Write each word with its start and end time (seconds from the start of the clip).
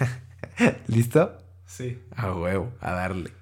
¿Listo? 0.86 1.38
Sí. 1.66 2.02
A 2.14 2.32
huevo, 2.34 2.72
a 2.80 2.92
darle. 2.92 3.41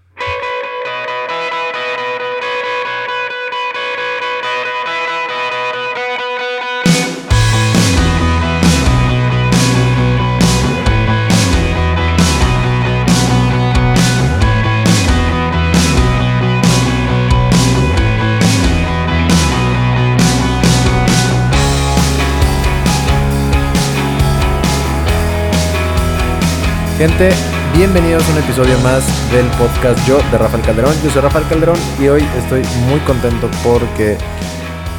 Gente, 27.01 27.31
bienvenidos 27.75 28.29
a 28.29 28.33
un 28.33 28.39
episodio 28.41 28.79
más 28.81 29.33
del 29.33 29.47
podcast 29.53 30.07
Yo 30.07 30.19
de 30.31 30.37
Rafael 30.37 30.63
Calderón. 30.63 30.93
Yo 31.03 31.09
soy 31.09 31.23
Rafael 31.23 31.47
Calderón 31.49 31.79
y 31.99 32.09
hoy 32.09 32.23
estoy 32.37 32.63
muy 32.91 33.01
contento 33.01 33.51
porque 33.65 34.19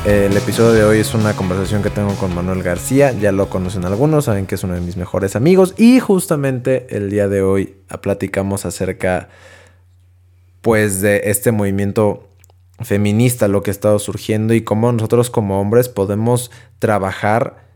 el 0.04 0.36
episodio 0.36 0.72
de 0.72 0.84
hoy 0.84 0.98
es 0.98 1.14
una 1.14 1.36
conversación 1.36 1.84
que 1.84 1.92
tengo 1.92 2.16
con 2.16 2.34
Manuel 2.34 2.64
García. 2.64 3.12
Ya 3.12 3.32
lo 3.32 3.50
conocen 3.50 3.86
algunos, 3.86 4.26
saben 4.26 4.48
que 4.48 4.56
es 4.56 4.64
uno 4.64 4.74
de 4.74 4.82
mis 4.82 4.98
mejores 4.98 5.36
amigos. 5.36 5.76
Y 5.78 6.00
justamente 6.00 6.88
el 6.90 7.12
día 7.12 7.28
de 7.28 7.44
hoy 7.44 7.76
platicamos 8.02 8.66
acerca 8.66 9.30
pues 10.62 11.02
de 11.02 11.22
este 11.26 11.52
movimiento 11.52 12.30
feminista, 12.80 13.48
lo 13.48 13.62
que 13.62 13.70
ha 13.70 13.74
estado 13.74 14.00
surgiendo 14.00 14.56
y 14.56 14.64
cómo 14.64 14.92
nosotros 14.92 15.30
como 15.30 15.62
hombres 15.62 15.88
podemos 15.88 16.50
trabajar 16.80 17.71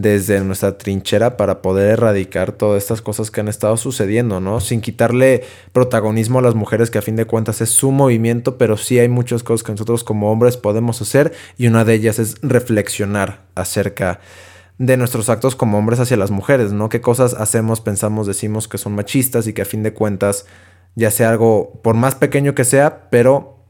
desde 0.00 0.38
nuestra 0.44 0.78
trinchera 0.78 1.36
para 1.36 1.60
poder 1.60 1.90
erradicar 1.90 2.52
todas 2.52 2.80
estas 2.80 3.02
cosas 3.02 3.32
que 3.32 3.40
han 3.40 3.48
estado 3.48 3.76
sucediendo, 3.76 4.38
¿no? 4.38 4.60
Sin 4.60 4.80
quitarle 4.80 5.42
protagonismo 5.72 6.38
a 6.38 6.42
las 6.42 6.54
mujeres, 6.54 6.88
que 6.90 6.98
a 6.98 7.02
fin 7.02 7.16
de 7.16 7.24
cuentas 7.24 7.60
es 7.60 7.70
su 7.70 7.90
movimiento, 7.90 8.58
pero 8.58 8.76
sí 8.76 9.00
hay 9.00 9.08
muchas 9.08 9.42
cosas 9.42 9.64
que 9.64 9.72
nosotros 9.72 10.04
como 10.04 10.30
hombres 10.30 10.56
podemos 10.56 11.02
hacer 11.02 11.32
y 11.56 11.66
una 11.66 11.84
de 11.84 11.94
ellas 11.94 12.20
es 12.20 12.36
reflexionar 12.42 13.40
acerca 13.56 14.20
de 14.78 14.96
nuestros 14.96 15.28
actos 15.28 15.56
como 15.56 15.78
hombres 15.78 15.98
hacia 15.98 16.16
las 16.16 16.30
mujeres, 16.30 16.72
¿no? 16.72 16.88
¿Qué 16.88 17.00
cosas 17.00 17.34
hacemos, 17.34 17.80
pensamos, 17.80 18.28
decimos 18.28 18.68
que 18.68 18.78
son 18.78 18.94
machistas 18.94 19.48
y 19.48 19.52
que 19.52 19.62
a 19.62 19.64
fin 19.64 19.82
de 19.82 19.94
cuentas 19.94 20.46
ya 20.94 21.10
sea 21.10 21.30
algo, 21.30 21.80
por 21.82 21.96
más 21.96 22.14
pequeño 22.14 22.54
que 22.54 22.62
sea, 22.62 23.10
pero 23.10 23.64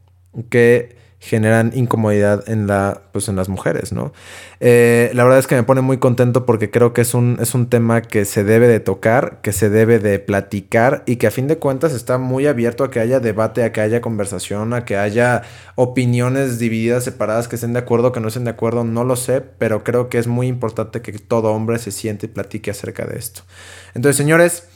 que 0.51 0.98
generan 1.21 1.71
incomodidad 1.75 2.47
en, 2.49 2.65
la, 2.65 3.01
pues 3.11 3.27
en 3.27 3.35
las 3.35 3.49
mujeres, 3.49 3.91
¿no? 3.91 4.13
Eh, 4.61 5.11
la 5.13 5.25
verdad 5.25 5.39
es 5.39 5.47
que 5.47 5.55
me 5.55 5.63
pone 5.63 5.81
muy 5.81 5.97
contento 5.97 6.45
porque 6.45 6.71
creo 6.71 6.93
que 6.93 7.01
es 7.01 7.13
un, 7.13 7.37
es 7.41 7.53
un 7.53 7.67
tema 7.67 8.01
que 8.01 8.23
se 8.23 8.45
debe 8.45 8.69
de 8.69 8.79
tocar, 8.79 9.39
que 9.41 9.51
se 9.51 9.69
debe 9.69 9.99
de 9.99 10.19
platicar 10.19 11.03
y 11.05 11.17
que 11.17 11.27
a 11.27 11.31
fin 11.31 11.47
de 11.47 11.57
cuentas 11.57 11.93
está 11.93 12.17
muy 12.17 12.47
abierto 12.47 12.85
a 12.85 12.89
que 12.89 13.01
haya 13.01 13.19
debate, 13.19 13.63
a 13.63 13.73
que 13.73 13.81
haya 13.81 13.99
conversación, 13.99 14.73
a 14.73 14.85
que 14.85 14.95
haya 14.95 15.41
opiniones 15.75 16.57
divididas, 16.57 17.03
separadas, 17.03 17.49
que 17.49 17.55
estén 17.55 17.73
de 17.73 17.79
acuerdo, 17.79 18.13
que 18.13 18.21
no 18.21 18.29
estén 18.29 18.45
de 18.45 18.51
acuerdo, 18.51 18.85
no 18.85 19.03
lo 19.03 19.17
sé, 19.17 19.41
pero 19.41 19.83
creo 19.83 20.07
que 20.07 20.19
es 20.19 20.27
muy 20.27 20.47
importante 20.47 21.01
que 21.01 21.11
todo 21.11 21.51
hombre 21.51 21.79
se 21.79 21.91
siente 21.91 22.27
y 22.27 22.29
platique 22.29 22.71
acerca 22.71 23.05
de 23.05 23.19
esto. 23.19 23.41
Entonces, 23.93 24.15
señores, 24.15 24.69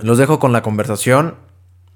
los 0.00 0.18
dejo 0.18 0.38
con 0.38 0.52
la 0.52 0.62
conversación 0.62 1.34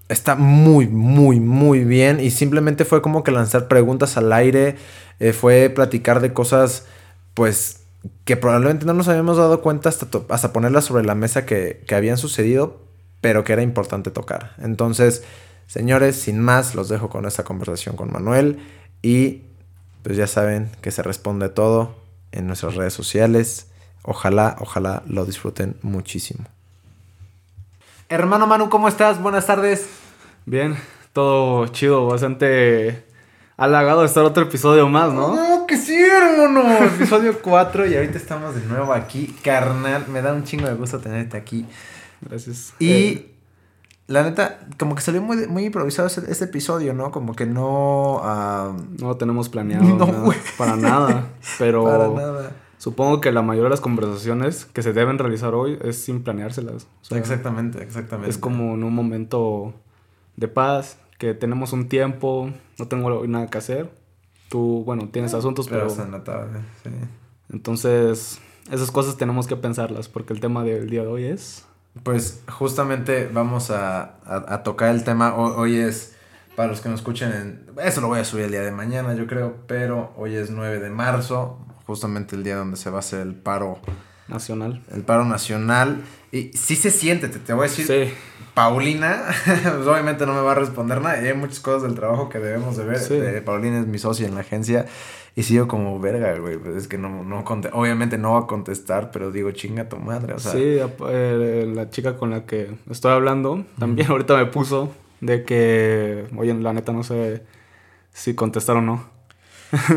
está 0.09 0.37
muy, 0.37 0.89
muy, 0.89 1.41
muy 1.41 1.85
bien. 1.85 2.21
Y 2.21 2.31
simplemente 2.31 2.85
fue 2.85 3.03
como 3.03 3.23
que 3.25 3.31
lanzar 3.31 3.69
preguntas 3.69 4.17
al 4.17 4.33
aire. 4.33 4.77
Eh, 5.21 5.33
fue 5.33 5.71
platicar 5.71 6.21
de 6.21 6.33
cosas, 6.33 6.87
pues, 7.35 7.81
que 8.25 8.37
probablemente 8.37 8.87
no 8.87 8.95
nos 8.95 9.09
habíamos 9.09 9.37
dado 9.37 9.63
cuenta 9.63 9.89
hasta, 9.89 10.07
hasta 10.29 10.53
ponerlas 10.53 10.85
sobre 10.85 11.05
la 11.05 11.15
mesa 11.15 11.47
que, 11.47 11.83
que 11.87 11.95
habían 11.95 12.19
sucedido, 12.19 12.81
pero 13.21 13.45
que 13.45 13.53
era 13.53 13.63
importante 13.63 14.11
tocar. 14.11 14.55
Entonces, 14.59 15.25
señores, 15.67 16.17
sin 16.17 16.41
más, 16.41 16.75
los 16.75 16.89
dejo 16.89 17.09
con 17.09 17.27
esta 17.27 17.45
conversación 17.45 17.97
con 17.97 18.13
Manuel. 18.13 18.59
Y 19.03 19.43
pues 20.03 20.17
ya 20.17 20.27
saben 20.27 20.71
que 20.83 20.91
se 20.93 21.03
responde 21.03 21.49
todo 21.49 21.97
en 22.33 22.47
nuestras 22.47 22.75
redes 22.75 22.95
sociales. 22.95 23.69
Ojalá, 24.03 24.57
ojalá 24.61 25.03
lo 25.07 25.25
disfruten 25.25 25.77
muchísimo. 25.83 26.45
Hermano 28.09 28.47
Manu, 28.47 28.69
¿cómo 28.69 28.87
estás? 28.87 29.21
Buenas 29.21 29.47
tardes. 29.47 29.89
Bien, 30.45 30.77
todo 31.13 31.67
chido, 31.67 32.07
bastante 32.07 33.05
halagado 33.57 34.03
de 34.03 34.07
estar 34.07 34.23
otro 34.23 34.45
episodio 34.45 34.89
más, 34.89 35.13
¿no? 35.13 35.35
No, 35.35 35.67
que 35.67 35.77
sí, 35.77 36.01
hermano. 36.01 36.85
episodio 36.85 37.37
4 37.43 37.87
y 37.89 37.97
ahorita 37.97 38.17
estamos 38.17 38.55
de 38.55 38.65
nuevo 38.67 38.93
aquí. 38.93 39.35
Carnal, 39.43 40.07
me 40.07 40.23
da 40.23 40.33
un 40.35 40.45
chingo 40.45 40.69
de 40.69 40.75
gusto 40.75 41.01
tenerte 41.01 41.37
aquí. 41.37 41.67
Gracias. 42.21 42.75
Y 42.79 42.93
eh, 42.93 43.35
la 44.07 44.23
neta, 44.23 44.61
como 44.79 44.95
que 44.95 45.01
salió 45.01 45.21
muy, 45.21 45.49
muy 45.49 45.65
improvisado 45.65 46.07
este, 46.07 46.45
episodio, 46.45 46.95
¿no? 46.95 47.11
Como 47.11 47.35
que 47.35 47.45
no... 47.45 48.23
no 49.01 49.09
lo 49.09 49.17
tenemos 49.17 49.49
planeado. 49.49 49.85
No, 49.97 50.33
para 50.57 50.77
nada. 50.77 51.27
Pero... 51.59 51.85
Para 51.85 52.09
nada. 52.09 52.53
Supongo 52.79 53.21
que 53.21 53.33
la 53.33 53.43
mayoría 53.43 53.65
de 53.65 53.71
las 53.71 53.81
conversaciones 53.81 54.67
que 54.67 54.83
se 54.83 54.93
deben 54.93 55.19
realizar 55.19 55.55
hoy 55.55 55.79
es 55.83 55.97
sin 55.97 56.23
planeárselas. 56.23 56.87
exactamente, 57.11 57.83
exactamente. 57.83 58.31
Es 58.31 58.39
como 58.39 58.75
en 58.75 58.85
un 58.85 58.95
momento 58.95 59.75
de 60.37 60.49
paz, 60.49 60.99
que 61.19 61.35
tenemos 61.35 61.73
un 61.73 61.89
tiempo, 61.89 62.51
no 62.79 62.89
tengo 62.89 63.27
nada 63.27 63.47
que 63.49 63.59
hacer. 63.59 63.91
Tú, 64.49 64.83
bueno, 64.85 65.09
tienes 65.11 65.35
ah, 65.35 65.39
asuntos, 65.39 65.69
pero... 65.69 65.89
pero... 66.25 66.47
sí. 66.83 66.91
Entonces, 67.51 68.41
esas 68.71 68.91
cosas 68.91 69.17
tenemos 69.17 69.47
que 69.47 69.57
pensarlas, 69.57 70.09
porque 70.09 70.33
el 70.33 70.41
tema 70.41 70.65
del 70.65 70.91
día 70.91 71.03
de 71.03 71.09
hoy 71.09 71.25
es... 71.25 71.65
Pues 72.03 72.43
justamente 72.49 73.31
vamos 73.33 73.71
a, 73.71 74.17
a, 74.27 74.63
tocar 74.63 74.95
el 74.95 75.03
tema, 75.03 75.35
hoy, 75.35 75.77
es, 75.77 76.15
para 76.55 76.69
los 76.69 76.83
que 76.83 76.91
nos 76.91 77.01
escuchen, 77.01 77.33
en, 77.33 77.67
eso 77.83 78.03
lo 78.03 78.09
voy 78.09 78.21
a 78.21 78.25
subir 78.25 78.45
el 78.45 78.51
día 78.51 78.61
de 78.61 78.71
mañana, 78.71 79.15
yo 79.15 79.27
creo, 79.27 79.57
pero 79.67 80.13
hoy 80.19 80.35
es 80.35 80.51
9 80.51 80.79
de 80.79 80.91
marzo, 80.91 81.59
justamente 81.87 82.37
el 82.37 82.45
día 82.45 82.57
donde 82.57 82.77
se 82.77 82.91
va 82.91 82.97
a 82.97 83.01
hacer 83.01 83.21
el 83.21 83.35
paro 83.35 83.79
nacional. 84.29 84.83
El 84.93 85.03
paro 85.03 85.25
nacional. 85.25 86.03
Y 86.33 86.51
sí 86.55 86.77
se 86.77 86.91
siente, 86.91 87.29
te, 87.29 87.39
te 87.39 87.53
voy 87.53 87.67
a 87.67 87.69
decir. 87.69 87.87
Sí. 87.87 88.15
Paulina, 88.55 89.23
pues 89.45 89.87
obviamente 89.87 90.25
no 90.25 90.35
me 90.35 90.41
va 90.41 90.53
a 90.53 90.55
responder 90.55 91.01
nada. 91.01 91.23
Y 91.23 91.27
hay 91.27 91.35
muchas 91.35 91.61
cosas 91.61 91.83
del 91.83 91.95
trabajo 91.95 92.29
que 92.29 92.39
debemos 92.39 92.77
de 92.77 92.85
ver. 92.85 93.45
Paulina 93.45 93.81
es 93.81 93.87
mi 93.87 93.99
socia 93.99 94.27
en 94.27 94.35
la 94.35 94.41
agencia. 94.41 94.87
Y 95.35 95.43
sigo 95.43 95.69
como 95.69 96.01
verga, 96.01 96.39
güey. 96.39 96.57
Pues 96.57 96.75
es 96.77 96.89
que 96.89 96.97
no, 96.97 97.23
no 97.23 97.45
obviamente 97.73 98.17
no 98.17 98.33
va 98.33 98.41
a 98.41 98.47
contestar, 98.47 99.11
pero 99.11 99.31
digo, 99.31 99.51
chinga 99.51 99.89
tu 99.89 99.99
madre. 99.99 100.33
O 100.33 100.39
sea. 100.39 100.53
Sí, 100.53 100.79
eh, 101.09 101.71
la 101.73 101.91
chica 101.91 102.17
con 102.17 102.31
la 102.31 102.47
que 102.47 102.71
estoy 102.91 103.13
hablando 103.13 103.67
también 103.79 104.11
ahorita 104.11 104.37
me 104.37 104.47
puso 104.47 104.91
de 105.21 105.45
que, 105.45 106.27
oye, 106.37 106.55
la 106.55 106.73
neta 106.73 106.93
no 106.93 107.03
sé 107.03 107.43
si 108.15 108.35
contestar 108.35 108.77
o 108.77 108.81
no. 108.81 109.16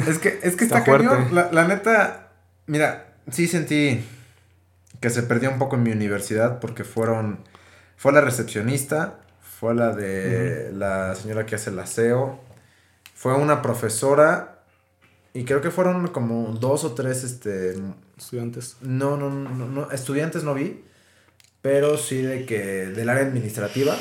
Es 0.08 0.20
que, 0.20 0.40
es 0.44 0.56
que 0.56 0.66
está, 0.66 0.80
está 0.80 0.98
La, 1.32 1.52
la 1.52 1.68
neta, 1.68 2.30
mira, 2.68 3.14
sí 3.32 3.48
sentí 3.48 4.04
que 5.00 5.10
se 5.10 5.24
perdió 5.24 5.50
un 5.52 5.60
poco 5.60 5.76
en 5.76 5.84
mi 5.84 5.92
universidad 5.92 6.60
porque 6.60 6.84
fueron 6.84 7.40
fue 8.00 8.14
la 8.14 8.22
recepcionista, 8.22 9.20
fue 9.42 9.76
la 9.76 9.94
de 9.94 10.72
la 10.74 11.16
señora 11.16 11.46
que 11.46 11.56
hace 11.56 11.70
el 11.70 11.80
aseo, 11.80 12.40
fue 13.14 13.34
una 13.34 13.62
profesora 13.62 14.60
y 15.34 15.44
creo 15.44 15.62
que 15.62 15.70
fueron 15.70 16.08
como 16.08 16.54
dos 16.54 16.86
o 16.86 16.94
tres 16.94 17.26
este, 17.26 17.76
estudiantes. 18.18 18.78
No, 18.82 19.18
no, 19.18 19.30
no, 19.30 19.50
no, 19.50 19.92
estudiantes 19.92 20.44
no 20.44 20.54
vi, 20.54 20.84
pero 21.62 21.98
sí 21.98 22.22
de 22.22 22.46
que 22.46 22.60
del 22.88 23.10
área 23.10 23.24
administrativa. 23.24 23.98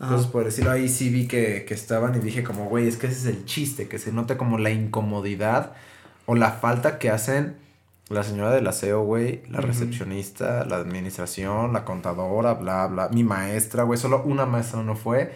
Entonces, 0.00 0.26
por 0.26 0.44
decirlo 0.44 0.70
ahí, 0.70 0.88
sí 0.88 1.08
vi 1.08 1.26
que, 1.26 1.64
que 1.66 1.72
estaban 1.72 2.14
y 2.14 2.18
dije 2.18 2.44
como, 2.44 2.66
güey, 2.68 2.86
es 2.86 2.98
que 2.98 3.06
ese 3.06 3.16
es 3.16 3.36
el 3.36 3.44
chiste, 3.46 3.88
que 3.88 3.98
se 3.98 4.12
nota 4.12 4.36
como 4.36 4.58
la 4.58 4.70
incomodidad 4.70 5.72
o 6.26 6.34
la 6.34 6.50
falta 6.52 6.98
que 6.98 7.10
hacen 7.10 7.56
la 8.08 8.22
señora 8.22 8.52
del 8.52 8.66
aseo, 8.66 9.02
güey, 9.02 9.42
la 9.48 9.60
recepcionista, 9.60 10.64
la 10.64 10.76
administración, 10.76 11.72
la 11.72 11.84
contadora, 11.84 12.54
bla, 12.54 12.86
bla, 12.86 13.08
mi 13.08 13.24
maestra, 13.24 13.82
güey, 13.82 13.98
solo 13.98 14.22
una 14.22 14.46
maestra 14.46 14.82
no 14.82 14.94
fue. 14.94 15.34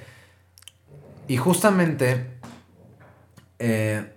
Y 1.27 1.37
justamente, 1.37 2.39
eh, 3.59 4.13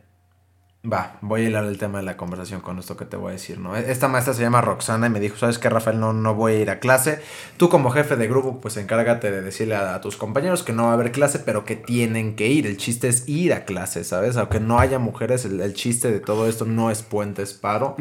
va, 0.91 1.17
voy 1.21 1.41
a 1.41 1.47
hilar 1.47 1.63
el 1.63 1.77
tema 1.77 1.99
de 1.99 2.03
la 2.03 2.17
conversación 2.17 2.59
con 2.59 2.77
esto 2.77 2.97
que 2.97 3.05
te 3.05 3.15
voy 3.15 3.29
a 3.29 3.33
decir, 3.33 3.57
¿no? 3.57 3.75
Esta 3.75 4.09
maestra 4.09 4.33
se 4.33 4.41
llama 4.41 4.59
Roxana 4.59 5.07
y 5.07 5.09
me 5.09 5.21
dijo, 5.21 5.37
¿sabes 5.37 5.57
qué, 5.57 5.69
Rafael? 5.69 5.99
No, 5.99 6.11
no 6.11 6.35
voy 6.35 6.53
a 6.53 6.59
ir 6.59 6.69
a 6.69 6.79
clase. 6.79 7.21
Tú 7.55 7.69
como 7.69 7.89
jefe 7.89 8.17
de 8.17 8.27
grupo, 8.27 8.59
pues 8.59 8.75
encárgate 8.75 9.31
de 9.31 9.41
decirle 9.41 9.75
a, 9.75 10.01
tus 10.01 10.17
compañeros 10.17 10.63
que 10.63 10.73
no 10.73 10.83
va 10.83 10.89
a 10.91 10.93
haber 10.93 11.11
clase, 11.13 11.39
pero 11.39 11.63
que 11.63 11.77
tienen 11.77 12.35
que 12.35 12.47
ir. 12.49 12.67
El 12.67 12.77
chiste 12.77 13.07
es 13.07 13.27
ir 13.29 13.53
a 13.53 13.63
clase, 13.63 14.03
¿sabes? 14.03 14.35
Aunque 14.35 14.59
no 14.59 14.79
haya 14.79 14.99
mujeres, 14.99 15.45
el, 15.45 15.73
chiste 15.73 16.11
de 16.11 16.19
todo 16.19 16.47
esto 16.47 16.65
no 16.65 16.91
es 16.91 17.01
puentes 17.01 17.53
paro. 17.53 17.95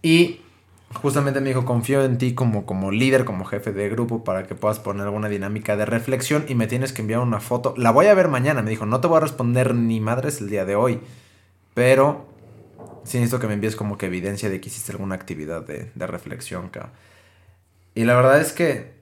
Y 0.00 0.40
justamente 0.94 1.42
me 1.42 1.48
dijo, 1.48 1.66
confío 1.66 2.02
en 2.02 2.16
ti 2.16 2.34
como, 2.34 2.64
como 2.64 2.92
líder, 2.92 3.26
como 3.26 3.44
jefe 3.44 3.72
de 3.72 3.90
grupo, 3.90 4.24
para 4.24 4.46
que 4.46 4.54
puedas 4.54 4.78
poner 4.78 5.02
alguna 5.02 5.28
dinámica 5.28 5.76
de 5.76 5.84
reflexión 5.84 6.46
y 6.48 6.54
me 6.54 6.66
tienes 6.66 6.94
que 6.94 7.02
enviar 7.02 7.20
una 7.20 7.40
foto. 7.40 7.74
La 7.76 7.90
voy 7.90 8.06
a 8.06 8.14
ver 8.14 8.28
mañana, 8.28 8.62
me 8.62 8.70
dijo, 8.70 8.86
no 8.86 9.00
te 9.00 9.06
voy 9.06 9.18
a 9.18 9.20
responder 9.20 9.74
ni 9.74 10.00
madres 10.00 10.40
el 10.40 10.48
día 10.48 10.64
de 10.64 10.76
hoy, 10.76 11.00
pero 11.76 12.24
sí 13.04 13.18
necesito 13.18 13.38
que 13.38 13.48
me 13.48 13.52
envíes 13.52 13.76
como 13.76 13.98
que 13.98 14.06
evidencia 14.06 14.48
de 14.48 14.62
que 14.62 14.70
hiciste 14.70 14.92
alguna 14.92 15.14
actividad 15.14 15.60
de, 15.60 15.90
reflexión, 16.06 16.70
cabrón. 16.70 16.92
Y 17.94 18.04
la 18.04 18.14
verdad 18.14 18.40
es 18.40 18.54
que 18.54 18.94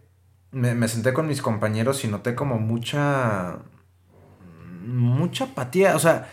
me, 0.51 0.89
senté 0.89 1.13
con 1.13 1.29
mis 1.29 1.41
compañeros 1.41 2.05
y 2.05 2.09
noté 2.09 2.35
como 2.35 2.59
mucha. 2.59 3.59
mucha 4.85 5.45
apatía. 5.45 5.95
O 5.95 6.01
sea, 6.01 6.29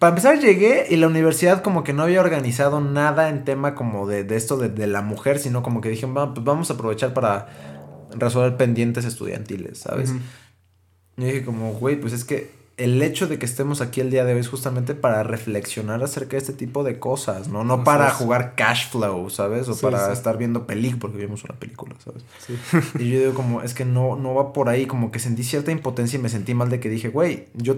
para 0.00 0.08
empezar 0.08 0.40
llegué 0.40 0.88
y 0.90 0.96
la 0.96 1.06
universidad 1.06 1.62
como 1.62 1.84
que 1.84 1.92
no 1.92 2.02
había 2.02 2.20
organizado 2.20 2.80
nada 2.80 3.28
en 3.28 3.44
tema 3.44 3.76
como 3.76 4.08
de, 4.08 4.26
esto 4.34 4.56
de, 4.56 4.86
la 4.88 5.02
mujer, 5.02 5.38
sino 5.38 5.62
como 5.62 5.80
que 5.80 5.88
dijeron, 5.88 6.34
pues 6.34 6.44
vamos 6.44 6.68
a 6.72 6.74
aprovechar 6.74 7.14
para 7.14 7.46
resolver 8.16 8.56
pendientes 8.56 9.04
estudiantiles, 9.04 9.78
¿sabes? 9.78 10.12
Y 11.16 11.24
dije 11.24 11.44
como, 11.44 11.74
güey, 11.74 11.94
pues 11.94 12.12
es 12.12 12.24
que 12.24 12.59
el 12.80 13.02
hecho 13.02 13.26
de 13.26 13.38
que 13.38 13.44
estemos 13.44 13.82
aquí 13.82 14.00
el 14.00 14.10
día 14.10 14.24
de 14.24 14.32
hoy 14.32 14.40
es 14.40 14.48
justamente 14.48 14.94
para 14.94 15.22
reflexionar 15.22 16.02
acerca 16.02 16.32
de 16.32 16.38
este 16.38 16.54
tipo 16.54 16.82
de 16.82 16.98
cosas, 16.98 17.48
¿no? 17.48 17.62
No 17.62 17.84
para 17.84 18.10
jugar 18.10 18.54
cash 18.54 18.88
flow, 18.88 19.28
¿sabes? 19.28 19.68
O 19.68 19.76
para 19.76 20.10
estar 20.14 20.38
viendo 20.38 20.66
película, 20.66 20.98
porque 20.98 21.18
vimos 21.18 21.44
una 21.44 21.54
película, 21.54 21.94
¿sabes? 22.02 22.24
Sí. 22.38 22.58
y 22.98 23.10
yo 23.10 23.18
digo 23.18 23.34
como, 23.34 23.60
es 23.60 23.74
que 23.74 23.84
no, 23.84 24.16
no 24.16 24.34
va 24.34 24.54
por 24.54 24.70
ahí, 24.70 24.86
como 24.86 25.10
que 25.10 25.18
sentí 25.18 25.44
cierta 25.44 25.70
impotencia 25.70 26.18
y 26.18 26.22
me 26.22 26.30
sentí 26.30 26.54
mal 26.54 26.70
de 26.70 26.80
que 26.80 26.88
dije, 26.88 27.10
güey, 27.10 27.48
yo 27.52 27.76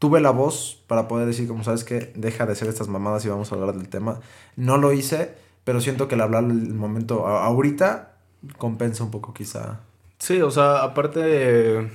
tuve 0.00 0.20
la 0.20 0.30
voz 0.30 0.82
para 0.88 1.06
poder 1.06 1.28
decir 1.28 1.46
como, 1.46 1.62
¿sabes 1.62 1.84
qué? 1.84 2.12
Deja 2.16 2.44
de 2.44 2.52
hacer 2.52 2.66
estas 2.66 2.88
mamadas 2.88 3.24
y 3.24 3.28
vamos 3.28 3.52
a 3.52 3.54
hablar 3.54 3.72
del 3.76 3.88
tema. 3.88 4.18
No 4.56 4.78
lo 4.78 4.92
hice, 4.92 5.32
pero 5.62 5.80
siento 5.80 6.08
que 6.08 6.16
el 6.16 6.22
hablar 6.22 6.42
el 6.42 6.74
momento 6.74 7.28
ahorita 7.28 8.16
compensa 8.58 9.04
un 9.04 9.12
poco 9.12 9.32
quizá. 9.32 9.78
Sí, 10.18 10.42
o 10.42 10.50
sea, 10.50 10.82
aparte... 10.82 11.88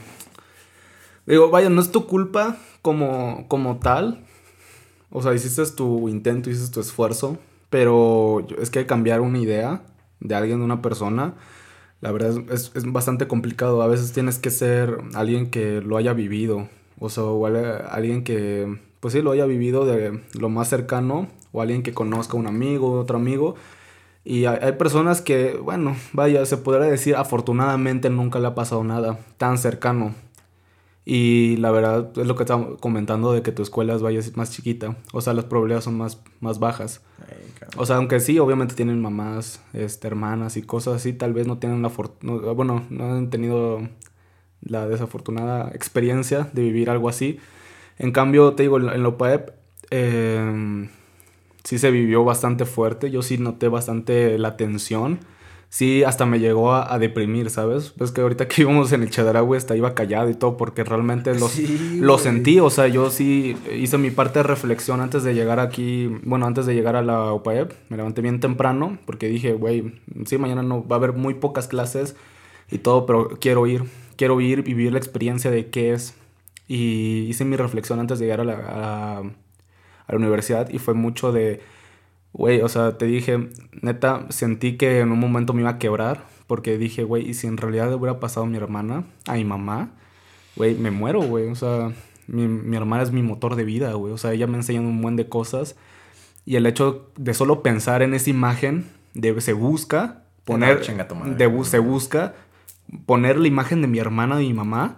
Digo, 1.25 1.49
vaya, 1.49 1.69
no 1.69 1.81
es 1.81 1.91
tu 1.91 2.07
culpa 2.07 2.57
como, 2.81 3.45
como 3.47 3.77
tal. 3.79 4.25
O 5.09 5.21
sea, 5.21 5.33
hiciste 5.33 5.63
tu 5.75 6.09
intento, 6.09 6.49
hiciste 6.49 6.73
tu 6.73 6.79
esfuerzo. 6.79 7.37
Pero 7.69 8.45
es 8.61 8.69
que 8.69 8.85
cambiar 8.85 9.21
una 9.21 9.39
idea 9.39 9.83
de 10.19 10.35
alguien, 10.35 10.59
de 10.59 10.65
una 10.65 10.81
persona, 10.81 11.33
la 12.01 12.11
verdad 12.11 12.35
es, 12.51 12.71
es, 12.75 12.91
bastante 12.91 13.27
complicado. 13.27 13.81
A 13.81 13.87
veces 13.87 14.13
tienes 14.13 14.37
que 14.37 14.51
ser 14.51 14.97
alguien 15.15 15.49
que 15.49 15.81
lo 15.81 15.97
haya 15.97 16.13
vivido. 16.13 16.67
O 16.99 17.09
sea, 17.09 17.23
o 17.23 17.45
alguien 17.45 18.23
que, 18.23 18.79
pues 18.99 19.13
sí, 19.13 19.21
lo 19.21 19.31
haya 19.31 19.45
vivido 19.45 19.85
de 19.85 20.19
lo 20.33 20.49
más 20.49 20.67
cercano. 20.67 21.29
O 21.51 21.61
alguien 21.61 21.83
que 21.83 21.93
conozca 21.93 22.37
un 22.37 22.47
amigo, 22.47 22.99
otro 22.99 23.17
amigo. 23.17 23.55
Y 24.25 24.45
hay, 24.45 24.73
personas 24.73 25.21
que, 25.21 25.57
bueno, 25.57 25.95
vaya, 26.13 26.45
se 26.45 26.57
podría 26.57 26.87
decir, 26.87 27.15
afortunadamente 27.15 28.09
nunca 28.09 28.39
le 28.39 28.47
ha 28.47 28.55
pasado 28.55 28.83
nada 28.83 29.19
tan 29.37 29.57
cercano. 29.57 30.15
Y 31.05 31.57
la 31.57 31.71
verdad 31.71 32.11
es 32.17 32.25
lo 32.27 32.35
que 32.35 32.43
estamos 32.43 32.79
comentando 32.79 33.33
de 33.33 33.41
que 33.41 33.51
tu 33.51 33.61
escuela 33.61 33.95
es 33.95 34.37
más 34.37 34.51
chiquita. 34.51 34.95
O 35.11 35.21
sea, 35.21 35.33
las 35.33 35.45
probabilidades 35.45 35.83
son 35.83 35.97
más, 35.97 36.21
más 36.39 36.59
bajas. 36.59 37.01
o 37.77 37.85
sea, 37.85 37.97
aunque 37.97 38.19
sí, 38.19 38.39
obviamente 38.39 38.75
tienen 38.75 39.01
mamás, 39.01 39.61
este, 39.73 40.07
hermanas 40.07 40.55
y 40.55 40.61
cosas 40.61 40.95
así, 40.95 41.13
tal 41.13 41.33
vez 41.33 41.45
no 41.45 41.57
tienen 41.57 41.81
la 41.81 41.89
fortuna, 41.89 42.51
bueno, 42.53 42.85
no 42.89 43.15
han 43.15 43.29
tenido 43.29 43.81
la 44.61 44.87
desafortunada 44.87 45.71
experiencia 45.73 46.49
de 46.53 46.61
vivir 46.61 46.89
algo 46.89 47.09
así. 47.09 47.39
En 47.97 48.11
cambio, 48.11 48.53
te 48.53 48.63
digo, 48.63 48.77
en 48.77 49.03
lo 49.03 49.17
PAEP 49.17 49.49
eh, 49.91 50.89
sí 51.63 51.77
se 51.77 51.91
vivió 51.91 52.23
bastante 52.23 52.65
fuerte. 52.65 53.11
Yo 53.11 53.21
sí 53.21 53.37
noté 53.37 53.67
bastante 53.67 54.37
la 54.37 54.55
tensión 54.55 55.19
sí 55.73 56.03
hasta 56.03 56.27
me 56.27 56.39
llegó 56.39 56.71
a, 56.71 56.99
deprimir, 56.99 57.49
¿sabes? 57.49 57.95
Ves 57.95 58.11
que 58.11 58.21
ahorita 58.21 58.47
que 58.47 58.61
íbamos 58.61 58.91
en 58.91 59.01
el 59.01 59.09
Chedraui 59.09 59.57
hasta 59.57 59.75
iba 59.75 59.95
callado 59.95 60.29
y 60.29 60.35
todo 60.35 60.55
porque 60.55 60.83
realmente 60.83 61.33
los, 61.33 61.57
lo 61.95 62.19
sentí, 62.19 62.59
o 62.59 62.69
sea, 62.69 62.87
yo 62.87 63.09
sí 63.09 63.57
hice 63.75 63.97
mi 63.97 64.11
parte 64.11 64.37
de 64.37 64.43
reflexión 64.43 65.01
antes 65.01 65.23
de 65.23 65.33
llegar 65.33 65.59
aquí, 65.59 66.15
bueno, 66.25 66.45
antes 66.45 66.67
de 66.67 66.75
llegar 66.75 66.95
a 66.95 67.01
la 67.01 67.33
OPAEP, 67.33 67.71
me 67.89 67.97
levanté 67.97 68.21
bien 68.21 68.39
temprano 68.39 68.99
porque 69.07 69.27
dije, 69.27 69.53
güey, 69.53 69.99
sí, 70.25 70.37
mañana 70.37 70.61
no 70.61 70.87
va 70.87 70.97
a 70.97 70.99
haber 70.99 71.13
muy 71.13 71.33
pocas 71.33 71.67
clases 71.67 72.15
y 72.69 72.77
todo, 72.77 73.07
pero 73.07 73.29
quiero 73.41 73.65
ir, 73.65 73.85
quiero 74.15 74.39
ir, 74.41 74.61
vivir 74.61 74.91
la 74.91 74.99
experiencia 74.99 75.49
de 75.49 75.71
qué 75.71 75.93
es. 75.93 76.13
Y 76.67 77.25
hice 77.27 77.45
mi 77.45 77.55
reflexión 77.55 77.99
antes 77.99 78.19
de 78.19 78.25
llegar 78.25 78.41
a 78.41 78.43
la, 78.43 78.57
a 79.17 80.11
la 80.11 80.17
universidad 80.17 80.69
y 80.69 80.77
fue 80.77 80.93
mucho 80.93 81.31
de 81.31 81.61
Güey, 82.33 82.61
o 82.61 82.69
sea, 82.69 82.97
te 82.97 83.05
dije, 83.05 83.49
neta, 83.81 84.25
sentí 84.29 84.75
que 84.75 84.99
en 84.99 85.11
un 85.11 85.19
momento 85.19 85.53
me 85.53 85.61
iba 85.61 85.71
a 85.71 85.79
quebrar. 85.79 86.25
Porque 86.47 86.77
dije, 86.77 87.03
güey, 87.03 87.29
¿y 87.29 87.33
si 87.33 87.47
en 87.47 87.57
realidad 87.57 87.93
hubiera 87.93 88.19
pasado 88.19 88.45
a 88.45 88.49
mi 88.49 88.57
hermana, 88.57 89.05
a 89.27 89.33
mi 89.33 89.45
mamá? 89.45 89.91
Güey, 90.55 90.75
me 90.75 90.91
muero, 90.91 91.21
güey. 91.21 91.47
O 91.47 91.55
sea, 91.55 91.91
mi, 92.27 92.47
mi 92.47 92.75
hermana 92.75 93.03
es 93.03 93.11
mi 93.11 93.21
motor 93.21 93.55
de 93.55 93.63
vida, 93.63 93.93
güey. 93.93 94.13
O 94.13 94.17
sea, 94.17 94.33
ella 94.33 94.47
me 94.47 94.55
ha 94.55 94.57
enseñado 94.57 94.87
un 94.87 95.01
buen 95.01 95.15
de 95.15 95.29
cosas. 95.29 95.75
Y 96.45 96.57
el 96.57 96.65
hecho 96.65 97.11
de 97.15 97.33
solo 97.33 97.63
pensar 97.63 98.01
en 98.01 98.13
esa 98.13 98.29
imagen, 98.29 98.85
de 99.13 99.39
se 99.41 99.53
busca 99.53 100.23
poner. 100.43 100.79
De, 101.37 101.63
se 101.63 101.79
busca 101.79 102.33
poner 103.05 103.37
la 103.37 103.47
imagen 103.47 103.81
de 103.81 103.87
mi 103.87 103.99
hermana 103.99 104.41
y 104.41 104.47
mi 104.47 104.53
mamá. 104.53 104.97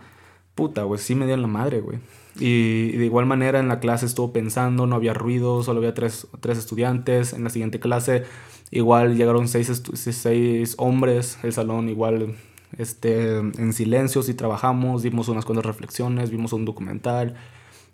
Puta, 0.56 0.84
güey, 0.84 1.00
sí 1.00 1.16
me 1.16 1.28
dio 1.28 1.38
la 1.38 1.48
madre, 1.48 1.82
güey. 1.82 2.00
Y 2.38 2.92
de 2.98 3.06
igual 3.06 3.26
manera 3.26 3.60
en 3.60 3.68
la 3.68 3.80
clase 3.80 4.06
estuvo 4.06 4.34
pensando, 4.34 4.88
no 4.88 4.96
había 4.96 5.14
ruido, 5.14 5.64
solo 5.64 5.80
había 5.80 5.94
tres, 5.94 6.28
estudiantes. 6.50 7.34
En 7.34 7.44
la 7.44 7.50
siguiente 7.50 7.80
clase 7.80 8.24
igual 8.72 9.16
llegaron 9.16 9.48
seis, 9.48 9.82
seis 9.94 10.76
hombres, 10.78 11.40
el 11.44 11.54
salón 11.54 11.88
igual 11.88 12.36
este, 12.78 13.38
en 13.38 13.74
silencio, 13.74 14.22
sí 14.22 14.34
trabajamos, 14.34 15.04
dimos 15.04 15.30
unas 15.30 15.46
cuantas 15.46 15.66
reflexiones, 15.66 16.30
vimos 16.30 16.54
un 16.54 16.66
documental. 16.66 17.36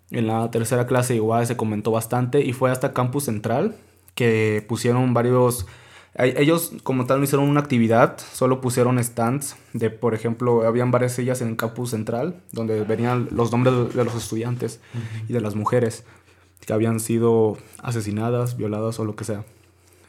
En 0.09 0.27
la 0.27 0.49
tercera 0.51 0.87
clase 0.87 1.15
igual 1.15 1.45
se 1.45 1.55
comentó 1.55 1.91
bastante 1.91 2.41
y 2.41 2.53
fue 2.53 2.71
hasta 2.71 2.93
Campus 2.93 3.25
Central 3.25 3.75
que 4.15 4.65
pusieron 4.67 5.13
varios 5.13 5.67
ellos 6.15 6.73
como 6.83 7.05
tal 7.05 7.19
no 7.19 7.23
hicieron 7.23 7.47
una 7.47 7.61
actividad, 7.61 8.17
solo 8.33 8.59
pusieron 8.59 9.01
stands 9.01 9.55
de, 9.73 9.89
por 9.89 10.13
ejemplo, 10.13 10.67
habían 10.67 10.91
varias 10.91 11.13
sillas 11.13 11.41
en 11.41 11.49
el 11.49 11.55
campus 11.55 11.91
central 11.91 12.41
donde 12.51 12.83
venían 12.83 13.29
los 13.31 13.51
nombres 13.51 13.95
de 13.95 14.03
los 14.03 14.15
estudiantes 14.15 14.81
y 15.29 15.33
de 15.33 15.41
las 15.41 15.55
mujeres 15.55 16.03
que 16.65 16.73
habían 16.73 16.99
sido 16.99 17.57
asesinadas, 17.81 18.57
violadas 18.57 18.99
o 18.99 19.05
lo 19.05 19.15
que 19.15 19.23
sea. 19.23 19.45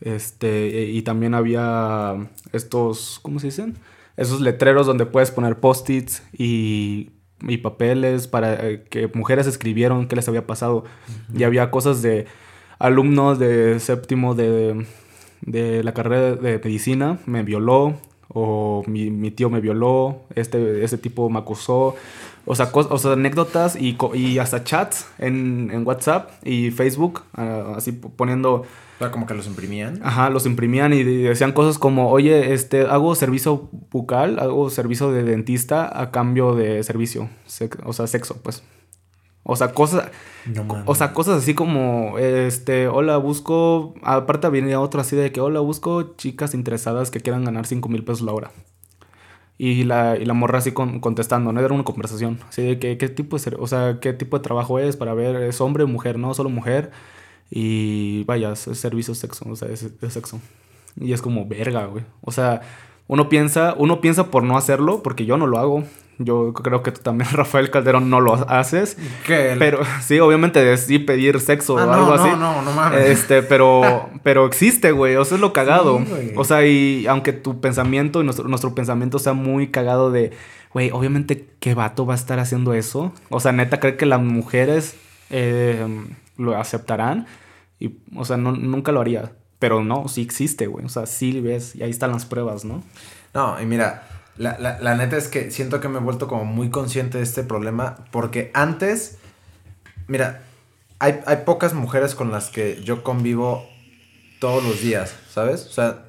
Este, 0.00 0.86
y 0.86 1.02
también 1.02 1.34
había 1.34 2.28
estos, 2.52 3.20
¿cómo 3.22 3.38
se 3.38 3.46
dicen? 3.46 3.78
Esos 4.16 4.40
letreros 4.40 4.86
donde 4.86 5.06
puedes 5.06 5.30
poner 5.30 5.60
post-its 5.60 6.24
y, 6.32 7.10
y, 7.46 7.58
papeles 7.58 8.26
para 8.26 8.68
eh, 8.68 8.84
que 8.90 9.08
mujeres 9.14 9.46
escribieron 9.46 10.08
qué 10.08 10.16
les 10.16 10.28
había 10.28 10.46
pasado. 10.46 10.84
Y 11.34 11.44
había 11.44 11.70
cosas 11.70 12.02
de 12.02 12.26
alumnos 12.80 13.38
de 13.38 13.78
séptimo 13.78 14.34
de 14.34 14.84
de 15.42 15.82
la 15.84 15.92
carrera 15.92 16.36
de 16.36 16.58
medicina 16.58 17.18
me 17.26 17.42
violó, 17.42 17.94
o 18.34 18.82
mi, 18.86 19.30
tío 19.30 19.50
me 19.50 19.60
violó, 19.60 20.22
este, 20.34 20.84
ese 20.84 20.98
tipo 20.98 21.28
me 21.28 21.38
acusó. 21.38 21.94
O 22.44 22.56
sea, 22.56 22.70
o 22.72 22.98
sea 22.98 23.12
anécdotas 23.12 23.76
y, 23.76 23.96
y, 24.14 24.38
hasta 24.38 24.64
chats 24.64 25.06
en, 25.18 25.70
en 25.72 25.86
WhatsApp 25.86 26.30
y 26.44 26.72
Facebook, 26.72 27.22
ah, 27.34 27.74
así 27.76 27.92
poniendo... 27.92 28.64
como 29.12 29.26
que 29.26 29.34
los 29.34 29.46
imprimían. 29.46 30.00
Ajá, 30.02 30.28
los 30.28 30.44
imprimían 30.46 30.92
y 30.92 31.04
decían 31.04 31.52
cosas 31.52 31.78
como, 31.78 32.10
oye, 32.10 32.52
este, 32.52 32.82
hago 32.82 33.14
servicio 33.14 33.68
bucal, 33.92 34.40
hago 34.40 34.70
servicio 34.70 35.12
de 35.12 35.22
dentista 35.22 36.00
a 36.00 36.10
cambio 36.10 36.56
de 36.56 36.82
servicio, 36.82 37.28
o 37.84 37.92
sea, 37.92 38.06
sexo, 38.08 38.38
pues. 38.42 38.64
O 39.44 39.56
sea, 39.56 39.72
cosas. 39.72 40.10
o 40.86 40.94
sea, 40.94 41.12
cosas 41.12 41.38
así 41.42 41.54
como. 41.54 42.18
Este. 42.18 42.88
Hola, 42.88 43.16
busco. 43.16 43.94
Aparte 44.02 44.48
venía 44.48 44.80
otro 44.80 45.00
así 45.00 45.16
de 45.16 45.32
que. 45.32 45.40
Hola, 45.40 45.60
busco 45.60 46.14
chicas 46.16 46.54
interesadas 46.54 47.10
que 47.10 47.20
quieran 47.20 47.44
ganar 47.44 47.66
5 47.66 47.88
mil 47.88 48.04
pesos 48.04 48.22
la 48.22 48.32
hora. 48.32 48.52
Y 49.58 49.84
la, 49.84 50.16
y 50.16 50.24
la 50.24 50.34
morra 50.34 50.58
así 50.58 50.72
contestando, 50.72 51.52
¿no? 51.52 51.60
Era 51.60 51.74
una 51.74 51.84
conversación. 51.84 52.38
Así 52.48 52.62
de 52.62 52.78
que, 52.78 52.98
qué 52.98 53.08
tipo 53.08 53.36
de. 53.36 53.56
O 53.58 53.66
sea, 53.66 53.98
qué 54.00 54.12
tipo 54.12 54.38
de 54.38 54.42
trabajo 54.44 54.78
es 54.78 54.96
para 54.96 55.14
ver. 55.14 55.36
Es 55.36 55.60
hombre 55.60 55.84
o 55.84 55.88
mujer, 55.88 56.18
no 56.18 56.34
solo 56.34 56.48
mujer. 56.48 56.92
Y 57.50 58.24
vaya, 58.24 58.52
es 58.52 58.60
servicio 58.60 59.14
sexo. 59.14 59.44
O 59.48 59.56
sea, 59.56 59.68
es, 59.68 59.82
es 60.00 60.12
sexo. 60.12 60.40
Y 60.96 61.12
es 61.12 61.22
como 61.22 61.46
verga, 61.46 61.86
güey. 61.86 62.04
O 62.22 62.30
sea, 62.30 62.62
uno 63.08 63.28
piensa. 63.28 63.74
Uno 63.76 64.00
piensa 64.00 64.30
por 64.30 64.44
no 64.44 64.56
hacerlo, 64.56 65.02
porque 65.02 65.26
yo 65.26 65.36
no 65.36 65.48
lo 65.48 65.58
hago. 65.58 65.84
Yo 66.24 66.52
creo 66.52 66.82
que 66.82 66.92
tú 66.92 67.00
también, 67.02 67.30
Rafael 67.32 67.70
Calderón, 67.70 68.10
no 68.10 68.20
lo 68.20 68.34
haces. 68.48 68.96
¿Qué? 69.26 69.56
Pero 69.58 69.80
sí, 70.02 70.20
obviamente 70.20 70.76
sí 70.76 70.98
pedir 70.98 71.40
sexo 71.40 71.78
ah, 71.78 71.86
o 71.86 71.92
algo 71.92 72.12
así. 72.14 72.28
No, 72.30 72.36
no, 72.36 72.62
no 72.62 72.72
mames. 72.72 73.08
Este, 73.08 73.42
pero, 73.42 74.10
pero 74.22 74.46
existe, 74.46 74.92
güey. 74.92 75.16
O 75.16 75.24
sea, 75.24 75.36
es 75.36 75.40
lo 75.40 75.52
cagado. 75.52 76.00
o 76.36 76.44
sea, 76.44 76.66
y 76.66 77.06
aunque 77.06 77.32
tu 77.32 77.60
pensamiento 77.60 78.20
y 78.20 78.24
nuestro, 78.24 78.48
nuestro 78.48 78.74
pensamiento 78.74 79.18
sea 79.18 79.32
muy 79.32 79.70
cagado 79.70 80.10
de, 80.10 80.32
güey, 80.72 80.90
obviamente, 80.90 81.48
¿qué 81.60 81.74
vato 81.74 82.06
va 82.06 82.14
a 82.14 82.16
estar 82.16 82.38
haciendo 82.38 82.74
eso? 82.74 83.12
O 83.28 83.40
sea, 83.40 83.52
neta, 83.52 83.80
cree 83.80 83.96
que 83.96 84.06
las 84.06 84.20
mujeres 84.20 84.96
eh, 85.30 85.86
lo 86.36 86.56
aceptarán. 86.56 87.26
Y, 87.78 87.96
o 88.14 88.24
sea, 88.24 88.36
no, 88.36 88.52
nunca 88.52 88.92
lo 88.92 89.00
haría. 89.00 89.32
Pero 89.58 89.84
no, 89.84 90.08
sí 90.08 90.22
existe, 90.22 90.66
güey. 90.66 90.84
O 90.84 90.88
sea, 90.88 91.06
sí 91.06 91.40
ves, 91.40 91.76
y 91.76 91.82
ahí 91.82 91.90
están 91.90 92.12
las 92.12 92.26
pruebas, 92.26 92.64
¿no? 92.64 92.82
No, 93.34 93.60
y 93.60 93.64
mira, 93.64 94.06
la, 94.36 94.58
la, 94.58 94.80
la, 94.80 94.94
neta 94.94 95.16
es 95.16 95.28
que 95.28 95.50
siento 95.50 95.80
que 95.80 95.88
me 95.88 95.98
he 95.98 96.02
vuelto 96.02 96.26
como 96.26 96.44
muy 96.44 96.70
consciente 96.70 97.18
de 97.18 97.24
este 97.24 97.42
problema 97.42 97.96
porque 98.10 98.50
antes, 98.54 99.18
mira, 100.08 100.42
hay, 100.98 101.20
hay 101.26 101.38
pocas 101.44 101.74
mujeres 101.74 102.14
con 102.14 102.30
las 102.30 102.48
que 102.48 102.82
yo 102.82 103.02
convivo 103.02 103.66
todos 104.40 104.64
los 104.64 104.80
días, 104.80 105.14
¿sabes? 105.30 105.66
O 105.66 105.70
sea, 105.70 106.04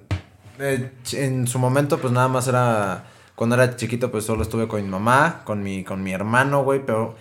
eh, 0.60 0.92
en 1.14 1.48
su 1.48 1.60
momento 1.60 1.98
pues 1.98 2.14
nada 2.14 2.28
más 2.28 2.48
era 2.48 3.06
Cuando 3.36 3.56
era 3.56 3.76
chiquito, 3.76 4.12
pues 4.12 4.26
solo 4.26 4.44
estuve 4.44 4.68
con 4.68 4.82
mi 4.82 4.88
mamá, 4.88 5.42
con 5.46 5.64
mi, 5.64 5.84
con 5.84 6.04
mi 6.04 6.14
hermano, 6.14 6.64
güey, 6.64 6.86
pero... 6.86 7.16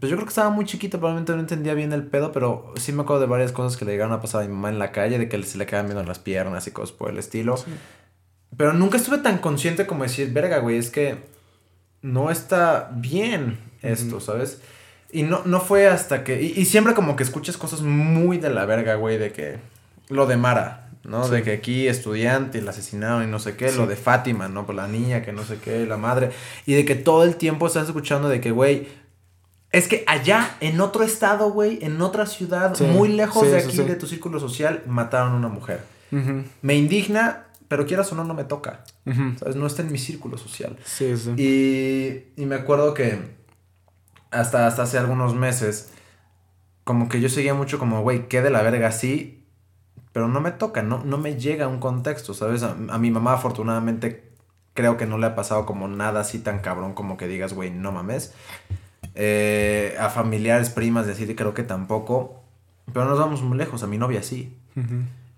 Pues 0.00 0.10
yo 0.10 0.16
creo 0.16 0.26
que 0.26 0.30
estaba 0.30 0.50
muy 0.50 0.64
chiquito, 0.64 0.98
probablemente 0.98 1.32
no 1.32 1.40
entendía 1.40 1.74
bien 1.74 1.92
el 1.92 2.06
pedo, 2.06 2.30
pero 2.30 2.72
sí 2.76 2.92
me 2.92 3.02
acuerdo 3.02 3.22
de 3.22 3.26
varias 3.26 3.50
cosas 3.50 3.76
que 3.76 3.84
le 3.84 3.90
llegaron 3.90 4.12
a 4.12 4.20
pasar 4.20 4.42
a 4.42 4.46
mi 4.46 4.54
mamá 4.54 4.68
en 4.68 4.78
la 4.78 4.92
calle, 4.92 5.18
de 5.18 5.28
que 5.28 5.42
se 5.42 5.58
le 5.58 5.66
quedaban 5.66 5.86
viendo 5.86 6.04
las 6.04 6.20
piernas 6.20 6.68
y 6.68 6.70
cosas 6.70 6.92
por 6.92 7.10
el 7.10 7.18
estilo. 7.18 7.56
Pero 8.56 8.72
nunca 8.72 8.96
estuve 8.96 9.18
tan 9.18 9.38
consciente 9.38 9.86
como 9.86 10.02
decir, 10.02 10.32
verga, 10.32 10.58
güey, 10.58 10.78
es 10.78 10.90
que 10.90 11.18
no 12.02 12.30
está 12.30 12.90
bien 12.94 13.58
esto, 13.82 14.20
¿sabes? 14.20 14.60
Y 15.10 15.22
no, 15.22 15.42
no 15.44 15.60
fue 15.60 15.86
hasta 15.86 16.22
que. 16.24 16.40
Y, 16.42 16.64
siempre 16.66 16.94
como 16.94 17.16
que 17.16 17.22
escuchas 17.22 17.56
cosas 17.56 17.80
muy 17.80 18.38
de 18.38 18.50
la 18.50 18.66
verga, 18.66 18.96
güey, 18.96 19.18
de 19.18 19.32
que. 19.32 19.58
Lo 20.08 20.26
de 20.26 20.36
Mara, 20.36 20.90
¿no? 21.04 21.28
De 21.28 21.42
que 21.42 21.52
aquí 21.52 21.86
estudiante 21.86 22.58
y 22.58 22.60
la 22.60 22.70
asesinaron 22.70 23.24
y 23.24 23.26
no 23.26 23.38
sé 23.38 23.56
qué. 23.56 23.72
Lo 23.72 23.86
de 23.86 23.96
Fátima, 23.96 24.48
¿no? 24.48 24.66
Por 24.66 24.74
la 24.74 24.88
niña, 24.88 25.22
que 25.22 25.32
no 25.32 25.44
sé 25.44 25.58
qué, 25.58 25.86
la 25.86 25.96
madre. 25.96 26.30
Y 26.66 26.74
de 26.74 26.84
que 26.84 26.94
todo 26.94 27.24
el 27.24 27.36
tiempo 27.36 27.66
estás 27.66 27.86
escuchando 27.86 28.28
de 28.28 28.40
que, 28.40 28.50
güey. 28.50 28.88
Es 29.70 29.86
que 29.86 30.02
allá, 30.06 30.56
en 30.60 30.80
otro 30.80 31.04
estado, 31.04 31.50
güey, 31.50 31.78
en 31.82 32.00
otra 32.00 32.24
ciudad, 32.24 32.78
muy 32.80 33.08
lejos 33.08 33.50
de 33.50 33.58
aquí, 33.58 33.76
de 33.76 33.96
tu 33.96 34.06
círculo 34.06 34.40
social, 34.40 34.82
mataron 34.86 35.34
a 35.34 35.36
una 35.36 35.48
mujer. 35.48 35.82
Me 36.62 36.74
indigna, 36.74 37.47
pero 37.68 37.86
quieras 37.86 38.10
o 38.12 38.14
no, 38.14 38.24
no 38.24 38.34
me 38.34 38.44
toca. 38.44 38.84
¿Sabes? 39.38 39.56
No 39.56 39.66
está 39.66 39.82
en 39.82 39.92
mi 39.92 39.98
círculo 39.98 40.38
social. 40.38 40.76
Sí, 40.84 41.16
sí. 41.16 41.34
Y, 41.36 42.40
y 42.42 42.46
me 42.46 42.56
acuerdo 42.56 42.94
que 42.94 43.38
hasta, 44.30 44.66
hasta 44.66 44.82
hace 44.82 44.98
algunos 44.98 45.34
meses, 45.34 45.90
como 46.84 47.08
que 47.08 47.20
yo 47.20 47.28
seguía 47.28 47.54
mucho 47.54 47.78
como, 47.78 48.02
güey, 48.02 48.28
qué 48.28 48.42
de 48.42 48.50
la 48.50 48.62
verga 48.62 48.88
así, 48.88 49.46
pero 50.12 50.28
no 50.28 50.40
me 50.40 50.50
toca, 50.50 50.82
no, 50.82 51.04
no 51.04 51.18
me 51.18 51.36
llega 51.36 51.68
un 51.68 51.78
contexto, 51.78 52.34
¿sabes? 52.34 52.62
A, 52.62 52.74
mi 52.74 53.10
mamá 53.10 53.34
afortunadamente 53.34 54.32
creo 54.74 54.96
que 54.96 55.06
no 55.06 55.18
le 55.18 55.26
ha 55.26 55.34
pasado 55.34 55.66
como 55.66 55.88
nada 55.88 56.20
así 56.20 56.38
tan 56.38 56.60
cabrón 56.60 56.94
como 56.94 57.16
que 57.16 57.28
digas, 57.28 57.52
güey, 57.52 57.70
no 57.70 57.92
mames. 57.92 58.34
Eh, 59.14 59.96
a 59.98 60.08
familiares, 60.10 60.70
primas 60.70 61.06
de 61.06 61.12
así, 61.12 61.34
creo 61.34 61.52
que 61.52 61.62
tampoco. 61.62 62.42
Pero 62.92 63.04
nos 63.04 63.18
vamos 63.18 63.42
muy 63.42 63.58
lejos, 63.58 63.82
a 63.82 63.86
mi 63.86 63.98
novia 63.98 64.22
sí. 64.22 64.56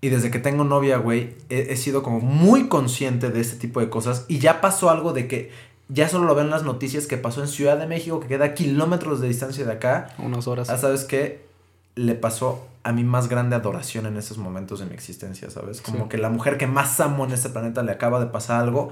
Y 0.01 0.09
desde 0.09 0.31
que 0.31 0.39
tengo 0.39 0.63
novia, 0.63 0.97
güey, 0.97 1.35
he, 1.49 1.77
sido 1.77 2.01
como 2.01 2.19
muy 2.19 2.67
consciente 2.67 3.29
de 3.29 3.39
este 3.39 3.57
tipo 3.57 3.79
de 3.79 3.89
cosas. 3.89 4.25
Y 4.27 4.39
ya 4.39 4.59
pasó 4.59 4.89
algo 4.89 5.13
de 5.13 5.27
que 5.27 5.51
ya 5.89 6.09
solo 6.09 6.25
lo 6.25 6.33
ven 6.33 6.49
las 6.49 6.63
noticias 6.63 7.05
que 7.05 7.17
pasó 7.17 7.41
en 7.41 7.47
Ciudad 7.47 7.77
de 7.77 7.85
México, 7.85 8.19
que 8.19 8.27
queda 8.27 8.55
kilómetros 8.55 9.21
de 9.21 9.27
distancia 9.27 9.63
de 9.63 9.71
acá. 9.71 10.15
Unas 10.17 10.47
horas. 10.47 10.71
Ah, 10.71 10.77
¿sabes 10.77 11.05
qué? 11.05 11.45
Le 11.93 12.15
pasó 12.15 12.67
a 12.81 12.91
mi 12.93 13.03
más 13.03 13.29
grande 13.29 13.55
adoración 13.55 14.07
en 14.07 14.17
esos 14.17 14.39
momentos 14.39 14.79
de 14.79 14.87
mi 14.87 14.95
existencia, 14.95 15.51
¿sabes? 15.51 15.81
Como 15.81 16.09
que 16.09 16.17
la 16.17 16.29
mujer 16.29 16.57
que 16.57 16.65
más 16.65 16.99
amo 16.99 17.25
en 17.25 17.33
este 17.33 17.49
planeta 17.49 17.83
le 17.83 17.91
acaba 17.91 18.19
de 18.19 18.25
pasar 18.25 18.59
algo 18.59 18.91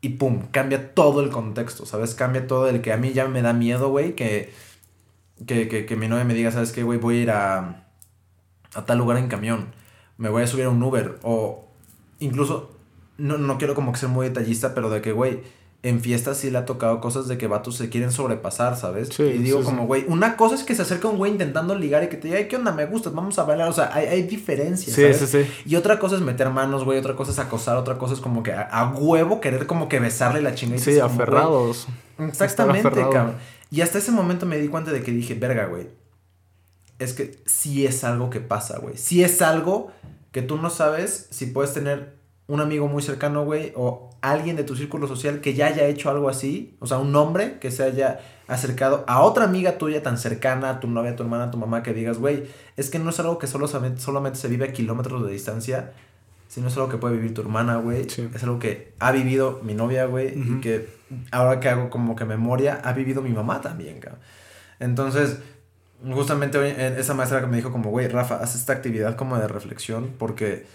y 0.00 0.10
pum, 0.10 0.46
cambia 0.50 0.94
todo 0.94 1.20
el 1.22 1.28
contexto, 1.28 1.84
¿sabes? 1.84 2.14
Cambia 2.14 2.46
todo 2.46 2.68
el 2.68 2.80
que 2.80 2.92
a 2.92 2.96
mí 2.96 3.12
ya 3.12 3.28
me 3.28 3.42
da 3.42 3.52
miedo, 3.52 3.90
güey, 3.90 4.14
que, 4.14 4.52
que, 5.46 5.68
que, 5.68 5.84
que 5.84 5.96
mi 5.96 6.08
novia 6.08 6.24
me 6.24 6.32
diga, 6.32 6.50
¿sabes 6.50 6.72
qué, 6.72 6.82
güey? 6.82 6.98
Voy 6.98 7.18
a 7.18 7.20
ir 7.20 7.30
a 7.30 7.81
a 8.74 8.84
tal 8.84 8.98
lugar 8.98 9.18
en 9.18 9.28
camión, 9.28 9.66
me 10.18 10.28
voy 10.28 10.42
a 10.42 10.46
subir 10.46 10.66
a 10.66 10.70
un 10.70 10.82
Uber 10.82 11.18
o 11.22 11.64
incluso, 12.18 12.70
no, 13.18 13.38
no 13.38 13.58
quiero 13.58 13.74
como 13.74 13.92
que 13.92 13.98
ser 13.98 14.08
muy 14.08 14.28
detallista, 14.28 14.74
pero 14.74 14.90
de 14.90 15.00
que, 15.00 15.12
güey, 15.12 15.40
en 15.84 16.00
fiestas 16.00 16.36
sí 16.36 16.50
le 16.50 16.58
ha 16.58 16.64
tocado 16.64 17.00
cosas 17.00 17.26
de 17.26 17.38
que 17.38 17.48
vatos 17.48 17.76
se 17.76 17.88
quieren 17.88 18.12
sobrepasar, 18.12 18.76
¿sabes? 18.76 19.18
y 19.18 19.38
digo 19.38 19.64
como, 19.64 19.86
güey, 19.86 20.04
una 20.06 20.36
cosa 20.36 20.54
es 20.54 20.62
que 20.62 20.76
se 20.76 20.82
acerca 20.82 21.08
un 21.08 21.18
güey 21.18 21.32
intentando 21.32 21.74
ligar 21.74 22.04
y 22.04 22.08
que 22.08 22.16
te 22.16 22.28
diga, 22.28 22.38
ay, 22.38 22.46
¿qué 22.46 22.54
onda? 22.54 22.70
Me 22.70 22.86
gustas, 22.86 23.12
vamos 23.12 23.36
a 23.40 23.42
bailar. 23.42 23.68
O 23.68 23.72
sea, 23.72 23.90
hay, 23.92 24.06
hay 24.06 24.22
diferencias, 24.22 24.94
sí, 24.94 25.12
Sí, 25.12 25.26
sí. 25.26 25.50
Y 25.66 25.74
otra 25.74 25.98
cosa 25.98 26.14
es 26.14 26.20
meter 26.20 26.50
manos, 26.50 26.84
güey, 26.84 26.98
otra 27.00 27.16
cosa 27.16 27.32
es 27.32 27.38
acosar, 27.40 27.76
otra 27.76 27.98
cosa 27.98 28.14
es 28.14 28.20
como 28.20 28.44
que 28.44 28.52
a, 28.52 28.92
huevo 28.96 29.40
querer 29.40 29.66
como 29.66 29.88
que 29.88 29.98
besarle 29.98 30.40
la 30.40 30.54
chingada. 30.54 30.80
Sí, 30.80 31.00
aferrados. 31.00 31.88
exactamente, 32.18 32.88
cabrón. 32.88 33.34
Y 33.72 33.80
hasta 33.80 33.98
ese 33.98 34.12
momento 34.12 34.46
me 34.46 34.58
di 34.58 34.68
cuenta 34.68 34.92
de 34.92 35.02
que 35.02 35.10
dije, 35.10 35.34
verga, 35.34 35.66
güey, 35.66 35.88
es 37.02 37.12
que 37.12 37.42
sí 37.46 37.86
es 37.86 38.04
algo 38.04 38.30
que 38.30 38.40
pasa, 38.40 38.78
güey. 38.78 38.96
Sí 38.96 39.22
es 39.22 39.42
algo 39.42 39.90
que 40.30 40.42
tú 40.42 40.56
no 40.56 40.70
sabes 40.70 41.28
si 41.30 41.46
puedes 41.46 41.74
tener 41.74 42.16
un 42.46 42.60
amigo 42.60 42.88
muy 42.88 43.02
cercano, 43.02 43.44
güey, 43.44 43.72
o 43.76 44.10
alguien 44.20 44.56
de 44.56 44.64
tu 44.64 44.76
círculo 44.76 45.08
social 45.08 45.40
que 45.40 45.54
ya 45.54 45.66
haya 45.66 45.86
hecho 45.86 46.10
algo 46.10 46.28
así, 46.28 46.76
o 46.80 46.86
sea, 46.86 46.98
un 46.98 47.14
hombre 47.16 47.58
que 47.58 47.70
se 47.70 47.82
haya 47.82 48.20
acercado 48.46 49.04
a 49.08 49.22
otra 49.22 49.44
amiga 49.44 49.78
tuya 49.78 50.02
tan 50.02 50.18
cercana, 50.18 50.70
a 50.70 50.80
tu 50.80 50.88
novia, 50.88 51.12
a 51.12 51.16
tu 51.16 51.22
hermana, 51.22 51.44
a 51.44 51.50
tu 51.50 51.58
mamá, 51.58 51.82
que 51.82 51.92
digas, 51.92 52.18
güey, 52.18 52.44
es 52.76 52.90
que 52.90 52.98
no 52.98 53.10
es 53.10 53.20
algo 53.20 53.38
que 53.38 53.46
solo, 53.46 53.66
solamente 53.66 54.38
se 54.38 54.48
vive 54.48 54.66
a 54.66 54.72
kilómetros 54.72 55.24
de 55.24 55.32
distancia, 55.32 55.92
sino 56.48 56.68
es 56.68 56.76
algo 56.76 56.88
que 56.88 56.98
puede 56.98 57.16
vivir 57.16 57.32
tu 57.32 57.40
hermana, 57.40 57.76
güey. 57.76 58.02
Es 58.02 58.42
algo 58.42 58.58
que 58.58 58.92
ha 58.98 59.10
vivido 59.10 59.60
mi 59.62 59.72
novia, 59.74 60.04
güey, 60.04 60.38
y 60.38 60.60
que 60.60 60.88
ahora 61.30 61.60
que 61.60 61.70
hago 61.70 61.88
como 61.88 62.14
que 62.14 62.26
memoria, 62.26 62.80
ha 62.84 62.92
vivido 62.92 63.22
mi 63.22 63.30
mamá 63.30 63.62
también, 63.62 64.00
cabrón. 64.00 64.20
Entonces, 64.78 65.38
justamente 66.10 66.58
hoy, 66.58 66.74
esa 66.76 67.14
maestra 67.14 67.40
que 67.40 67.46
me 67.46 67.56
dijo 67.56 67.70
como, 67.70 67.90
güey, 67.90 68.08
Rafa, 68.08 68.36
haz 68.36 68.54
esta 68.54 68.72
actividad 68.72 69.16
como 69.16 69.38
de 69.38 69.48
reflexión 69.48 70.10
porque 70.18 70.66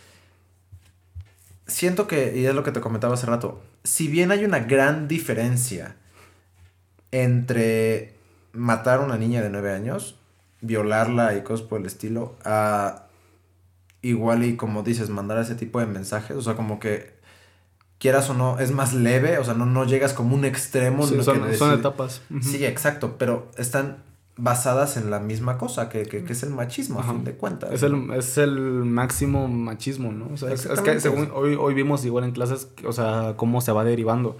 siento 1.67 2.07
que, 2.07 2.37
y 2.37 2.45
es 2.45 2.55
lo 2.55 2.63
que 2.63 2.71
te 2.71 2.81
comentaba 2.81 3.15
hace 3.15 3.25
rato, 3.25 3.61
si 3.83 4.07
bien 4.07 4.31
hay 4.31 4.45
una 4.45 4.59
gran 4.59 5.07
diferencia 5.07 5.95
entre 7.11 8.15
matar 8.53 8.99
a 8.99 9.03
una 9.03 9.17
niña 9.17 9.41
de 9.41 9.49
nueve 9.49 9.71
años, 9.71 10.17
violarla 10.61 11.35
y 11.35 11.41
cosas 11.41 11.65
por 11.65 11.79
el 11.79 11.85
estilo, 11.85 12.35
a 12.43 13.03
igual 14.01 14.43
y 14.43 14.55
como 14.55 14.83
dices, 14.83 15.09
mandar 15.09 15.39
ese 15.39 15.55
tipo 15.55 15.79
de 15.79 15.85
mensajes, 15.85 16.37
o 16.37 16.41
sea, 16.41 16.55
como 16.55 16.79
que 16.79 17.17
quieras 17.99 18.29
o 18.29 18.33
no, 18.33 18.59
es 18.59 18.71
más 18.71 18.93
leve, 18.93 19.37
o 19.37 19.43
sea, 19.43 19.53
no, 19.53 19.65
no 19.65 19.85
llegas 19.85 20.13
como 20.13 20.35
un 20.35 20.45
extremo. 20.45 21.05
son, 21.05 21.23
son 21.55 21.73
etapas. 21.73 22.21
Sí, 22.41 22.65
exacto, 22.65 23.15
pero 23.17 23.51
están 23.57 24.03
basadas 24.37 24.97
en 24.97 25.09
la 25.09 25.19
misma 25.19 25.57
cosa, 25.57 25.89
que, 25.89 26.03
que, 26.03 26.23
que 26.23 26.33
es 26.33 26.43
el 26.43 26.51
machismo, 26.51 26.99
a 26.99 27.03
fin 27.03 27.23
de 27.23 27.33
cuentas. 27.33 27.71
Es, 27.71 27.83
el, 27.83 28.11
es 28.13 28.37
el 28.37 28.55
máximo 28.85 29.47
machismo, 29.47 30.11
¿no? 30.11 30.29
O 30.33 30.37
sea, 30.37 30.53
es, 30.53 30.67
que 30.67 30.99
según 30.99 31.29
hoy, 31.33 31.55
hoy 31.59 31.73
vimos 31.73 32.05
igual 32.05 32.23
en 32.23 32.31
clases, 32.31 32.69
o 32.85 32.93
sea, 32.93 33.33
cómo 33.35 33.61
se 33.61 33.71
va 33.71 33.83
derivando 33.83 34.37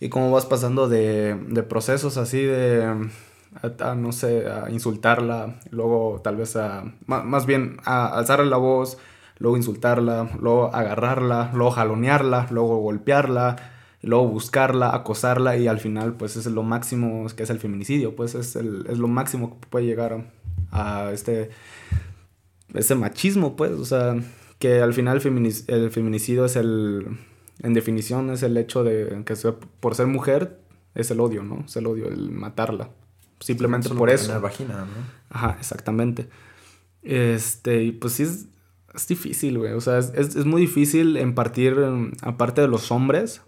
y 0.00 0.08
cómo 0.08 0.32
vas 0.32 0.46
pasando 0.46 0.88
de, 0.88 1.36
de 1.48 1.62
procesos 1.62 2.16
así 2.16 2.42
de, 2.42 3.08
a, 3.80 3.94
no 3.94 4.12
sé, 4.12 4.48
a 4.48 4.70
insultarla, 4.70 5.60
luego 5.70 6.20
tal 6.24 6.36
vez 6.36 6.56
a, 6.56 6.84
más, 7.06 7.46
bien 7.46 7.76
a 7.84 8.06
alzarle 8.06 8.46
la 8.46 8.56
voz, 8.56 8.98
luego 9.38 9.56
insultarla, 9.56 10.30
luego 10.40 10.74
agarrarla, 10.74 11.50
luego 11.54 11.70
jalonearla, 11.70 12.48
luego 12.50 12.78
golpearla 12.78 13.56
luego 14.02 14.28
buscarla, 14.28 14.94
acosarla 14.94 15.56
y 15.56 15.68
al 15.68 15.78
final 15.78 16.14
pues 16.14 16.36
es 16.36 16.46
lo 16.46 16.62
máximo 16.62 17.26
que 17.36 17.42
es 17.42 17.50
el 17.50 17.58
feminicidio, 17.58 18.16
pues 18.16 18.34
es, 18.34 18.56
el, 18.56 18.86
es 18.88 18.98
lo 18.98 19.08
máximo 19.08 19.60
que 19.60 19.66
puede 19.68 19.86
llegar 19.86 20.24
a, 20.70 21.10
este, 21.12 21.50
este 22.74 22.94
machismo, 22.94 23.56
pues, 23.56 23.72
o 23.72 23.84
sea, 23.84 24.16
que 24.58 24.80
al 24.80 24.94
final 24.94 25.16
el, 25.16 25.90
feminicidio 25.90 26.44
es 26.44 26.56
el, 26.56 27.18
en 27.62 27.74
definición 27.74 28.30
es 28.30 28.42
el 28.42 28.56
hecho 28.56 28.84
de 28.84 29.22
que 29.24 29.34
por 29.80 29.94
ser 29.94 30.06
mujer 30.06 30.58
es 30.94 31.10
el 31.10 31.20
odio, 31.20 31.42
¿no? 31.42 31.64
Es 31.66 31.76
el 31.76 31.86
odio, 31.86 32.08
el 32.08 32.30
matarla. 32.30 32.90
Simplemente 33.38 33.88
por 33.88 34.10
eso. 34.10 34.38
vagina, 34.40 34.80
¿no? 34.80 34.86
Ajá, 35.30 35.56
exactamente. 35.58 36.28
Este, 37.02 37.84
y 37.84 37.92
pues 37.92 38.14
sí 38.14 38.24
es, 38.24 38.46
es 38.94 39.06
difícil, 39.06 39.58
güey. 39.58 39.72
O 39.72 39.80
sea, 39.80 39.98
es, 39.98 40.12
es, 40.14 40.36
es, 40.36 40.44
muy 40.44 40.60
difícil 40.60 41.16
en 41.16 41.34
partir, 41.34 41.76
aparte 42.22 42.60
de 42.60 42.68
los 42.68 42.90
hombres, 42.90 43.40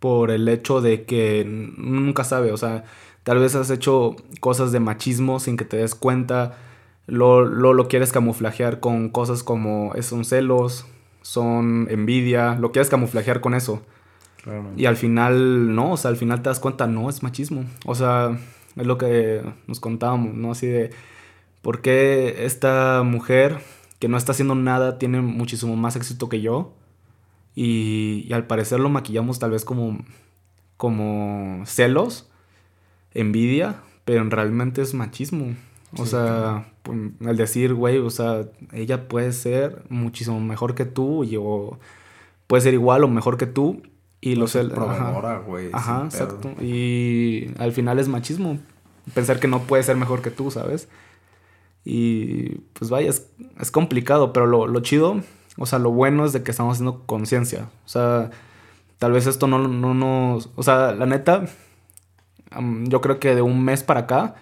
por 0.00 0.30
el 0.30 0.48
hecho 0.48 0.80
de 0.80 1.04
que 1.04 1.44
nunca 1.46 2.24
sabe, 2.24 2.52
o 2.52 2.56
sea, 2.56 2.84
tal 3.22 3.38
vez 3.38 3.54
has 3.54 3.70
hecho 3.70 4.16
cosas 4.40 4.72
de 4.72 4.80
machismo 4.80 5.38
sin 5.38 5.56
que 5.56 5.64
te 5.64 5.76
des 5.76 5.94
cuenta, 5.94 6.58
lo, 7.06 7.44
lo, 7.44 7.88
quieres 7.88 8.12
camuflajear 8.12 8.80
con 8.80 9.10
cosas 9.10 9.42
como 9.42 9.92
son 10.00 10.24
celos, 10.24 10.86
son 11.22 11.86
envidia, 11.90 12.56
lo 12.56 12.72
quieres 12.72 12.88
camuflajear 12.88 13.40
con 13.40 13.54
eso. 13.54 13.82
Y 14.76 14.86
al 14.86 14.96
final, 14.96 15.74
no, 15.74 15.92
o 15.92 15.96
sea, 15.96 16.10
al 16.10 16.16
final 16.16 16.40
te 16.42 16.48
das 16.48 16.60
cuenta, 16.60 16.86
no, 16.86 17.10
es 17.10 17.22
machismo. 17.22 17.64
O 17.84 17.94
sea, 17.94 18.38
es 18.76 18.86
lo 18.86 18.96
que 18.96 19.42
nos 19.66 19.80
contábamos, 19.80 20.34
¿no? 20.34 20.52
Así 20.52 20.66
de, 20.66 20.90
¿por 21.60 21.82
qué 21.82 22.46
esta 22.46 23.02
mujer 23.04 23.58
que 23.98 24.08
no 24.08 24.16
está 24.16 24.32
haciendo 24.32 24.54
nada 24.54 24.98
tiene 24.98 25.20
muchísimo 25.20 25.76
más 25.76 25.96
éxito 25.96 26.28
que 26.28 26.40
yo? 26.40 26.72
Y, 27.54 28.32
al 28.32 28.46
parecer 28.46 28.80
lo 28.80 28.88
maquillamos 28.88 29.38
tal 29.38 29.50
vez 29.50 29.64
como, 29.64 29.98
como 30.76 31.64
celos, 31.66 32.28
envidia, 33.12 33.82
pero 34.04 34.24
realmente 34.24 34.82
es 34.82 34.94
machismo. 34.94 35.54
O 35.96 36.06
sea, 36.06 36.72
el 36.84 37.12
pues, 37.18 37.36
decir, 37.36 37.74
güey, 37.74 37.98
o 37.98 38.10
sea, 38.10 38.46
ella 38.72 39.08
puede 39.08 39.32
ser 39.32 39.82
muchísimo 39.88 40.40
mejor 40.40 40.74
que 40.74 40.84
tú, 40.84 41.24
y, 41.24 41.36
o 41.36 41.78
puede 42.46 42.62
ser 42.62 42.74
igual 42.74 43.02
o 43.02 43.08
mejor 43.08 43.36
que 43.36 43.46
tú, 43.46 43.82
y 44.20 44.36
lo 44.36 44.46
sé. 44.46 44.60
Ajá, 44.60 45.42
ajá 45.72 46.04
exacto. 46.04 46.50
Y 46.62 47.50
al 47.58 47.72
final 47.72 47.98
es 47.98 48.08
machismo. 48.08 48.58
Pensar 49.14 49.40
que 49.40 49.48
no 49.48 49.62
puede 49.62 49.82
ser 49.82 49.96
mejor 49.96 50.22
que 50.22 50.30
tú, 50.30 50.50
¿sabes? 50.50 50.88
Y 51.84 52.58
pues 52.74 52.90
vaya, 52.90 53.08
es, 53.08 53.26
es 53.58 53.70
complicado, 53.70 54.32
pero 54.32 54.46
lo, 54.46 54.66
lo 54.66 54.80
chido 54.80 55.22
o 55.56 55.66
sea, 55.66 55.78
lo 55.78 55.90
bueno 55.90 56.24
es 56.24 56.32
de 56.32 56.42
que 56.42 56.50
estamos 56.50 56.74
haciendo 56.74 57.04
conciencia. 57.06 57.70
O 57.84 57.88
sea, 57.88 58.30
tal 58.98 59.12
vez 59.12 59.26
esto 59.26 59.46
no, 59.46 59.58
no 59.68 59.94
nos... 59.94 60.50
O 60.56 60.62
sea, 60.62 60.92
la 60.92 61.06
neta, 61.06 61.44
yo 62.84 63.00
creo 63.00 63.18
que 63.18 63.34
de 63.34 63.42
un 63.42 63.64
mes 63.64 63.82
para 63.82 64.00
acá 64.00 64.34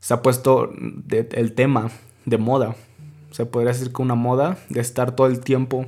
se 0.00 0.14
ha 0.14 0.22
puesto 0.22 0.72
el 1.10 1.54
tema 1.54 1.90
de 2.24 2.38
moda. 2.38 2.76
Se 3.30 3.46
podría 3.46 3.72
decir 3.72 3.92
que 3.92 4.02
una 4.02 4.14
moda 4.14 4.58
de 4.68 4.80
estar 4.80 5.14
todo 5.14 5.26
el 5.26 5.40
tiempo, 5.40 5.86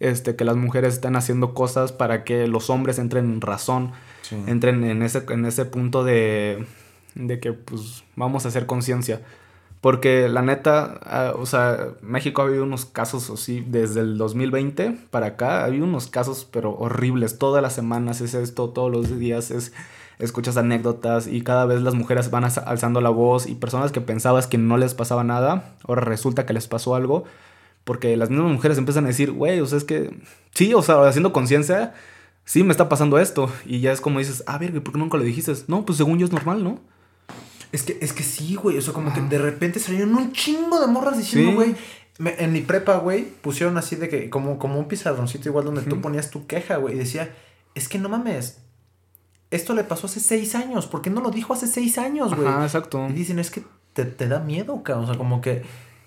este, 0.00 0.36
que 0.36 0.44
las 0.44 0.56
mujeres 0.56 0.94
estén 0.94 1.16
haciendo 1.16 1.54
cosas 1.54 1.92
para 1.92 2.24
que 2.24 2.46
los 2.48 2.70
hombres 2.70 2.98
entren 2.98 3.26
en 3.26 3.40
razón, 3.40 3.92
entren 4.46 4.82
en 4.84 5.02
ese, 5.02 5.24
en 5.28 5.44
ese 5.44 5.64
punto 5.66 6.02
de, 6.04 6.66
de 7.14 7.38
que 7.40 7.52
pues 7.52 8.04
vamos 8.16 8.44
a 8.44 8.48
hacer 8.48 8.66
conciencia. 8.66 9.22
Porque 9.84 10.30
la 10.30 10.40
neta, 10.40 10.98
ah, 11.02 11.34
o 11.38 11.44
sea, 11.44 11.88
México 12.00 12.40
ha 12.40 12.46
habido 12.46 12.62
unos 12.62 12.86
casos 12.86 13.28
así 13.28 13.62
desde 13.68 14.00
el 14.00 14.16
2020 14.16 14.96
para 15.10 15.26
acá. 15.26 15.60
Ha 15.60 15.64
habido 15.66 15.84
unos 15.84 16.06
casos, 16.06 16.48
pero 16.50 16.74
horribles. 16.74 17.36
Todas 17.38 17.62
las 17.62 17.74
semanas 17.74 18.22
es 18.22 18.32
esto, 18.32 18.70
todos 18.70 18.90
los 18.90 19.18
días 19.18 19.50
es. 19.50 19.74
Escuchas 20.18 20.56
anécdotas 20.56 21.26
y 21.26 21.42
cada 21.42 21.66
vez 21.66 21.82
las 21.82 21.92
mujeres 21.92 22.30
van 22.30 22.44
alzando 22.44 23.02
la 23.02 23.10
voz 23.10 23.46
y 23.46 23.56
personas 23.56 23.92
que 23.92 24.00
pensabas 24.00 24.46
que 24.46 24.56
no 24.56 24.78
les 24.78 24.94
pasaba 24.94 25.22
nada, 25.22 25.74
ahora 25.86 26.00
resulta 26.00 26.46
que 26.46 26.54
les 26.54 26.66
pasó 26.66 26.94
algo. 26.94 27.24
Porque 27.84 28.16
las 28.16 28.30
mismas 28.30 28.52
mujeres 28.52 28.78
empiezan 28.78 29.04
a 29.04 29.08
decir, 29.08 29.32
güey, 29.32 29.60
o 29.60 29.66
sea, 29.66 29.76
es 29.76 29.84
que 29.84 30.18
sí, 30.54 30.72
o 30.72 30.80
sea, 30.80 31.06
haciendo 31.06 31.34
conciencia, 31.34 31.92
sí 32.46 32.62
me 32.64 32.70
está 32.70 32.88
pasando 32.88 33.18
esto. 33.18 33.50
Y 33.66 33.80
ya 33.80 33.92
es 33.92 34.00
como 34.00 34.18
dices, 34.18 34.44
ah, 34.46 34.56
ver, 34.56 34.82
¿por 34.82 34.94
qué 34.94 34.98
nunca 34.98 35.18
lo 35.18 35.24
dijiste? 35.24 35.52
No, 35.68 35.84
pues 35.84 35.98
según 35.98 36.18
yo 36.18 36.24
es 36.24 36.32
normal, 36.32 36.64
¿no? 36.64 36.80
Es 37.74 37.82
que, 37.82 37.98
es 38.00 38.12
que 38.12 38.22
sí, 38.22 38.54
güey. 38.54 38.78
O 38.78 38.80
sea, 38.80 38.94
como 38.94 39.12
que 39.12 39.20
de 39.20 39.36
repente 39.36 39.80
salieron 39.80 40.14
un 40.14 40.32
chingo 40.32 40.80
de 40.80 40.86
morras 40.86 41.18
diciendo, 41.18 41.54
güey. 41.54 41.74
En 42.38 42.52
mi 42.52 42.60
prepa, 42.60 42.98
güey, 42.98 43.24
pusieron 43.24 43.76
así 43.76 43.96
de 43.96 44.08
que, 44.08 44.30
como, 44.30 44.60
como 44.60 44.78
un 44.78 44.86
pizarroncito 44.86 45.48
igual 45.48 45.64
donde 45.64 45.82
tú 45.82 46.00
ponías 46.00 46.30
tu 46.30 46.46
queja, 46.46 46.76
güey. 46.76 46.94
Y 46.94 46.98
decía, 46.98 47.34
es 47.74 47.88
que 47.88 47.98
no 47.98 48.08
mames. 48.08 48.58
Esto 49.50 49.74
le 49.74 49.82
pasó 49.82 50.06
hace 50.06 50.20
seis 50.20 50.54
años. 50.54 50.86
¿Por 50.86 51.02
qué 51.02 51.10
no 51.10 51.20
lo 51.20 51.32
dijo 51.32 51.52
hace 51.52 51.66
seis 51.66 51.98
años, 51.98 52.32
güey? 52.36 52.46
Ah, 52.46 52.60
exacto. 52.62 53.04
Y 53.08 53.12
dicen, 53.12 53.40
es 53.40 53.50
que 53.50 53.64
te, 53.92 54.28
da 54.28 54.38
miedo, 54.38 54.84
cabrón. 54.84 55.06
O 55.06 55.08
sea, 55.08 55.18
como 55.18 55.40
que. 55.40 55.62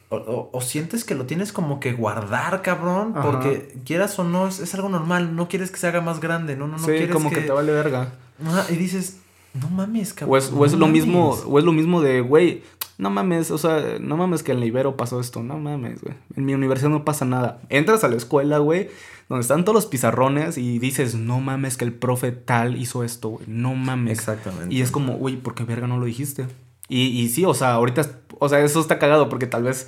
O, 0.10 0.62
sientes 0.62 1.04
que 1.04 1.16
lo 1.16 1.26
tienes 1.26 1.52
como 1.52 1.82
que 1.82 1.92
guardar, 1.92 2.62
cabrón. 2.62 3.14
Porque 3.14 3.78
quieras 3.84 4.18
o 4.20 4.24
no, 4.24 4.48
es, 4.48 4.74
algo 4.74 4.88
normal. 4.88 5.36
No 5.36 5.50
quieres 5.50 5.70
que 5.70 5.80
se 5.80 5.88
haga 5.88 6.00
más 6.00 6.22
grande. 6.22 6.56
No, 6.56 6.66
no, 6.66 6.78
no 6.78 6.86
sí, 6.86 7.10
como 7.12 7.30
que... 7.30 7.42
te 7.42 7.52
vale 7.52 7.74
verga. 7.74 8.14
Ajá, 8.42 8.72
y 8.72 8.78
dices, 8.78 9.18
no 9.54 9.70
mames, 9.70 10.14
cabrón. 10.14 10.42
O 10.54 10.66
es, 10.66 10.74
lo 10.74 10.88
mismo, 10.88 11.30
o 11.32 11.60
es 11.60 11.66
lo 11.66 11.72
mismo 11.72 12.02
de, 12.02 12.22
güey, 12.22 12.64
no 12.98 13.10
mames, 13.10 13.52
o 13.52 13.58
sea, 13.58 13.98
no 14.00 14.18
mames 14.18 14.44
que 14.44 14.52
en 14.52 14.60
la 14.60 14.66
Ibero 14.66 14.98
pasó 14.98 15.20
esto, 15.20 15.44
no 15.44 15.58
mames, 15.60 16.02
güey. 16.02 16.16
En 16.36 16.46
mi 16.46 16.54
universidad 16.54 16.90
no 16.90 17.06
pasa 17.06 17.26
nada. 17.26 17.62
Entras 17.70 18.04
a 18.04 18.08
la 18.08 18.16
escuela, 18.16 18.58
güey, 18.60 18.90
donde 19.30 19.42
están 19.42 19.66
todos 19.66 19.76
los 19.76 19.86
pizarrones 19.86 20.58
y 20.58 20.80
dices, 20.80 21.16
no 21.16 21.40
mames 21.40 21.78
que 21.78 21.86
el 21.86 21.94
profe 21.94 22.32
tal 22.32 22.78
hizo 22.78 23.04
esto, 23.04 23.30
güey, 23.30 23.46
no 23.48 23.76
mames. 23.76 24.20
Exactamente. 24.20 24.74
Y 24.74 24.82
es 24.82 24.92
como, 24.92 25.14
güey, 25.14 25.38
¿por 25.38 25.56
qué 25.56 25.64
verga 25.64 25.88
no 25.88 25.98
lo 25.98 26.06
dijiste? 26.06 26.48
Y, 26.90 27.08
y 27.08 27.30
sí, 27.30 27.46
o 27.46 27.54
sea, 27.54 27.74
ahorita, 27.74 28.10
o 28.40 28.50
sea, 28.50 28.60
eso 28.62 28.80
está 28.80 28.98
cagado 28.98 29.30
porque 29.30 29.46
tal 29.46 29.64
vez 29.64 29.88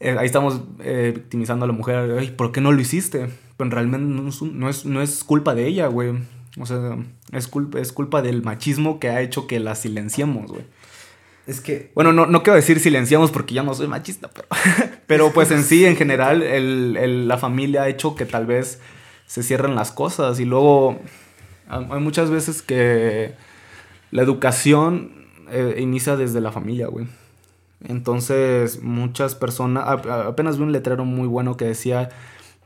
eh, 0.00 0.16
ahí 0.18 0.26
estamos 0.26 0.62
eh, 0.80 1.12
victimizando 1.14 1.64
a 1.64 1.68
la 1.68 1.74
mujer, 1.74 2.16
ay, 2.18 2.30
¿por 2.30 2.52
qué 2.52 2.60
no 2.60 2.72
lo 2.72 2.80
hiciste? 2.80 3.28
Pero 3.56 3.70
realmente 3.70 4.06
no 4.06 4.68
es, 4.70 4.84
no 4.86 5.02
es 5.02 5.24
culpa 5.24 5.54
de 5.54 5.66
ella, 5.66 5.88
güey. 5.88 6.14
O 6.58 6.66
sea, 6.66 6.96
es 7.32 7.46
culpa, 7.46 7.78
es 7.78 7.92
culpa 7.92 8.22
del 8.22 8.42
machismo 8.42 8.98
que 8.98 9.08
ha 9.08 9.20
hecho 9.20 9.46
que 9.46 9.60
la 9.60 9.74
silenciemos, 9.74 10.50
güey. 10.50 10.64
Es 11.46 11.60
que. 11.60 11.90
Bueno, 11.94 12.12
no, 12.12 12.26
no 12.26 12.42
quiero 12.42 12.56
decir 12.56 12.80
silenciamos 12.80 13.30
porque 13.30 13.54
ya 13.54 13.62
no 13.62 13.74
soy 13.74 13.88
machista, 13.88 14.28
pero. 14.28 14.48
pero 15.06 15.32
pues 15.32 15.50
en 15.50 15.64
sí, 15.64 15.84
en 15.84 15.96
general, 15.96 16.42
el, 16.42 17.28
la 17.28 17.38
familia 17.38 17.82
ha 17.82 17.88
hecho 17.88 18.14
que 18.14 18.24
tal 18.24 18.46
vez 18.46 18.80
se 19.26 19.42
cierren 19.42 19.74
las 19.74 19.92
cosas. 19.92 20.40
Y 20.40 20.44
luego. 20.44 20.98
Hay 21.68 22.00
muchas 22.00 22.30
veces 22.30 22.62
que 22.62 23.34
la 24.10 24.22
educación 24.22 25.28
eh, 25.52 25.76
inicia 25.78 26.16
desde 26.16 26.40
la 26.40 26.50
familia, 26.50 26.88
güey. 26.88 27.06
Entonces, 27.84 28.82
muchas 28.82 29.36
personas. 29.36 29.84
apenas 29.86 30.58
vi 30.58 30.64
un 30.64 30.72
letrero 30.72 31.04
muy 31.04 31.28
bueno 31.28 31.56
que 31.56 31.64
decía: 31.64 32.08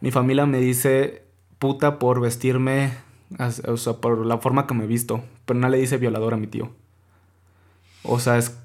Mi 0.01 0.11
familia 0.11 0.47
me 0.47 0.59
dice 0.59 1.25
puta 1.59 1.99
por 1.99 2.21
vestirme 2.21 2.93
o 3.67 3.77
sea, 3.77 3.95
por 3.95 4.25
la 4.25 4.39
forma 4.39 4.67
que 4.67 4.75
me 4.75 4.85
he 4.85 4.89
visto. 4.89 5.25
Pero 5.45 5.59
no 5.61 5.69
le 5.69 5.79
dice 5.79 5.97
violador 5.97 6.35
a 6.35 6.37
mi 6.37 6.47
tío. 6.47 6.71
O 8.03 8.21
sea, 8.21 8.39
es, 8.39 8.57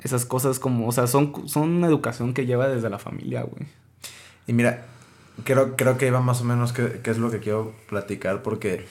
esas 0.00 0.24
cosas 0.24 0.58
como, 0.58 0.86
o 0.86 0.92
sea, 0.92 1.06
son, 1.06 1.48
son 1.48 1.70
una 1.70 1.86
educación 1.86 2.34
que 2.34 2.46
lleva 2.46 2.68
desde 2.68 2.90
la 2.90 2.98
familia, 2.98 3.42
güey. 3.42 3.66
Y 4.46 4.52
mira, 4.52 4.86
creo, 5.44 5.76
creo 5.76 5.98
que 5.98 6.06
iba 6.06 6.20
más 6.20 6.40
o 6.40 6.44
menos 6.44 6.72
que, 6.72 7.00
es 7.02 7.18
lo 7.18 7.30
que 7.30 7.40
quiero 7.40 7.74
platicar 7.88 8.42
porque 8.42 8.86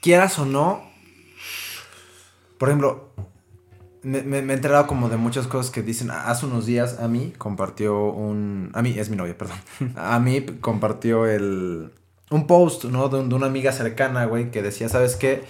quieras 0.00 0.38
o 0.38 0.46
no, 0.46 0.82
por 2.58 2.68
ejemplo, 2.68 3.10
me, 4.02 4.22
me, 4.22 4.38
he 4.38 4.52
enterado 4.54 4.86
como 4.86 5.08
de 5.08 5.16
muchas 5.16 5.46
cosas 5.46 5.70
que 5.70 5.82
dicen. 5.82 6.10
Hace 6.10 6.46
unos 6.46 6.66
días 6.66 6.98
a 6.98 7.08
mí 7.08 7.32
compartió 7.38 8.06
un... 8.06 8.70
A 8.74 8.82
mí, 8.82 8.94
es 8.96 9.10
mi 9.10 9.16
novia, 9.16 9.36
perdón. 9.36 9.58
A 9.96 10.18
mí 10.18 10.44
compartió 10.60 11.26
el, 11.26 11.92
un 12.32 12.46
post, 12.46 12.84
¿no? 12.84 13.08
De, 13.08 13.18
una 13.18 13.46
amiga 13.46 13.72
cercana, 13.72 14.24
güey, 14.26 14.50
que 14.50 14.62
decía, 14.62 14.88
¿sabes 14.88 15.16
qué? 15.16 15.44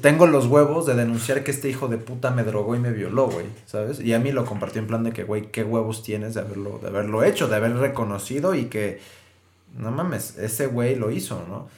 Tengo 0.00 0.26
los 0.26 0.46
huevos 0.46 0.86
de 0.86 0.94
denunciar 0.94 1.42
que 1.42 1.50
este 1.50 1.68
hijo 1.68 1.88
de 1.88 1.98
puta 1.98 2.30
me 2.30 2.44
drogó 2.44 2.76
y 2.76 2.78
me 2.78 2.92
violó, 2.92 3.28
güey, 3.28 3.46
¿sabes? 3.66 4.00
Y 4.00 4.12
a 4.14 4.18
mí 4.18 4.30
lo 4.30 4.44
compartió 4.44 4.80
en 4.80 4.86
plan 4.86 5.02
de 5.02 5.12
que, 5.12 5.24
güey, 5.24 5.50
¿qué 5.50 5.64
huevos 5.64 6.02
tienes 6.02 6.34
de 6.34 6.40
haberlo, 6.40 6.78
de 6.80 6.88
haberlo 6.88 7.24
hecho, 7.24 7.48
de 7.48 7.56
haber 7.56 7.74
reconocido 7.76 8.54
y 8.54 8.66
que, 8.66 9.00
no 9.76 9.90
mames, 9.90 10.38
ese 10.38 10.66
güey 10.66 10.94
lo 10.94 11.10
hizo, 11.10 11.44
¿no? 11.48 11.68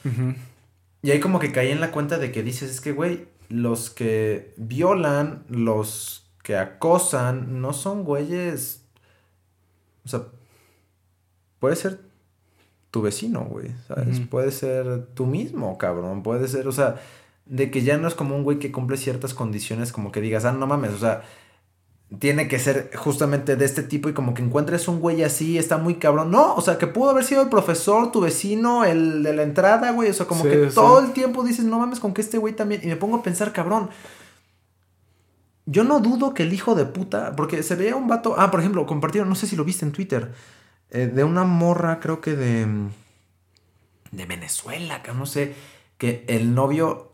Y 1.01 1.11
ahí 1.11 1.19
como 1.19 1.39
que 1.39 1.51
caí 1.51 1.71
en 1.71 1.81
la 1.81 1.91
cuenta 1.91 2.17
de 2.17 2.31
que 2.31 2.43
dices, 2.43 2.69
es 2.69 2.81
que, 2.81 2.91
güey, 2.91 3.27
los 3.49 3.89
que 3.89 4.53
violan, 4.57 5.43
los 5.49 6.27
que 6.43 6.57
acosan, 6.57 7.61
no 7.61 7.73
son 7.73 8.03
güeyes, 8.03 8.83
o 10.05 10.09
sea, 10.09 10.27
puede 11.59 11.75
ser 11.75 11.99
tu 12.95 13.01
vecino, 13.01 13.41
güey, 13.41 13.71
¿sabes? 13.89 14.21
Puede 14.21 14.53
ser 14.53 15.07
tú 15.15 15.25
mismo, 15.25 15.77
cabrón, 15.77 16.23
puede 16.23 16.47
ser, 16.47 16.65
o 16.65 16.71
sea, 16.71 16.95
de 17.45 17.69
que 17.69 17.83
ya 17.83 17.97
no 17.97 18.07
es 18.07 18.15
como 18.15 18.37
un 18.37 18.45
güey 18.45 18.57
que 18.57 18.71
cumple 18.71 18.95
ciertas 18.95 19.33
condiciones, 19.33 19.91
como 19.91 20.13
que 20.13 20.21
digas, 20.21 20.45
ah, 20.45 20.53
no 20.53 20.65
mames, 20.65 20.93
o 20.93 20.97
sea, 20.97 21.23
tiene 22.19 22.47
que 22.47 22.57
ser 22.57 22.91
justamente 22.95 23.57
de 23.57 23.65
este 23.65 23.83
tipo 23.83 24.07
y 24.07 24.13
como 24.13 24.33
que 24.33 24.43
encuentres 24.43 24.87
un 24.87 25.01
güey 25.01 25.23
así, 25.23 25.57
está 25.57 25.77
muy 25.77 25.95
cabrón. 25.95 26.31
No, 26.31 26.55
o 26.55 26.61
sea, 26.61 26.77
que 26.77 26.87
pudo 26.87 27.09
haber 27.09 27.25
sido 27.25 27.41
el 27.41 27.49
profesor, 27.49 28.13
tu 28.13 28.21
vecino, 28.21 28.85
el 28.85 29.23
de 29.23 29.35
la 29.35 29.43
entrada, 29.43 29.91
güey, 29.91 30.09
o 30.09 30.13
sea, 30.13 30.25
como 30.25 30.43
que 30.43 30.67
todo 30.67 31.01
el 31.01 31.11
tiempo 31.11 31.43
dices, 31.43 31.65
no 31.65 31.79
mames, 31.79 31.99
con 31.99 32.13
que 32.13 32.21
este 32.21 32.37
güey 32.37 32.55
también, 32.55 32.79
y 32.81 32.87
me 32.87 32.95
pongo 32.95 33.17
a 33.17 33.23
pensar, 33.23 33.51
cabrón. 33.51 33.89
Yo 35.65 35.83
no 35.83 35.99
dudo 35.99 36.33
que 36.33 36.43
el 36.43 36.53
hijo 36.53 36.75
de 36.75 36.85
puta, 36.85 37.35
porque 37.35 37.61
se 37.61 37.75
veía 37.75 37.97
un 37.97 38.07
vato, 38.07 38.35
ah, 38.37 38.51
por 38.51 38.61
ejemplo, 38.61 38.85
compartieron, 38.85 39.27
no 39.27 39.35
sé 39.35 39.47
si 39.47 39.57
lo 39.57 39.65
viste 39.65 39.83
en 39.83 39.91
Twitter, 39.91 40.31
eh, 40.95 41.07
de 41.07 41.25
una 41.25 41.43
morra, 41.43 41.99
creo 41.99 42.21
que 42.21 42.35
de, 42.35 42.65
de 44.11 44.25
Venezuela, 44.25 45.03
que 45.03 45.11
no 45.11 45.25
sé, 45.25 45.53
que 45.97 46.23
el 46.29 46.55
novio, 46.55 47.11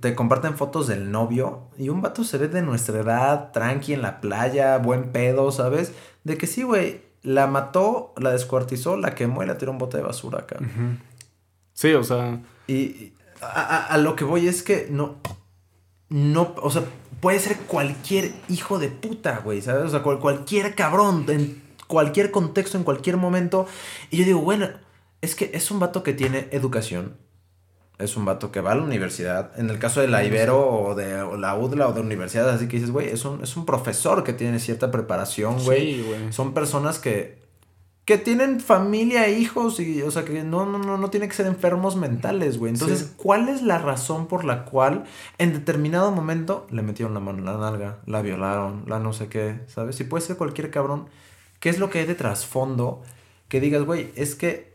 te 0.00 0.14
comparten 0.14 0.56
fotos 0.56 0.86
del 0.86 1.10
novio 1.10 1.64
y 1.76 1.90
un 1.90 2.00
vato 2.00 2.24
se 2.24 2.38
ve 2.38 2.48
de 2.48 2.62
nuestra 2.62 2.98
edad, 2.98 3.52
tranqui 3.52 3.92
en 3.92 4.00
la 4.00 4.22
playa, 4.22 4.78
buen 4.78 5.12
pedo, 5.12 5.52
¿sabes? 5.52 5.92
De 6.24 6.38
que 6.38 6.46
sí, 6.46 6.62
güey, 6.62 7.02
la 7.22 7.46
mató, 7.46 8.14
la 8.16 8.30
descuartizó, 8.30 8.96
la 8.96 9.14
quemó 9.14 9.42
y 9.42 9.46
la 9.46 9.58
tiró 9.58 9.72
un 9.72 9.78
bote 9.78 9.98
de 9.98 10.02
basura 10.02 10.38
acá. 10.38 10.56
Sí, 11.74 11.92
o 11.92 12.02
sea... 12.02 12.40
Y 12.66 13.12
a, 13.42 13.84
a, 13.84 13.98
lo 13.98 14.16
que 14.16 14.24
voy 14.24 14.48
es 14.48 14.62
que 14.62 14.86
no, 14.90 15.16
no, 16.08 16.54
o 16.62 16.70
sea, 16.70 16.84
puede 17.20 17.38
ser 17.38 17.58
cualquier 17.58 18.32
hijo 18.48 18.78
de 18.78 18.88
puta, 18.88 19.40
güey, 19.44 19.60
¿sabes? 19.60 19.84
O 19.84 19.88
sea, 19.90 20.02
cualquier 20.02 20.74
cabrón 20.74 21.26
cualquier 21.90 22.30
contexto, 22.30 22.78
en 22.78 22.84
cualquier 22.84 23.18
momento. 23.18 23.66
Y 24.10 24.18
yo 24.18 24.24
digo, 24.24 24.40
bueno, 24.40 24.68
es 25.20 25.34
que 25.34 25.50
es 25.52 25.70
un 25.70 25.80
vato 25.80 26.02
que 26.02 26.14
tiene 26.14 26.48
educación. 26.52 27.16
Es 27.98 28.16
un 28.16 28.24
vato 28.24 28.50
que 28.50 28.62
va 28.62 28.72
a 28.72 28.74
la 28.76 28.82
universidad. 28.82 29.50
En 29.58 29.68
el 29.68 29.78
caso 29.78 30.00
de 30.00 30.08
la 30.08 30.24
Ibero 30.24 30.66
o 30.66 30.94
de 30.94 31.22
la 31.36 31.54
UDLA 31.56 31.88
o 31.88 31.92
de 31.92 32.00
universidad, 32.00 32.48
así 32.48 32.66
que 32.66 32.76
dices, 32.76 32.92
güey, 32.92 33.08
es 33.08 33.26
un, 33.26 33.42
es 33.42 33.56
un 33.56 33.66
profesor 33.66 34.24
que 34.24 34.32
tiene 34.32 34.58
cierta 34.58 34.90
preparación, 34.90 35.62
güey. 35.64 35.96
Sí, 35.96 36.04
güey. 36.06 36.32
Son 36.32 36.54
personas 36.54 36.98
que, 36.98 37.42
que 38.06 38.16
tienen 38.16 38.60
familia, 38.60 39.28
hijos 39.28 39.80
y, 39.80 40.00
o 40.00 40.10
sea, 40.10 40.24
que 40.24 40.44
no, 40.44 40.64
no, 40.64 40.78
no, 40.78 40.96
no 40.96 41.10
tienen 41.10 41.28
que 41.28 41.34
ser 41.34 41.46
enfermos 41.46 41.96
mentales, 41.96 42.56
güey. 42.56 42.72
Entonces, 42.72 43.12
¿cuál 43.16 43.50
es 43.50 43.60
la 43.60 43.78
razón 43.78 44.28
por 44.28 44.44
la 44.44 44.64
cual 44.64 45.04
en 45.36 45.52
determinado 45.52 46.10
momento 46.10 46.66
le 46.70 46.80
metieron 46.80 47.12
la 47.12 47.20
mano 47.20 47.40
en 47.40 47.44
la 47.44 47.58
nalga, 47.58 47.98
la 48.06 48.22
violaron, 48.22 48.84
la 48.86 48.98
no 49.00 49.12
sé 49.12 49.28
qué, 49.28 49.60
¿sabes? 49.66 50.00
Y 50.00 50.04
puede 50.04 50.24
ser 50.24 50.36
cualquier 50.36 50.70
cabrón 50.70 51.08
¿Qué 51.60 51.68
es 51.68 51.78
lo 51.78 51.90
que 51.90 52.00
hay 52.00 52.06
de 52.06 52.14
trasfondo? 52.14 53.02
Que 53.48 53.60
digas, 53.60 53.84
güey, 53.84 54.10
es 54.16 54.34
que 54.34 54.70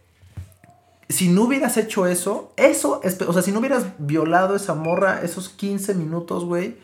si 1.10 1.30
no 1.30 1.43
hubieras 1.43 1.78
hecho 1.78 2.08
eso, 2.08 2.54
eso, 2.58 3.02
o 3.28 3.34
sea, 3.34 3.41
si 3.41 3.52
no 3.52 3.60
hubieras 3.60 3.86
violado 3.98 4.56
esa 4.56 4.74
morra 4.74 5.21
esos 5.24 5.50
15 5.50 5.93
minutos, 5.95 6.45
güey, 6.45 6.78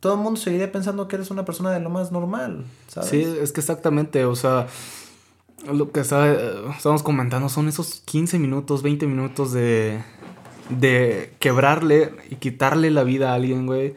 todo 0.00 0.14
el 0.14 0.20
mundo 0.20 0.38
seguiría 0.38 0.70
pensando 0.70 1.08
que 1.08 1.16
eres 1.16 1.30
una 1.30 1.44
persona 1.44 1.70
de 1.70 1.80
lo 1.80 1.90
más 1.90 2.12
normal, 2.12 2.64
¿sabes? 2.88 3.08
Sí, 3.08 3.22
es 3.22 3.52
que 3.52 3.60
exactamente, 3.60 4.24
o 4.24 4.36
sea, 4.36 4.66
lo 5.72 5.90
que 5.90 6.00
está, 6.00 6.30
estamos 6.76 7.02
comentando 7.02 7.48
son 7.48 7.68
esos 7.68 8.02
15 8.04 8.38
minutos, 8.38 8.82
20 8.82 9.06
minutos 9.06 9.52
de, 9.52 10.02
de 10.70 11.32
quebrarle 11.38 12.12
y 12.30 12.36
quitarle 12.36 12.90
la 12.90 13.02
vida 13.02 13.32
a 13.32 13.34
alguien, 13.34 13.66
güey, 13.66 13.94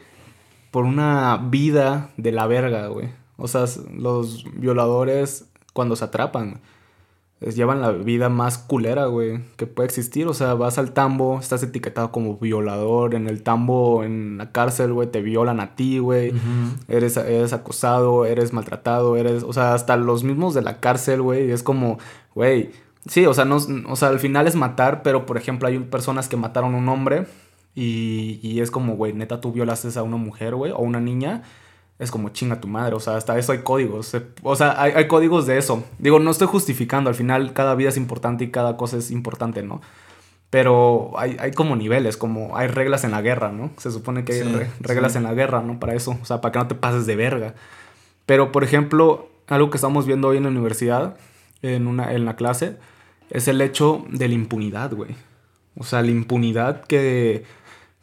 por 0.71 0.85
una 0.85 1.37
vida 1.37 2.11
de 2.17 2.31
la 2.31 2.47
verga, 2.47 2.87
güey. 2.87 3.09
O 3.37 3.47
sea, 3.47 3.65
los 3.93 4.45
violadores 4.55 5.45
cuando 5.73 5.95
se 5.95 6.05
atrapan, 6.05 6.59
llevan 7.39 7.81
la 7.81 7.91
vida 7.91 8.29
más 8.29 8.57
culera, 8.57 9.05
güey, 9.05 9.39
que 9.57 9.67
puede 9.67 9.85
existir. 9.85 10.27
O 10.27 10.33
sea, 10.33 10.55
vas 10.55 10.77
al 10.77 10.91
tambo, 10.91 11.39
estás 11.39 11.61
etiquetado 11.63 12.11
como 12.11 12.37
violador. 12.37 13.13
En 13.13 13.27
el 13.27 13.43
tambo, 13.43 14.03
en 14.03 14.37
la 14.37 14.51
cárcel, 14.51 14.93
güey, 14.93 15.11
te 15.11 15.21
violan 15.21 15.59
a 15.59 15.75
ti, 15.75 15.99
güey. 15.99 16.33
eres, 16.87 17.17
eres 17.17 17.53
acosado, 17.53 18.25
eres 18.25 18.53
maltratado, 18.53 19.17
eres. 19.17 19.43
O 19.43 19.53
sea, 19.53 19.73
hasta 19.73 19.97
los 19.97 20.23
mismos 20.23 20.53
de 20.53 20.63
la 20.63 20.79
cárcel, 20.79 21.21
güey. 21.21 21.51
Es 21.51 21.63
como, 21.63 21.99
güey. 22.33 22.71
Sí, 23.07 23.25
o 23.25 23.33
sea, 23.33 23.45
no, 23.45 23.57
o 23.87 23.95
sea, 23.95 24.09
al 24.09 24.19
final 24.19 24.47
es 24.47 24.55
matar, 24.55 25.01
pero 25.01 25.25
por 25.25 25.37
ejemplo, 25.37 25.67
hay 25.67 25.79
personas 25.79 26.27
que 26.27 26.37
mataron 26.37 26.73
a 26.73 26.77
un 26.77 26.89
hombre. 26.89 27.27
Y, 27.75 28.39
y 28.41 28.61
es 28.61 28.71
como, 28.71 28.95
güey, 28.95 29.13
neta, 29.13 29.39
tú 29.39 29.51
violaste 29.51 29.87
a 29.99 30.03
una 30.03 30.17
mujer, 30.17 30.55
güey, 30.55 30.71
o 30.71 30.79
una 30.79 30.99
niña 30.99 31.43
es 31.99 32.11
como 32.11 32.29
chinga 32.29 32.61
tu 32.61 32.67
madre. 32.67 32.95
O 32.95 32.99
sea, 32.99 33.15
hasta 33.15 33.37
eso 33.37 33.51
hay 33.51 33.59
códigos. 33.59 34.15
O 34.43 34.55
sea, 34.55 34.81
hay, 34.81 35.07
códigos 35.07 35.47
de 35.47 35.57
eso. 35.57 35.83
Digo, 35.99 36.19
no 36.19 36.31
estoy 36.31 36.47
justificando. 36.47 37.09
Al 37.09 37.15
final, 37.15 37.53
cada 37.53 37.75
vida 37.75 37.89
es 37.89 37.97
importante 37.97 38.43
y 38.43 38.51
cada 38.51 38.77
cosa 38.77 38.97
es 38.97 39.11
importante, 39.11 39.63
¿no? 39.63 39.81
Pero 40.49 41.11
hay, 41.17 41.35
hay 41.39 41.51
como 41.51 41.75
niveles, 41.75 42.15
como 42.15 42.55
hay 42.55 42.67
reglas 42.67 43.03
en 43.03 43.11
la 43.11 43.21
guerra, 43.21 43.51
¿no? 43.51 43.71
Se 43.77 43.91
supone 43.91 44.23
que 44.23 44.33
hay 44.33 44.69
reglas 44.79 45.15
en 45.15 45.23
la 45.23 45.33
guerra, 45.33 45.61
¿no? 45.61 45.79
Para 45.79 45.95
eso. 45.95 46.17
O 46.21 46.25
sea, 46.25 46.39
para 46.39 46.51
que 46.51 46.59
no 46.59 46.67
te 46.67 46.75
pases 46.75 47.05
de 47.05 47.15
verga. 47.15 47.55
Pero, 48.25 48.51
por 48.51 48.63
ejemplo, 48.63 49.29
algo 49.47 49.69
que 49.69 49.77
estamos 49.77 50.05
viendo 50.05 50.29
hoy 50.29 50.37
en 50.37 50.43
la 50.43 50.49
universidad, 50.49 51.17
en, 51.61 51.87
una, 51.87 52.13
en 52.13 52.25
la 52.25 52.35
clase, 52.35 52.77
es 53.29 53.47
el 53.47 53.59
hecho 53.61 54.05
de 54.09 54.27
la 54.27 54.35
impunidad, 54.35 54.93
güey. 54.93 55.15
O 55.77 55.83
sea, 55.83 56.01
la 56.01 56.11
impunidad 56.11 56.83
que, 56.85 57.43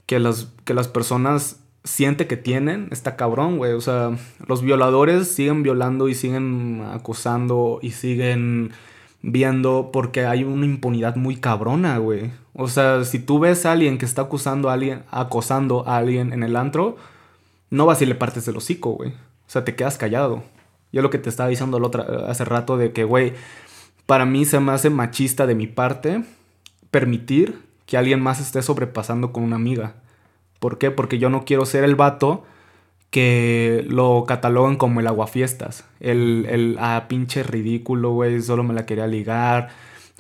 que, 0.06 0.18
las, 0.18 0.48
que 0.64 0.74
las 0.74 0.88
personas 0.88 1.60
siente 1.84 2.26
que 2.26 2.36
tienen, 2.36 2.88
está 2.90 3.16
cabrón, 3.16 3.58
güey. 3.58 3.72
O 3.72 3.80
sea, 3.80 4.16
los 4.46 4.62
violadores 4.62 5.28
siguen 5.28 5.62
violando 5.62 6.08
y 6.08 6.14
siguen 6.14 6.82
acosando 6.92 7.78
y 7.82 7.92
siguen 7.92 8.72
viendo 9.22 9.90
porque 9.92 10.26
hay 10.26 10.44
una 10.44 10.66
impunidad 10.66 11.16
muy 11.16 11.36
cabrona, 11.36 11.98
güey. 11.98 12.32
O 12.54 12.68
sea, 12.68 13.04
si 13.04 13.18
tú 13.18 13.38
ves 13.38 13.66
a 13.66 13.72
alguien 13.72 13.98
que 13.98 14.04
está 14.06 14.22
acusando 14.22 14.70
a 14.70 14.74
alguien, 14.74 15.02
acosando 15.10 15.86
a 15.86 15.98
alguien 15.98 16.32
en 16.32 16.42
el 16.42 16.56
antro, 16.56 16.96
no 17.70 17.86
vas 17.86 18.00
y 18.02 18.06
le 18.06 18.14
partes 18.14 18.48
el 18.48 18.56
hocico, 18.56 18.92
güey. 18.92 19.10
O 19.10 19.50
sea, 19.50 19.64
te 19.64 19.74
quedas 19.74 19.98
callado. 19.98 20.42
Yo 20.92 21.02
lo 21.02 21.10
que 21.10 21.18
te 21.18 21.28
estaba 21.28 21.48
diciendo 21.48 21.80
hace 22.26 22.44
rato 22.44 22.76
de 22.76 22.92
que, 22.92 23.04
güey, 23.04 23.34
para 24.06 24.24
mí 24.24 24.44
se 24.44 24.60
me 24.60 24.72
hace 24.72 24.90
machista 24.90 25.46
de 25.46 25.54
mi 25.54 25.66
parte 25.66 26.22
permitir 26.90 27.58
que 27.86 27.96
alguien 27.96 28.22
más 28.22 28.40
esté 28.40 28.62
sobrepasando 28.62 29.32
con 29.32 29.42
una 29.42 29.56
amiga. 29.56 29.94
¿Por 30.64 30.78
qué? 30.78 30.90
Porque 30.90 31.18
yo 31.18 31.28
no 31.28 31.44
quiero 31.44 31.66
ser 31.66 31.84
el 31.84 31.94
vato 31.94 32.42
que 33.10 33.84
lo 33.86 34.24
catalogan 34.26 34.76
como 34.76 35.00
el 35.00 35.06
aguafiestas. 35.06 35.84
El, 36.00 36.46
el 36.48 36.78
ah, 36.80 37.04
pinche 37.06 37.42
ridículo, 37.42 38.12
güey, 38.12 38.40
solo 38.40 38.62
me 38.64 38.72
la 38.72 38.86
quería 38.86 39.06
ligar. 39.06 39.68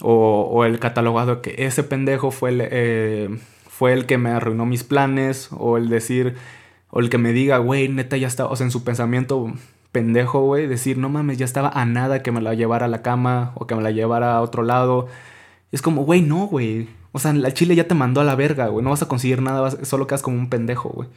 O, 0.02 0.66
el 0.66 0.78
catalogado 0.80 1.40
que 1.40 1.54
ese 1.64 1.82
pendejo 1.82 2.30
fue 2.30 2.50
el, 2.50 2.58
eh, 2.60 3.38
fue 3.70 3.94
el 3.94 4.04
que 4.04 4.18
me 4.18 4.32
arruinó 4.32 4.66
mis 4.66 4.84
planes. 4.84 5.48
O 5.50 5.78
el 5.78 5.88
decir, 5.88 6.34
o 6.90 7.00
el 7.00 7.08
que 7.08 7.16
me 7.16 7.32
diga, 7.32 7.56
güey, 7.56 7.88
neta 7.88 8.18
ya 8.18 8.26
está, 8.26 8.44
o 8.44 8.54
sea, 8.54 8.66
en 8.66 8.70
su 8.70 8.84
pensamiento 8.84 9.50
pendejo, 9.92 10.42
güey, 10.42 10.66
decir, 10.66 10.98
no 10.98 11.08
mames, 11.08 11.38
ya 11.38 11.46
estaba 11.46 11.70
a 11.70 11.86
nada 11.86 12.22
que 12.22 12.32
me 12.32 12.42
la 12.42 12.52
llevara 12.52 12.84
a 12.84 12.90
la 12.90 13.00
cama 13.00 13.52
o 13.54 13.66
que 13.66 13.74
me 13.74 13.82
la 13.82 13.92
llevara 13.92 14.36
a 14.36 14.42
otro 14.42 14.62
lado. 14.62 15.06
Es 15.72 15.80
como, 15.80 16.04
güey, 16.04 16.20
no, 16.20 16.48
güey. 16.48 16.90
O 17.14 17.20
sea, 17.20 17.32
la 17.32 17.54
Chile 17.54 17.76
ya 17.76 17.86
te 17.86 17.94
mandó 17.94 18.20
a 18.20 18.24
la 18.24 18.34
verga, 18.34 18.66
güey. 18.66 18.82
No 18.82 18.90
vas 18.90 19.02
a 19.02 19.06
conseguir 19.06 19.40
nada, 19.40 19.70
solo 19.84 20.08
quedas 20.08 20.20
como 20.20 20.36
un 20.36 20.50
pendejo, 20.50 20.88
güey. 20.88 21.08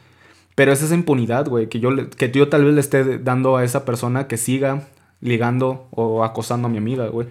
Pero 0.54 0.70
es 0.70 0.80
esa 0.80 0.94
impunidad, 0.94 1.48
güey, 1.48 1.68
que 1.68 1.80
yo, 1.80 1.90
que 2.10 2.30
yo 2.30 2.48
tal 2.48 2.64
vez 2.64 2.74
le 2.74 2.80
esté 2.80 3.18
dando 3.18 3.56
a 3.56 3.64
esa 3.64 3.84
persona 3.84 4.28
que 4.28 4.36
siga 4.36 4.86
ligando 5.20 5.88
o 5.90 6.22
acosando 6.22 6.68
a 6.68 6.70
mi 6.70 6.78
amiga, 6.78 7.08
güey. 7.08 7.26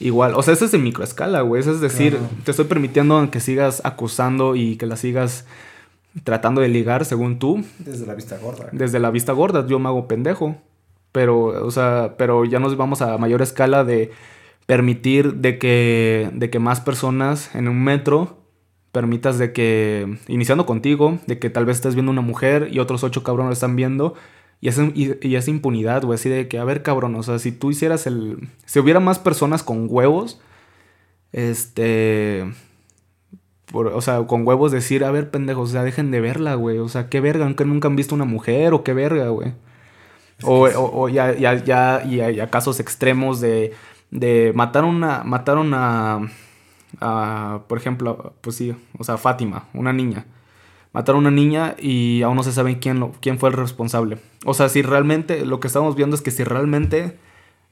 Igual, 0.00 0.34
o 0.34 0.42
sea, 0.42 0.54
eso 0.54 0.64
es 0.64 0.72
de 0.72 0.78
microescala, 0.78 1.42
güey. 1.42 1.60
Eso 1.60 1.70
es 1.70 1.80
decir, 1.80 2.18
te 2.44 2.50
estoy 2.50 2.64
permitiendo 2.64 3.30
que 3.30 3.38
sigas 3.38 3.80
acusando 3.84 4.56
y 4.56 4.74
que 4.74 4.86
la 4.86 4.96
sigas 4.96 5.46
tratando 6.24 6.60
de 6.62 6.68
ligar 6.68 7.04
según 7.04 7.38
tú. 7.38 7.64
Desde 7.78 8.06
la 8.06 8.14
vista 8.14 8.38
gorda. 8.38 8.70
Desde 8.72 8.98
la 8.98 9.12
vista 9.12 9.32
gorda, 9.32 9.64
yo 9.68 9.78
me 9.78 9.88
hago 9.88 10.08
pendejo. 10.08 10.56
Pero, 11.12 11.64
o 11.64 11.70
sea, 11.70 12.14
pero 12.18 12.44
ya 12.44 12.58
nos 12.58 12.76
vamos 12.76 13.02
a 13.02 13.18
mayor 13.18 13.40
escala 13.40 13.84
de 13.84 14.10
permitir 14.66 15.34
de 15.34 15.58
que, 15.58 16.30
de 16.32 16.50
que 16.50 16.58
más 16.58 16.80
personas 16.80 17.54
en 17.54 17.68
un 17.68 17.82
metro 17.82 18.44
permitas 18.92 19.38
de 19.38 19.52
que, 19.52 20.18
iniciando 20.28 20.66
contigo, 20.66 21.18
de 21.26 21.38
que 21.38 21.50
tal 21.50 21.66
vez 21.66 21.78
estés 21.78 21.94
viendo 21.94 22.12
una 22.12 22.20
mujer 22.20 22.68
y 22.70 22.78
otros 22.78 23.02
ocho 23.02 23.24
cabrones 23.24 23.54
están 23.54 23.74
viendo, 23.74 24.14
y 24.60 24.68
esa, 24.68 24.84
y, 24.94 25.34
esa 25.34 25.50
impunidad, 25.50 26.04
güey, 26.04 26.14
así 26.14 26.28
de 26.28 26.46
que, 26.46 26.58
a 26.58 26.64
ver, 26.64 26.82
cabrón, 26.82 27.14
o 27.16 27.22
sea, 27.22 27.38
si 27.40 27.50
tú 27.50 27.72
hicieras 27.72 28.06
el... 28.06 28.48
Si 28.64 28.78
hubiera 28.78 29.00
más 29.00 29.18
personas 29.18 29.64
con 29.64 29.88
huevos, 29.90 30.40
este... 31.32 32.54
o 33.72 34.00
sea, 34.00 34.22
con 34.28 34.46
huevos 34.46 34.70
decir, 34.70 35.04
a 35.04 35.10
ver, 35.10 35.30
pendejos, 35.30 35.70
o 35.70 35.72
sea, 35.72 35.82
dejen 35.82 36.12
de 36.12 36.20
verla, 36.20 36.54
güey, 36.54 36.78
o 36.78 36.88
sea, 36.88 37.08
qué 37.08 37.20
verga, 37.20 37.46
aunque 37.46 37.64
nunca 37.64 37.88
han 37.88 37.96
visto 37.96 38.14
una 38.14 38.24
mujer, 38.24 38.74
o 38.74 38.84
qué 38.84 38.94
verga, 38.94 39.28
güey. 39.28 39.52
O, 40.42 40.68
o, 40.68 41.08
ya, 41.08 41.32
ya, 41.36 41.62
ya, 41.62 42.02
y 42.04 42.20
hay 42.20 42.46
casos 42.48 42.80
extremos 42.80 43.40
de 43.40 43.72
de 44.14 44.52
matar 44.54 44.84
una, 44.84 45.24
mataron 45.24 45.72
a, 45.74 46.20
por 47.66 47.76
ejemplo, 47.76 48.32
pues 48.40 48.56
sí, 48.56 48.74
o 48.96 49.04
sea, 49.04 49.18
Fátima, 49.18 49.66
una 49.74 49.92
niña. 49.92 50.26
Mataron 50.92 51.26
a 51.26 51.28
una 51.28 51.36
niña 51.36 51.74
y 51.76 52.22
aún 52.22 52.36
no 52.36 52.44
se 52.44 52.52
sabe 52.52 52.78
quién, 52.78 53.00
lo, 53.00 53.10
quién 53.20 53.40
fue 53.40 53.48
el 53.48 53.56
responsable. 53.56 54.18
O 54.46 54.54
sea, 54.54 54.68
si 54.68 54.82
realmente, 54.82 55.44
lo 55.44 55.58
que 55.58 55.66
estamos 55.66 55.96
viendo 55.96 56.14
es 56.14 56.22
que 56.22 56.30
si 56.30 56.44
realmente 56.44 57.18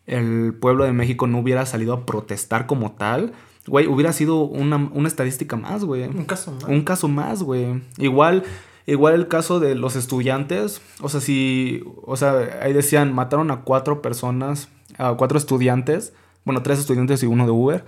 el 0.09 0.53
pueblo 0.55 0.85
de 0.85 0.93
México 0.93 1.29
no 1.29 1.39
hubiera 1.39 1.65
salido 1.65 1.95
a 1.95 2.05
protestar 2.05 2.67
como 2.67 2.91
tal, 2.91 3.33
güey, 3.69 3.87
hubiera 3.87 4.13
sido 4.13 4.43
una, 4.43 4.91
una 4.93 5.07
estadística 5.07 5.55
más, 5.55 5.85
güey. 5.85 6.09
Un 6.09 6.25
caso 6.25 6.51
más. 6.51 6.65
Un 6.65 6.83
caso 6.83 7.07
más, 7.07 7.45
güey. 7.45 7.81
Igual, 7.99 8.43
igual 8.87 9.15
el 9.15 9.29
caso 9.29 9.61
de 9.61 9.77
los 9.77 9.95
estudiantes, 9.95 10.83
o 11.01 11.09
sea, 11.09 11.21
si, 11.21 11.85
o 12.05 12.17
sea, 12.17 12.59
ahí 12.61 12.73
decían, 12.73 13.15
mataron 13.15 13.53
a 13.53 13.61
cuatro 13.61 14.03
personas, 14.03 14.69
a 14.99 15.15
cuatro 15.15 15.39
estudiantes 15.39 16.13
bueno, 16.45 16.63
tres 16.63 16.79
estudiantes 16.79 17.23
y 17.23 17.27
uno 17.27 17.45
de 17.47 17.53
Uber. 17.53 17.85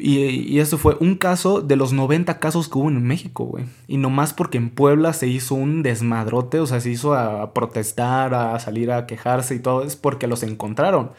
Y, 0.00 0.18
y, 0.18 0.60
eso 0.60 0.78
fue 0.78 0.96
un 1.00 1.16
caso 1.16 1.60
de 1.60 1.74
los 1.74 1.92
90 1.92 2.38
casos 2.38 2.68
que 2.68 2.78
hubo 2.78 2.88
en 2.88 3.02
México, 3.04 3.44
güey. 3.44 3.64
Y 3.88 3.96
nomás 3.96 4.32
porque 4.32 4.56
en 4.56 4.70
Puebla 4.70 5.12
se 5.12 5.26
hizo 5.26 5.56
un 5.56 5.82
desmadrote, 5.82 6.60
o 6.60 6.66
sea, 6.66 6.80
se 6.80 6.90
hizo 6.90 7.14
a 7.14 7.52
protestar, 7.52 8.32
a 8.32 8.58
salir 8.60 8.92
a 8.92 9.06
quejarse 9.06 9.56
y 9.56 9.58
todo, 9.58 9.82
es 9.82 9.96
porque 9.96 10.28
los 10.28 10.44
encontraron. 10.44 11.10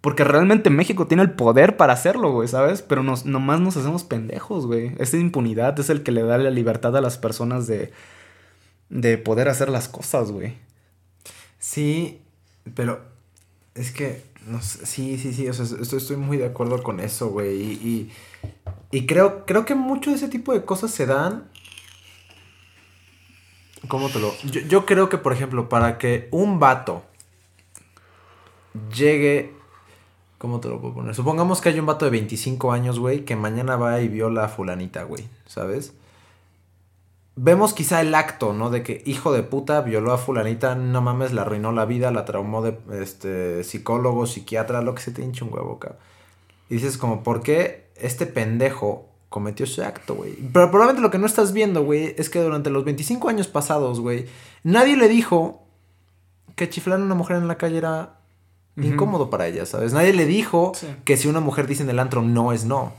Porque 0.00 0.24
realmente 0.24 0.70
México 0.70 1.06
tiene 1.06 1.24
el 1.24 1.32
poder 1.32 1.76
para 1.76 1.92
hacerlo, 1.92 2.32
güey, 2.32 2.48
¿sabes? 2.48 2.80
Pero 2.80 3.02
nos, 3.02 3.26
nomás 3.26 3.60
nos 3.60 3.76
hacemos 3.76 4.04
pendejos, 4.04 4.66
güey. 4.66 4.92
Esa 4.98 5.18
impunidad 5.18 5.78
es 5.78 5.90
el 5.90 6.02
que 6.02 6.12
le 6.12 6.22
da 6.22 6.38
la 6.38 6.50
libertad 6.50 6.96
a 6.96 7.00
las 7.00 7.18
personas 7.18 7.66
de, 7.66 7.92
de 8.88 9.18
poder 9.18 9.48
hacer 9.48 9.68
las 9.68 9.88
cosas, 9.88 10.30
güey. 10.32 10.54
Sí, 11.58 12.20
pero 12.74 13.00
es 13.74 13.90
que 13.92 14.22
no 14.46 14.62
sí, 14.62 15.18
sí, 15.18 15.32
sí, 15.32 15.48
o 15.48 15.52
sea, 15.52 15.64
estoy, 15.64 15.98
estoy 15.98 16.16
muy 16.16 16.36
de 16.36 16.46
acuerdo 16.46 16.82
con 16.82 17.00
eso, 17.00 17.28
güey. 17.28 17.60
Y, 17.62 18.12
y, 18.90 19.06
creo, 19.06 19.44
creo 19.44 19.64
que 19.64 19.74
mucho 19.74 20.10
de 20.10 20.16
ese 20.16 20.28
tipo 20.28 20.52
de 20.52 20.64
cosas 20.64 20.92
se 20.92 21.06
dan. 21.06 21.48
¿Cómo 23.88 24.08
te 24.08 24.20
lo.? 24.20 24.32
Yo, 24.44 24.60
yo 24.62 24.86
creo 24.86 25.08
que, 25.08 25.18
por 25.18 25.32
ejemplo, 25.32 25.68
para 25.68 25.98
que 25.98 26.28
un 26.30 26.60
vato 26.60 27.02
llegue. 28.94 29.52
¿Cómo 30.38 30.60
te 30.60 30.68
lo 30.68 30.80
puedo 30.80 30.94
poner? 30.94 31.14
Supongamos 31.14 31.60
que 31.60 31.70
hay 31.70 31.80
un 31.80 31.86
vato 31.86 32.04
de 32.04 32.10
25 32.12 32.70
años, 32.70 32.98
güey, 32.98 33.24
que 33.24 33.36
mañana 33.36 33.76
va 33.76 34.00
y 34.00 34.08
viola 34.08 34.44
a 34.44 34.48
Fulanita, 34.48 35.02
güey, 35.04 35.28
¿sabes? 35.46 35.94
Vemos 37.36 37.74
quizá 37.74 38.00
el 38.00 38.14
acto, 38.14 38.52
¿no? 38.54 38.70
De 38.70 38.82
que 38.82 39.02
hijo 39.06 39.32
de 39.32 39.42
puta 39.42 39.82
violó 39.82 40.12
a 40.12 40.18
fulanita, 40.18 40.74
no 40.74 41.02
mames, 41.02 41.32
le 41.32 41.42
arruinó 41.42 41.70
la 41.70 41.84
vida, 41.84 42.10
la 42.10 42.24
traumó 42.24 42.62
de 42.62 42.76
este 43.00 43.62
psicólogo, 43.62 44.26
psiquiatra, 44.26 44.82
lo 44.82 44.94
que 44.94 45.02
se 45.02 45.12
te 45.12 45.22
hincha 45.22 45.44
un 45.44 45.52
huevo, 45.52 45.78
cabrón. 45.78 46.00
Y 46.68 46.74
dices 46.74 46.98
como, 46.98 47.22
¿por 47.22 47.42
qué 47.42 47.90
este 47.94 48.26
pendejo 48.26 49.08
cometió 49.28 49.64
ese 49.64 49.84
acto, 49.84 50.14
güey? 50.14 50.34
Pero 50.52 50.70
probablemente 50.70 51.02
lo 51.02 51.10
que 51.10 51.18
no 51.18 51.26
estás 51.26 51.52
viendo, 51.52 51.84
güey, 51.84 52.14
es 52.16 52.30
que 52.30 52.40
durante 52.40 52.70
los 52.70 52.84
25 52.84 53.28
años 53.28 53.46
pasados, 53.46 54.00
güey, 54.00 54.26
nadie 54.64 54.96
le 54.96 55.08
dijo 55.08 55.62
que 56.56 56.68
chiflar 56.70 56.98
a 56.98 57.04
una 57.04 57.14
mujer 57.14 57.36
en 57.36 57.48
la 57.48 57.58
calle 57.58 57.76
era 57.76 58.18
incómodo 58.76 59.30
para 59.30 59.46
ella, 59.46 59.66
¿sabes? 59.66 59.92
Nadie 59.92 60.12
le 60.12 60.26
dijo 60.26 60.72
que 61.04 61.16
si 61.16 61.28
una 61.28 61.40
mujer 61.40 61.66
dice 61.66 61.82
en 61.82 61.90
el 61.90 61.98
antro 61.98 62.22
no 62.22 62.52
es 62.52 62.64
no. 62.64 62.92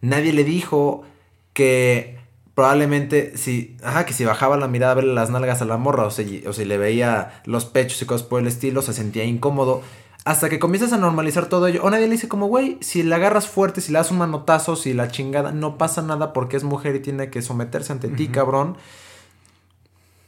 Nadie 0.00 0.32
le 0.32 0.44
dijo 0.44 1.04
que 1.52 2.21
probablemente 2.54 3.36
si, 3.36 3.76
ajá, 3.82 4.04
que 4.06 4.12
si 4.12 4.24
bajaba 4.24 4.56
la 4.56 4.68
mirada 4.68 4.92
a 4.92 4.96
verle 4.96 5.14
las 5.14 5.30
nalgas 5.30 5.62
a 5.62 5.64
la 5.64 5.76
morra 5.76 6.04
o 6.04 6.10
si, 6.10 6.44
o 6.46 6.52
si 6.52 6.64
le 6.64 6.78
veía 6.78 7.42
los 7.44 7.64
pechos 7.64 8.00
y 8.02 8.06
cosas 8.06 8.26
por 8.26 8.40
el 8.40 8.46
estilo, 8.46 8.82
se 8.82 8.92
sentía 8.92 9.24
incómodo. 9.24 9.82
Hasta 10.24 10.48
que 10.48 10.60
comienzas 10.60 10.92
a 10.92 10.98
normalizar 10.98 11.46
todo 11.46 11.66
ello. 11.66 11.82
O 11.82 11.90
nadie 11.90 12.06
le 12.06 12.12
dice 12.12 12.28
como, 12.28 12.46
güey, 12.46 12.78
si 12.80 13.02
la 13.02 13.16
agarras 13.16 13.48
fuerte, 13.48 13.80
si 13.80 13.90
le 13.90 13.98
das 13.98 14.12
un 14.12 14.18
manotazo, 14.18 14.76
si 14.76 14.92
la 14.92 15.08
chingada, 15.08 15.50
no 15.50 15.78
pasa 15.78 16.00
nada 16.02 16.32
porque 16.32 16.56
es 16.56 16.62
mujer 16.62 16.94
y 16.94 17.00
tiene 17.00 17.28
que 17.28 17.42
someterse 17.42 17.92
ante 17.92 18.08
ti, 18.08 18.28
cabrón. 18.28 18.76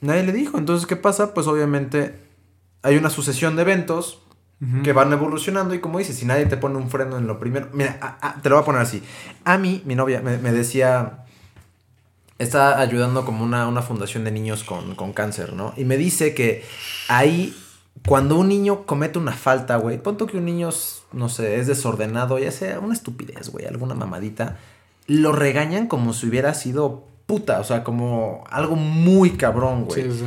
Nadie 0.00 0.24
le 0.24 0.32
dijo. 0.32 0.58
Entonces, 0.58 0.86
¿qué 0.86 0.96
pasa? 0.96 1.32
Pues 1.32 1.46
obviamente 1.46 2.18
hay 2.82 2.96
una 2.96 3.08
sucesión 3.10 3.56
de 3.56 3.62
eventos 3.62 4.20
que 4.82 4.94
van 4.94 5.12
evolucionando 5.12 5.74
y 5.74 5.80
como 5.80 5.98
dices, 5.98 6.16
si 6.16 6.24
nadie 6.24 6.46
te 6.46 6.56
pone 6.56 6.76
un 6.76 6.88
freno 6.88 7.18
en 7.18 7.26
lo 7.26 7.38
primero... 7.38 7.68
Mira, 7.74 8.18
te 8.42 8.48
lo 8.48 8.54
voy 8.56 8.62
a 8.62 8.64
poner 8.64 8.80
así. 8.80 9.02
A 9.44 9.58
mí, 9.58 9.82
mi 9.84 9.94
novia, 9.94 10.22
me, 10.22 10.52
decía... 10.52 11.23
Está 12.44 12.78
ayudando 12.78 13.24
como 13.24 13.42
una, 13.42 13.66
una 13.66 13.82
fundación 13.82 14.24
de 14.24 14.30
niños 14.30 14.62
con, 14.64 14.94
con 14.94 15.12
cáncer, 15.12 15.54
¿no? 15.54 15.74
Y 15.76 15.84
me 15.84 15.96
dice 15.96 16.34
que 16.34 16.64
ahí 17.08 17.54
cuando 18.06 18.36
un 18.36 18.48
niño 18.48 18.84
comete 18.84 19.18
una 19.18 19.32
falta, 19.32 19.76
güey, 19.76 19.98
ponto 19.98 20.26
que 20.26 20.36
un 20.36 20.44
niño, 20.44 20.70
no 21.12 21.28
sé, 21.28 21.58
es 21.58 21.66
desordenado, 21.66 22.38
ya 22.38 22.50
sea 22.50 22.80
una 22.80 22.94
estupidez, 22.94 23.48
güey, 23.48 23.66
alguna 23.66 23.94
mamadita, 23.94 24.58
lo 25.06 25.32
regañan 25.32 25.86
como 25.86 26.12
si 26.12 26.26
hubiera 26.26 26.54
sido 26.54 27.04
puta, 27.26 27.60
o 27.60 27.64
sea, 27.64 27.82
como 27.82 28.44
algo 28.50 28.76
muy 28.76 29.32
cabrón, 29.32 29.86
güey. 29.86 30.02
Sí, 30.02 30.18
sí. 30.18 30.24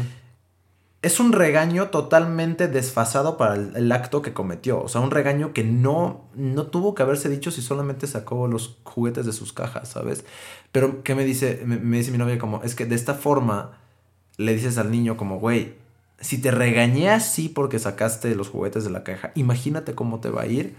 Es 1.02 1.20
un 1.20 1.32
regaño 1.32 1.90
totalmente 1.90 2.68
desfasado 2.68 3.38
para 3.38 3.56
el, 3.56 3.92
acto 3.92 4.22
que 4.22 4.34
cometió. 4.34 4.82
O 4.82 4.88
sea, 4.88 5.02
un 5.02 5.12
regaño 5.12 5.54
que 5.54 5.64
no, 5.64 6.26
no 6.36 6.68
tuvo 6.68 6.96
que 6.96 7.04
haberse 7.04 7.30
dicho 7.30 7.52
si 7.52 7.62
solamente 7.62 8.08
sacó 8.08 8.48
los 8.48 8.78
juguetes 8.84 9.26
de 9.26 9.34
sus 9.34 9.54
cajas, 9.54 9.90
¿sabes? 9.90 10.26
Pero, 10.72 11.04
¿qué 11.04 11.14
me 11.14 11.24
dice? 11.24 11.62
Me, 11.66 11.78
me 11.78 11.98
dice 11.98 12.12
mi 12.12 12.18
novia 12.18 12.40
como, 12.40 12.64
es 12.64 12.74
que 12.74 12.86
de 12.86 12.96
esta 12.96 13.14
forma 13.14 13.78
le 14.38 14.54
dices 14.54 14.78
al 14.78 14.92
niño 14.92 15.18
como, 15.18 15.40
güey, 15.40 15.76
si 16.20 16.40
te 16.40 16.52
regañé 16.52 17.10
así 17.10 17.50
porque 17.50 17.80
sacaste 17.80 18.34
los 18.36 18.50
juguetes 18.50 18.84
de 18.84 18.90
la 18.90 19.04
caja, 19.04 19.32
imagínate 19.36 19.96
cómo 19.96 20.20
te 20.20 20.30
va 20.30 20.44
a 20.44 20.48
ir, 20.48 20.76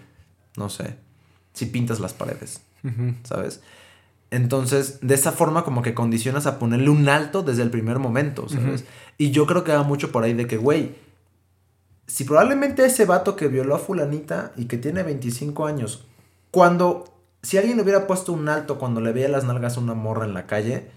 no 0.57 0.69
sé, 0.69 0.97
si 1.53 1.67
pintas 1.67 2.01
las 2.01 2.13
paredes, 2.13 2.61
¿sabes? 3.25 3.61
Entonces, 4.31 4.99
de 5.01 5.15
esa 5.15 5.33
forma 5.33 5.65
como 5.65 5.83
que 5.83 5.95
condicionas 5.95 6.47
a 6.47 6.59
ponerle 6.59 6.91
un 6.91 7.09
alto 7.09 7.43
desde 7.43 7.63
el 7.63 7.71
primer 7.71 7.99
momento, 7.99 8.49
¿sabes? 8.49 8.85
Y 9.19 9.33
yo 9.33 9.47
creo 9.47 9.65
que 9.65 9.73
va 9.73 9.83
mucho 9.83 10.13
por 10.13 10.23
ahí 10.23 10.33
de 10.33 10.47
que, 10.47 10.57
güey, 10.57 10.95
si 12.07 12.25
probablemente 12.25 12.85
ese 12.85 13.05
vato 13.05 13.37
que 13.37 13.49
violó 13.49 13.75
a 13.75 13.79
fulanita 13.79 14.53
y 14.57 14.67
que 14.67 14.79
tiene 14.79 15.03
25 15.03 15.67
años, 15.67 16.07
cuando, 16.53 17.05
si 17.43 17.59
alguien 17.59 17.77
le 17.77 17.83
hubiera 17.83 18.07
puesto 18.07 18.33
un 18.33 18.49
alto 18.49 18.79
cuando 18.79 19.01
le 19.01 19.13
veía 19.13 19.29
las 19.29 19.45
nalgas 19.45 19.77
a 19.77 19.81
una 19.81 19.95
morra 19.95 20.25
en 20.25 20.35
la 20.35 20.47
calle, 20.47 20.91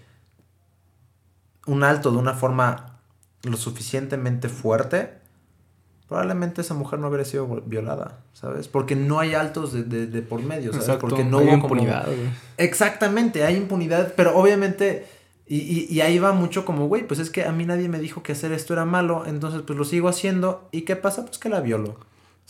un 1.66 1.82
alto 1.82 2.12
de 2.12 2.18
una 2.18 2.34
forma 2.34 3.00
lo 3.42 3.56
suficientemente 3.56 4.48
fuerte, 4.48 5.18
probablemente 6.08 6.60
esa 6.60 6.74
mujer 6.74 7.00
no 7.00 7.08
hubiera 7.08 7.24
sido 7.24 7.46
violada, 7.66 8.20
¿sabes? 8.32 8.68
Porque 8.68 8.94
no 8.94 9.18
hay 9.18 9.34
altos 9.34 9.72
de, 9.72 10.06
de, 10.06 10.22
por 10.22 10.42
medio, 10.42 10.72
¿sabes? 10.72 11.00
Porque 11.00 11.24
no 11.24 11.38
hay 11.38 11.48
hubo 11.48 11.54
impunidad. 11.54 12.06
Exactamente, 12.56 13.44
hay 13.44 13.56
impunidad, 13.56 14.14
pero 14.16 14.36
obviamente... 14.36 15.06
Y, 15.54 15.86
y, 15.90 16.00
ahí 16.00 16.18
va 16.18 16.32
mucho 16.32 16.64
como, 16.64 16.86
güey, 16.88 17.06
pues 17.06 17.20
es 17.20 17.28
que 17.28 17.44
a 17.44 17.52
mí 17.52 17.66
nadie 17.66 17.86
me 17.86 17.98
dijo 17.98 18.22
que 18.22 18.32
hacer 18.32 18.52
esto 18.52 18.72
era 18.72 18.86
malo, 18.86 19.24
entonces 19.26 19.60
pues 19.66 19.78
lo 19.78 19.84
sigo 19.84 20.08
haciendo. 20.08 20.66
¿Y 20.72 20.82
qué 20.82 20.96
pasa? 20.96 21.26
Pues 21.26 21.36
que 21.36 21.50
la 21.50 21.60
violo. 21.60 21.96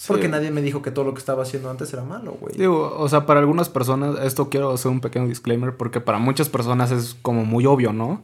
Porque 0.06 0.28
nadie 0.28 0.52
me 0.52 0.62
dijo 0.62 0.82
que 0.82 0.92
todo 0.92 1.04
lo 1.04 1.12
que 1.12 1.18
estaba 1.18 1.42
haciendo 1.42 1.68
antes 1.68 1.92
era 1.92 2.04
malo, 2.04 2.36
güey. 2.40 2.56
Digo, 2.56 2.94
o 2.96 3.08
sea, 3.08 3.26
para 3.26 3.40
algunas 3.40 3.68
personas, 3.68 4.18
esto 4.24 4.48
quiero 4.48 4.70
hacer 4.70 4.92
un 4.92 5.00
pequeño 5.00 5.26
disclaimer, 5.26 5.76
porque 5.76 6.00
para 6.00 6.18
muchas 6.18 6.48
personas 6.48 6.92
es 6.92 7.16
como 7.22 7.44
muy 7.44 7.66
obvio, 7.66 7.92
¿no? 7.92 8.22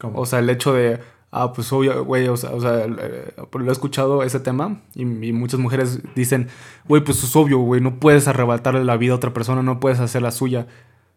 O 0.00 0.26
sea, 0.26 0.38
el 0.38 0.48
hecho 0.48 0.72
de, 0.72 1.00
ah, 1.32 1.52
pues 1.52 1.72
obvio, 1.72 2.04
güey, 2.04 2.28
o 2.28 2.36
sea, 2.36 2.50
o 2.50 2.60
sea 2.60 2.84
eh, 2.84 3.34
lo 3.52 3.68
he 3.68 3.72
escuchado 3.72 4.22
ese 4.22 4.38
tema 4.38 4.80
y, 4.94 5.04
muchas 5.04 5.58
mujeres 5.58 6.00
dicen, 6.14 6.48
güey, 6.86 7.02
pues 7.02 7.22
es 7.24 7.34
obvio, 7.34 7.58
güey, 7.58 7.80
no 7.80 7.98
puedes 7.98 8.28
arrebatarle 8.28 8.84
la 8.84 8.96
vida 8.96 9.12
a 9.12 9.16
otra 9.16 9.32
persona, 9.32 9.62
no 9.62 9.80
puedes 9.80 9.98
hacer 9.98 10.22
la 10.22 10.30
suya. 10.30 10.66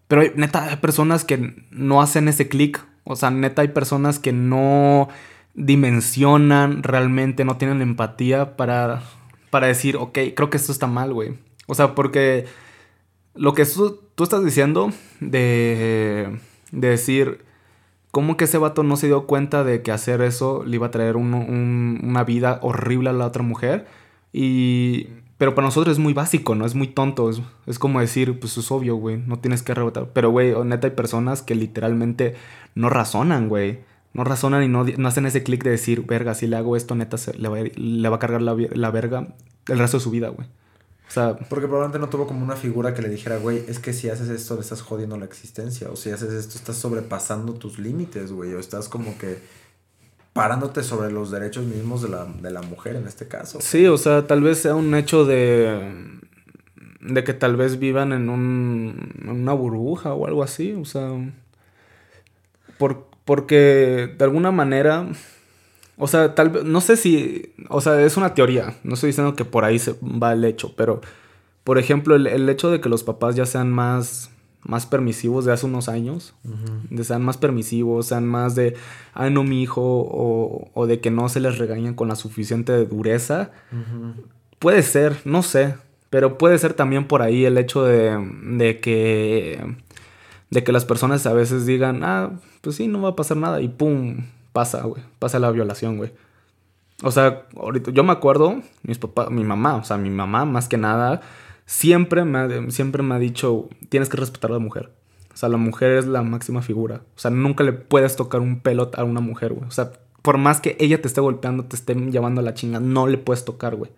Pero 0.08 0.24
neta, 0.36 0.70
hay 0.70 0.78
personas 0.78 1.26
que 1.26 1.66
no 1.72 2.02
hacen 2.02 2.28
ese 2.28 2.48
clic, 2.48 2.86
o 3.04 3.16
sea, 3.16 3.30
neta, 3.30 3.62
hay 3.62 3.70
personas 3.70 4.20
que 4.20 4.34
no 4.34 5.10
dimensionan 5.54 6.84
realmente, 6.84 7.46
no 7.46 7.58
tienen 7.58 7.82
empatía 7.82 8.56
para, 8.58 9.04
para 9.50 9.68
decir, 9.68 9.98
ok, 9.98 10.18
creo 10.36 10.50
que 10.50 10.58
esto 10.58 10.72
está 10.72 10.88
mal, 10.88 11.14
güey. 11.14 11.36
O 11.68 11.76
sea, 11.76 11.96
porque 11.96 12.46
lo 13.36 13.54
que 13.54 13.66
tú, 13.66 14.02
tú 14.16 14.24
estás 14.24 14.44
diciendo 14.44 14.92
de, 15.20 16.40
de 16.72 16.90
decir, 16.90 17.46
¿Cómo 18.18 18.36
que 18.36 18.46
ese 18.46 18.58
vato 18.58 18.82
no 18.82 18.98
se 18.98 19.06
dio 19.06 19.28
cuenta 19.28 19.64
de 19.64 19.84
que 19.84 19.92
hacer 19.92 20.22
eso 20.22 20.64
le 20.66 20.78
iba 20.78 20.88
a 20.88 20.92
traer 20.92 21.18
una 21.18 22.24
vida 22.24 22.58
horrible 22.64 23.12
a 23.12 23.14
la 23.14 23.28
otra 23.28 23.44
mujer? 23.44 23.86
Y... 24.34 25.08
Pero 25.38 25.54
para 25.54 25.68
nosotros 25.68 25.94
es 25.94 26.00
muy 26.00 26.14
básico, 26.14 26.56
¿no? 26.56 26.66
Es 26.66 26.74
muy 26.74 26.88
tonto. 26.88 27.30
Es, 27.68 27.80
como 27.80 28.00
decir, 28.00 28.40
pues 28.40 28.58
es 28.58 28.72
obvio, 28.72 28.96
güey. 28.96 29.18
No 29.18 29.40
tienes 29.40 29.62
que 29.62 29.74
rebotar. 29.74 30.10
Pero, 30.12 30.32
güey, 30.32 30.54
neta 30.66 30.88
hay 30.88 30.94
personas 30.94 31.44
que 31.44 31.54
literalmente 31.54 32.36
no 32.74 32.90
razonan, 32.90 33.48
güey. 33.48 33.82
No 34.14 34.24
razonan 34.24 34.64
y 34.64 34.68
no, 34.68 35.08
hacen 35.08 35.28
ese 35.28 35.44
clic 35.44 35.64
de 35.64 35.70
decir, 35.70 36.06
verga, 36.06 36.34
si 36.34 36.48
le 36.48 36.56
hago 36.56 36.76
esto, 36.76 36.96
neta, 36.96 37.18
le, 37.38 37.50
va 37.50 37.58
le 37.62 38.10
va 38.10 38.16
a 38.16 38.20
cargar 38.20 38.42
la, 38.42 38.56
la 38.72 38.90
verga 38.90 39.36
el 39.68 39.78
resto 39.78 39.98
de 39.98 40.04
su 40.04 40.10
vida, 40.10 40.30
güey. 40.30 40.48
O 41.08 41.12
sea, 41.12 41.38
porque 41.38 41.68
probablemente 41.68 42.00
no 42.00 42.10
tuvo 42.10 42.28
como 42.28 42.44
una 42.44 42.56
figura 42.56 42.94
que 42.94 43.02
le 43.02 43.10
dijera, 43.10 43.38
güey, 43.38 43.64
es 43.68 43.80
que 43.80 43.94
si 43.94 44.10
haces 44.10 44.30
esto 44.30 44.56
le 44.56 44.62
estás 44.62 44.82
jodiendo 44.82 45.18
la 45.18 45.26
existencia. 45.26 45.90
O 45.92 45.96
si 45.96 46.10
haces 46.10 46.34
esto 46.34 46.58
estás 46.58 46.78
sobrepasando 46.78 47.54
tus 47.54 47.78
límites, 47.78 48.32
güey. 48.32 48.54
O 48.54 48.60
estás 48.60 48.90
como 48.90 49.18
que 49.18 49.38
parándote 50.38 50.84
sobre 50.84 51.12
los 51.12 51.32
derechos 51.32 51.66
mismos 51.66 52.04
de 52.04 52.52
la, 52.52 52.62
mujer 52.62 52.96
en 52.96 53.08
este 53.08 53.28
caso. 53.28 53.58
Sí, 53.60 53.88
o 53.88 53.98
sea, 53.98 54.28
tal 54.28 54.44
vez 54.44 54.60
sea 54.60 54.76
un 54.76 54.94
hecho 54.94 55.26
de. 55.26 56.20
de 57.02 57.24
que 57.24 57.34
tal 57.34 57.56
vez 57.56 57.80
vivan 57.80 58.14
en, 58.14 58.30
un, 58.30 59.16
en 59.20 59.30
una 59.30 59.54
burbuja 59.54 60.14
o 60.14 60.28
algo 60.28 60.44
así. 60.44 60.74
O 60.74 60.86
sea. 60.86 61.10
Por, 62.78 63.08
porque 63.26 64.14
de 64.16 64.24
alguna 64.24 64.52
manera. 64.52 65.08
O 65.98 66.08
sea, 66.08 66.36
tal 66.36 66.52
vez, 66.52 66.64
no 66.64 66.82
sé 66.82 66.98
si, 66.98 67.56
o 67.70 67.82
sea, 67.82 68.00
es 68.04 68.16
una 68.16 68.36
teoría, 68.36 68.76
no 68.84 68.94
estoy 68.94 69.08
diciendo 69.08 69.34
que 69.34 69.46
por 69.46 69.66
ahí 69.66 69.80
se 69.80 69.96
va 70.04 70.34
el 70.34 70.46
hecho, 70.46 70.76
pero, 70.78 71.02
por 71.64 71.80
ejemplo, 71.80 72.16
el, 72.16 72.48
hecho 72.50 72.70
de 72.70 72.80
que 72.80 72.88
los 72.88 73.04
papás 73.04 73.36
ya 73.36 73.48
sean 73.48 73.72
más, 73.72 74.30
más 74.68 74.86
permisivos 74.86 75.46
de 75.46 75.54
hace 75.54 75.66
unos 75.66 75.90
años, 75.90 76.36
de 76.90 77.04
sean 77.04 77.24
más 77.24 77.38
permisivos, 77.38 78.08
sean 78.08 78.28
más 78.28 78.54
de, 78.54 78.76
ay 79.14 79.32
no 79.32 79.44
mi 79.44 79.64
hijo, 79.64 79.82
o, 79.82 80.70
o 80.74 80.86
de 80.86 81.00
que 81.00 81.10
no 81.10 81.30
se 81.30 81.40
les 81.40 81.58
regañan 81.58 81.96
con 81.96 82.08
la 82.08 82.16
suficiente 82.16 82.86
dureza, 82.86 83.50
puede 84.60 84.84
ser, 84.84 85.18
no 85.26 85.42
sé, 85.42 85.76
pero 86.10 86.38
puede 86.38 86.58
ser 86.60 86.74
también 86.74 87.08
por 87.08 87.22
ahí 87.22 87.46
el 87.46 87.58
hecho 87.58 87.84
de, 87.84 88.18
de 88.58 88.80
que, 88.80 89.76
de 90.52 90.64
que 90.64 90.72
las 90.72 90.86
personas 90.86 91.26
a 91.26 91.34
veces 91.34 91.66
digan, 91.66 92.04
ah, 92.04 92.32
pues 92.62 92.76
sí, 92.76 92.88
no 92.88 93.02
va 93.02 93.10
a 93.10 93.16
pasar 93.16 93.38
nada, 93.38 93.62
y 93.62 93.70
pum, 93.70 94.18
pasa, 94.58 94.82
güey. 94.84 95.04
Pasa 95.20 95.38
la 95.40 95.52
violación, 95.52 95.98
güey. 95.98 96.12
O 97.04 97.12
sea, 97.12 97.44
ahorita 97.56 97.92
yo 97.92 98.04
me 98.04 98.12
acuerdo, 98.12 98.60
mis 98.82 98.98
papás, 98.98 99.30
mi 99.30 99.44
mamá, 99.44 99.76
o 99.76 99.84
sea, 99.84 99.98
mi 99.98 100.10
mamá 100.10 100.46
más 100.46 100.68
que 100.68 100.78
nada, 100.78 101.22
siempre 101.68 102.26
me, 102.26 102.40
ha, 102.40 102.72
siempre 102.72 103.04
me 103.04 103.14
ha 103.14 103.20
dicho, 103.20 103.70
tienes 103.90 104.10
que 104.10 104.18
respetar 104.18 104.50
a 104.50 104.54
la 104.56 104.60
mujer. 104.60 104.90
O 105.32 105.38
sea, 105.38 105.50
la 105.50 105.58
mujer 105.58 105.92
es 105.92 106.08
la 106.08 106.24
máxima 106.24 106.64
figura. 106.64 107.04
O 107.16 107.20
sea, 107.20 107.30
nunca 107.30 107.64
le 107.64 107.74
puedes 107.74 108.16
tocar 108.16 108.42
un 108.42 108.62
pelo 108.62 108.90
a 108.96 109.04
una 109.04 109.20
mujer, 109.20 109.54
güey. 109.54 109.68
O 109.68 109.72
sea, 109.72 109.92
por 110.24 110.40
más 110.40 110.60
que 110.62 110.76
ella 110.80 111.00
te 111.00 111.08
esté 111.08 111.22
golpeando, 111.22 111.66
te 111.66 111.76
esté 111.76 111.94
llevando 111.94 112.42
a 112.42 112.44
la 112.44 112.56
chinga, 112.56 112.80
no 112.80 113.06
le 113.06 113.20
puedes 113.20 113.46
tocar, 113.46 113.76
güey. 113.76 113.92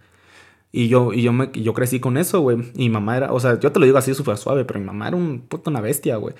Y 0.71 0.89
yo, 0.89 1.13
y 1.13 1.21
yo, 1.21 1.31
me, 1.31 1.49
yo 1.53 1.73
crecí 1.73 1.99
con 1.99 2.17
eso, 2.17 2.41
güey. 2.41 2.57
Y 2.75 2.79
mi 2.79 2.89
mamá 2.89 3.15
era, 3.15 3.31
o 3.31 3.39
sea, 3.39 3.57
yo 3.59 3.71
te 3.71 3.79
lo 3.79 3.85
digo 3.85 3.97
así 3.97 4.13
súper 4.13 4.37
suave, 4.37 4.65
pero 4.65 4.79
mi 4.79 4.85
mamá 4.85 5.07
era 5.07 5.15
un 5.15 5.39
puto 5.39 5.69
una 5.69 5.79
bestia, 5.79 6.17
güey. 6.17 6.35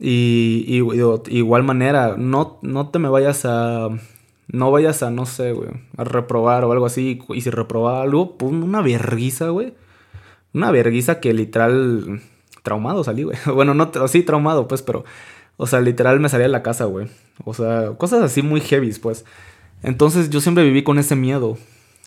Y, 0.00 0.64
y, 0.66 1.38
igual 1.38 1.62
manera, 1.62 2.16
no, 2.18 2.58
no 2.62 2.88
te 2.88 2.98
me 2.98 3.08
vayas 3.08 3.44
a. 3.44 3.88
No 4.48 4.70
vayas 4.70 5.02
a, 5.02 5.10
no 5.10 5.24
sé, 5.24 5.52
güey, 5.52 5.70
a 5.96 6.04
reprobar 6.04 6.64
o 6.64 6.72
algo 6.72 6.86
así. 6.86 7.20
Y 7.30 7.40
si 7.40 7.50
reprobaba 7.50 8.02
algo, 8.02 8.36
pues 8.36 8.52
una 8.52 8.82
verguiza, 8.82 9.48
güey. 9.50 9.74
Una 10.54 10.70
verguiza 10.70 11.20
que 11.20 11.34
literal. 11.34 12.22
Traumado 12.62 13.04
salí, 13.04 13.24
güey. 13.24 13.36
Bueno, 13.54 13.74
no, 13.74 13.90
sí, 14.08 14.22
traumado, 14.22 14.68
pues, 14.68 14.82
pero. 14.82 15.04
O 15.56 15.66
sea, 15.66 15.80
literal 15.80 16.18
me 16.18 16.28
salía 16.28 16.46
de 16.46 16.52
la 16.52 16.62
casa, 16.62 16.86
güey. 16.86 17.08
O 17.44 17.54
sea, 17.54 17.92
cosas 17.98 18.22
así 18.22 18.42
muy 18.42 18.60
heavy, 18.60 18.92
pues. 18.94 19.24
Entonces 19.82 20.30
yo 20.30 20.40
siempre 20.40 20.64
viví 20.64 20.82
con 20.82 20.98
ese 20.98 21.14
miedo. 21.16 21.58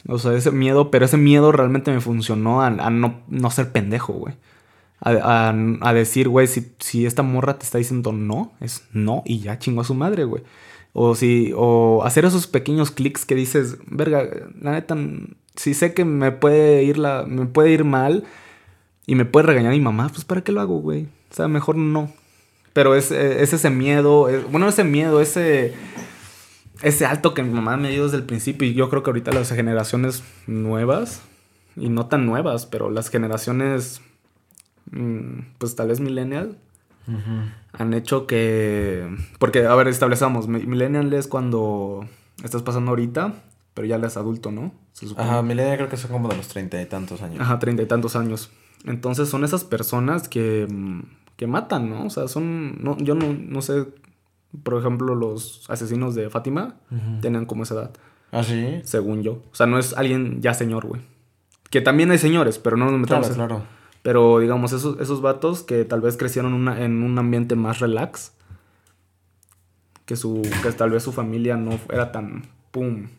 O 0.08 0.18
sea, 0.18 0.34
ese 0.34 0.52
miedo, 0.52 0.92
pero 0.92 1.06
ese 1.06 1.18
miedo 1.18 1.52
realmente 1.52 1.92
me 1.92 2.02
funcionó 2.02 2.62
a, 2.62 2.68
a 2.68 2.90
no, 2.90 3.22
no 3.28 3.52
ser 3.52 3.72
pendejo, 3.72 4.14
güey 4.14 4.36
a, 5.00 5.94
decir, 5.94 6.28
güey, 6.28 6.48
si, 6.48 6.74
si, 6.80 7.06
esta 7.06 7.24
morra 7.24 7.58
te 7.58 7.66
está 7.66 7.78
diciendo 7.78 8.12
no, 8.12 8.54
es 8.60 8.88
no 8.94 9.24
y 9.26 9.40
ya 9.40 9.60
chingó 9.60 9.82
a 9.82 9.86
su 9.86 9.94
madre, 9.94 10.24
güey. 10.24 10.44
O 10.94 11.14
si, 11.14 11.52
o 11.56 12.04
hacer 12.04 12.26
esos 12.26 12.48
pequeños 12.48 12.90
clics 12.92 13.26
que 13.26 13.36
dices, 13.36 13.78
verga, 13.86 14.28
la 14.60 14.72
neta, 14.72 14.98
si 15.58 15.74
sé 15.74 15.94
que 15.94 16.06
me 16.06 16.32
puede 16.32 16.84
ir 16.84 16.98
la, 16.98 17.26
me 17.28 17.46
puede 17.46 17.72
ir 17.72 17.84
mal 17.84 18.24
y 19.06 19.16
me 19.16 19.26
puede 19.26 19.48
regañar 19.48 19.74
mi 19.74 19.82
mamá, 19.82 20.08
pues 20.10 20.24
para 20.24 20.42
qué 20.42 20.52
lo 20.52 20.62
hago, 20.62 20.80
güey. 20.80 21.08
O 21.32 21.36
sea, 21.36 21.48
mejor 21.48 21.76
no. 21.76 22.12
Pero 22.74 22.96
es, 22.96 23.12
es 23.12 23.54
ese 23.54 23.70
miedo, 23.70 24.30
bueno, 24.52 24.70
ese 24.70 24.84
miedo, 24.84 25.20
ese, 25.20 25.74
ese 26.84 27.06
alto 27.06 27.34
que 27.34 27.42
mi 27.42 27.52
mamá 27.52 27.76
me 27.76 27.90
dio 27.90 28.04
desde 28.04 28.18
el 28.18 28.24
principio 28.24 28.68
y 28.68 28.76
yo 28.76 28.90
creo 28.90 29.02
que 29.02 29.10
ahorita 29.10 29.32
las 29.32 29.50
generaciones 29.50 30.24
nuevas 30.46 31.22
y 31.76 31.90
no 31.90 32.06
tan 32.06 32.28
nuevas, 32.28 32.68
pero 32.68 32.92
las 32.92 33.10
generaciones, 33.10 34.02
mm, 34.92 35.40
pues 35.58 35.76
tal 35.76 35.88
vez 35.88 36.00
millennial, 36.00 36.58
han 37.72 37.94
hecho 37.94 38.28
que... 38.28 39.08
Porque, 39.40 39.66
a 39.66 39.74
ver, 39.76 39.88
establecemos, 39.88 40.48
millennial 40.48 41.14
es 41.14 41.28
cuando 41.28 42.06
estás 42.44 42.64
pasando 42.64 42.90
ahorita, 42.92 43.34
pero 43.78 43.86
ya 43.86 43.98
eres 43.98 44.18
adulto, 44.18 44.50
¿no? 44.50 44.72
Ajá, 45.18 45.44
millennial 45.44 45.78
creo 45.78 45.88
que 45.88 45.98
son 45.98 46.10
como 46.10 46.30
de 46.30 46.36
los 46.36 46.48
treinta 46.48 46.82
y 46.82 46.88
tantos 46.88 47.22
años. 47.22 47.40
Ajá, 47.40 47.60
treinta 47.60 47.84
y 47.84 47.86
tantos 47.86 48.16
años. 48.16 48.50
Entonces 48.86 49.30
son 49.30 49.44
esas 49.44 49.66
personas 49.66 50.28
que, 50.28 50.66
mm, 50.68 51.02
que 51.36 51.46
matan, 51.46 51.88
¿no? 51.88 52.08
O 52.08 52.10
sea, 52.10 52.28
son... 52.28 52.84
No, 52.84 52.98
yo 52.98 53.14
no, 53.14 53.32
no 53.40 53.62
sé, 53.62 53.86
por 54.64 54.80
ejemplo, 54.80 55.14
los 55.14 55.70
asesinos 55.70 56.16
de 56.16 56.32
Fátima 56.32 56.78
tenían 57.22 57.46
como 57.46 57.62
esa 57.62 57.76
edad. 57.76 57.92
¿Ah, 58.32 58.44
sí? 58.44 58.82
Según 58.84 59.22
yo. 59.22 59.44
O 59.52 59.56
sea, 59.56 59.68
no 59.68 59.78
es 59.78 59.94
alguien 59.94 60.42
ya 60.42 60.56
señor, 60.56 60.88
güey. 60.88 61.04
Que 61.70 61.82
también 61.82 62.10
hay 62.10 62.18
señores, 62.18 62.58
pero 62.58 62.78
no 62.78 62.90
nos 62.90 63.00
metamos. 63.00 63.28
Claro, 63.28 63.48
claro. 63.48 63.64
Pero 64.02 64.40
digamos, 64.40 64.74
esos, 64.74 65.00
esos 65.00 65.22
vatos 65.22 65.62
que 65.62 65.86
tal 65.86 66.02
vez 66.02 66.18
crecieron 66.18 66.68
en 66.68 67.04
un 67.04 67.20
ambiente 67.20 67.56
más 67.56 67.78
relax. 67.78 68.34
Que 70.08 70.16
su. 70.16 70.42
que 70.64 70.72
tal 70.72 70.90
vez 70.90 71.04
su 71.04 71.12
familia 71.12 71.58
no 71.58 71.78
era 71.92 72.12
tan. 72.12 72.42
pum. 72.72 73.10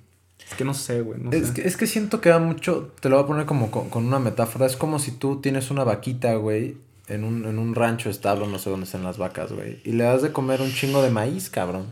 Es 0.50 0.56
que 0.56 0.64
no 0.64 0.74
sé, 0.74 1.02
güey. 1.02 1.20
es, 1.32 1.50
Que, 1.50 1.66
es 1.66 1.76
que 1.76 1.86
siento 1.86 2.20
que 2.20 2.30
va 2.30 2.38
mucho. 2.38 2.92
Te 3.00 3.08
lo 3.08 3.16
voy 3.16 3.24
a 3.24 3.26
poner 3.26 3.46
como 3.46 3.70
con, 3.70 4.06
una 4.06 4.18
metáfora. 4.18 4.66
Es 4.66 4.76
como 4.76 4.98
si 4.98 5.12
tú 5.12 5.40
tienes 5.40 5.70
una 5.70 5.84
vaquita, 5.84 6.34
güey. 6.36 6.76
En 7.06 7.24
un, 7.24 7.46
en 7.46 7.58
un 7.58 7.74
rancho, 7.74 8.10
establo, 8.10 8.46
no 8.46 8.58
sé 8.58 8.68
dónde 8.68 8.84
están 8.84 9.02
las 9.02 9.16
vacas, 9.16 9.52
güey. 9.52 9.80
Y 9.84 9.92
le 9.92 10.04
das 10.04 10.20
de 10.20 10.32
comer 10.32 10.60
un 10.60 10.70
chingo 10.70 11.02
de 11.02 11.10
maíz, 11.10 11.48
cabrón. 11.48 11.86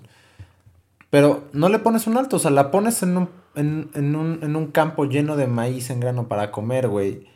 Pero 1.09 1.45
no 1.53 1.71
le 1.71 1.79
pones 1.79 2.07
un 2.07 2.19
alto, 2.19 2.37
o 2.37 2.39
sea, 2.39 2.51
la 2.51 2.71
pones 2.71 3.03
en 3.03 3.17
un, 3.17 3.29
en, 3.55 4.15
un, 4.15 4.41
en 4.43 4.57
un 4.57 4.67
campo 4.67 5.07
lleno 5.07 5.37
de 5.37 5.47
maíz 5.47 5.89
en 5.89 6.01
grano 6.01 6.29
para 6.29 6.51
comer, 6.51 6.89
güey. 6.89 7.27